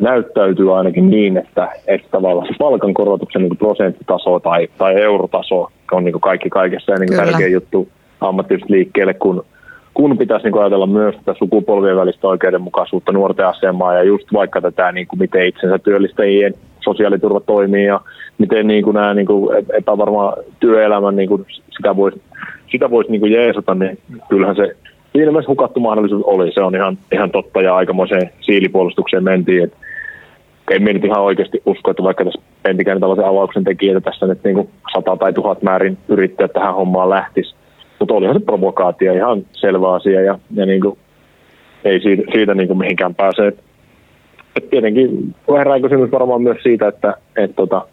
näyttäytyy 0.00 0.78
ainakin 0.78 1.10
niin, 1.10 1.36
että, 1.36 1.68
että 1.86 2.08
tavallaan 2.10 2.46
se 2.46 2.54
palkankorotuksen 2.58 3.42
niin 3.42 3.56
prosenttitaso 3.56 4.40
tai, 4.40 4.68
tai 4.78 5.02
eurotaso 5.02 5.68
on 5.92 6.04
niin 6.04 6.20
kaikki 6.20 6.50
kaikessa 6.50 6.94
niin 6.94 7.16
tärkeä 7.16 7.48
juttu 7.48 7.88
liikkeelle, 8.68 9.14
kun, 9.14 9.44
kun 9.94 10.18
pitäisi 10.18 10.44
niin 10.44 10.52
kuin 10.52 10.62
ajatella 10.62 10.86
myös 10.86 11.16
tätä 11.16 11.34
sukupolvien 11.38 11.96
välistä 11.96 12.28
oikeudenmukaisuutta, 12.28 13.12
nuorten 13.12 13.46
asemaa 13.46 13.94
ja 13.94 14.02
just 14.02 14.32
vaikka 14.32 14.60
tätä, 14.60 14.92
niin 14.92 15.06
kuin 15.06 15.18
miten 15.18 15.46
itsensä 15.46 15.78
työllistäjien 15.78 16.54
sosiaaliturva 16.80 17.40
toimii 17.40 17.84
ja 17.84 18.00
miten 18.38 18.66
niin 18.66 18.84
kuin 18.84 18.94
nämä 18.94 19.14
niin 19.14 19.26
kuin 19.26 19.66
epävarma 19.72 20.34
työelämän, 20.60 21.16
niin 21.16 21.28
kuin 21.28 21.46
sitä 21.76 21.96
voisi 21.96 22.20
sitä 22.72 22.90
vois 22.90 23.08
niin 23.08 23.20
kuin 23.20 23.32
jeesata, 23.32 23.74
niin 23.74 23.98
kyllähän 24.28 24.56
se 24.56 24.76
siinä 25.12 25.30
mielessä 25.30 25.50
hukattu 25.50 25.80
mahdollisuus 25.80 26.22
oli. 26.24 26.52
Se 26.52 26.60
on 26.60 26.74
ihan, 26.74 26.98
ihan 27.12 27.30
totta 27.30 27.62
ja 27.62 27.76
aikamoiseen 27.76 28.30
siilipuolustukseen 28.40 29.24
mentiin. 29.24 29.64
Et 29.64 29.72
ei 30.70 30.78
minä 30.78 30.92
nyt 30.92 31.04
ihan 31.04 31.22
oikeasti 31.22 31.62
usko, 31.66 31.90
että 31.90 32.02
vaikka 32.02 32.24
tässä 32.24 32.40
Pentikäinen 32.62 33.00
tällaisen 33.00 33.24
avauksen 33.24 33.64
teki, 33.64 33.88
että 33.88 34.00
tässä 34.00 34.26
nyt 34.26 34.44
niin 34.44 34.68
sata 34.94 35.16
tai 35.16 35.32
tuhat 35.32 35.62
määrin 35.62 35.98
yrittäjät 36.08 36.52
tähän 36.52 36.74
hommaan 36.74 37.10
lähtisi. 37.10 37.54
Mutta 37.98 38.14
olihan 38.14 38.38
se 38.38 38.44
provokaatio 38.44 39.12
ihan 39.12 39.46
selvä 39.52 39.94
asia 39.94 40.20
ja, 40.20 40.38
ja 40.54 40.66
niin 40.66 40.80
kuin, 40.80 40.98
ei 41.84 42.00
siitä, 42.00 42.22
siitä 42.32 42.54
niin 42.54 42.68
kuin 42.68 42.78
mihinkään 42.78 43.14
pääse. 43.14 43.46
Et, 43.46 43.58
et 44.56 44.70
tietenkin 44.70 45.34
herää 45.58 45.80
kysymys 45.80 46.12
varmaan 46.12 46.42
myös 46.42 46.62
siitä, 46.62 46.88
että 46.88 47.14
et 47.36 47.56
tota, 47.56 47.86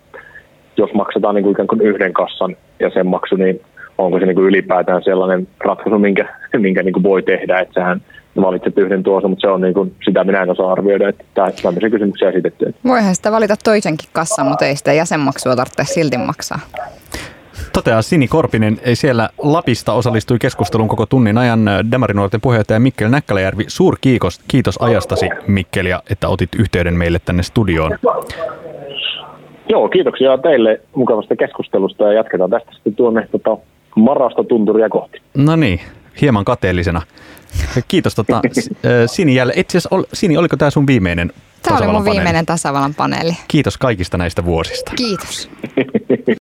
jos 0.78 0.94
maksetaan 0.94 1.36
niin 1.36 1.44
kuin 1.44 1.52
ikään 1.52 1.68
kuin 1.68 1.82
yhden 1.82 2.14
kassan 2.14 2.56
ja 2.80 2.90
sen 2.90 3.08
maksu, 3.08 3.36
niin 3.36 3.62
onko 3.98 4.20
se 4.20 4.26
niin 4.26 4.36
kuin 4.36 4.48
ylipäätään 4.48 5.04
sellainen 5.04 5.48
ratkaisu, 5.60 6.00
minkä, 6.00 6.36
minkä 6.58 6.84
niin 6.84 6.94
kuin 6.94 7.04
voi 7.04 7.24
tehdä, 7.24 7.60
että 7.60 7.74
sähän 7.74 8.02
valitset 8.42 8.78
yhden 8.78 9.04
tuossa, 9.04 9.28
mutta 9.28 9.42
se 9.42 9.48
on 9.48 9.62
niin 9.62 9.74
kuin, 9.74 9.96
sitä 10.06 10.24
minä 10.24 10.42
en 10.42 10.50
osaa 10.50 10.72
arvioida, 10.72 11.10
että 11.10 11.24
tämmöisiä 11.62 11.90
kysymyksiä 11.90 12.30
esitetty. 12.30 12.76
Voihan 12.88 13.16
sitä 13.16 13.32
valita 13.32 13.56
toisenkin 13.64 14.10
kassan, 14.14 14.48
mutta 14.48 14.66
ei 14.66 14.76
sitä 14.76 14.94
jäsenmaksua 14.94 15.56
tarvitse 15.56 15.84
silti 15.84 16.18
maksaa. 16.18 16.60
Toteaa 17.74 18.02
Sini 18.02 18.28
Korpinen, 18.28 18.78
ei 18.84 18.96
siellä 18.96 19.30
Lapista 19.38 19.94
osallistui 19.94 20.40
keskustelun 20.40 20.88
koko 20.88 21.06
tunnin 21.06 21.38
ajan 21.38 21.70
Demarinuorten 21.92 22.42
puheenjohtaja 22.42 22.80
Mikkel 22.80 23.10
Näkkäläjärvi. 23.10 23.64
Suur 23.68 23.98
kiitos, 24.02 24.42
kiitos 24.48 24.78
ajastasi 24.82 25.30
Mikkel 25.48 25.86
ja 25.86 26.04
että 26.10 26.28
otit 26.28 26.50
yhteyden 26.60 26.94
meille 26.94 27.20
tänne 27.26 27.44
studioon. 27.44 27.98
Joo, 29.70 29.90
kiitoksia 29.90 30.38
teille 30.38 30.82
mukavasta 30.96 31.36
keskustelusta 31.36 32.04
ja 32.04 32.14
jatketaan 32.14 32.50
tästä 32.50 32.72
sitten 32.74 32.96
tuonne 32.96 33.28
tota, 33.32 33.58
marasta 33.96 34.44
tunturia 34.44 34.90
kohti. 34.90 35.22
No 35.38 35.56
niin, 35.56 35.80
hieman 36.22 36.46
kateellisena. 36.46 37.02
Kiitos 37.88 38.16
tota, 38.16 38.42
Sini 39.06 39.36
jälleen. 39.36 39.60
Itse 39.60 39.78
asiassa, 39.78 40.08
Sini, 40.14 40.38
oliko 40.38 40.58
tämä 40.58 40.72
sun 40.72 40.88
viimeinen 40.88 41.34
Tämä 41.62 41.78
oli 41.78 41.88
mun 41.88 42.06
viimeinen 42.06 42.46
tasavallan 42.46 42.96
paneeli. 42.96 43.38
Kiitos 43.48 43.78
kaikista 43.78 44.18
näistä 44.18 44.46
vuosista. 44.46 44.92
Kiitos. 44.96 45.50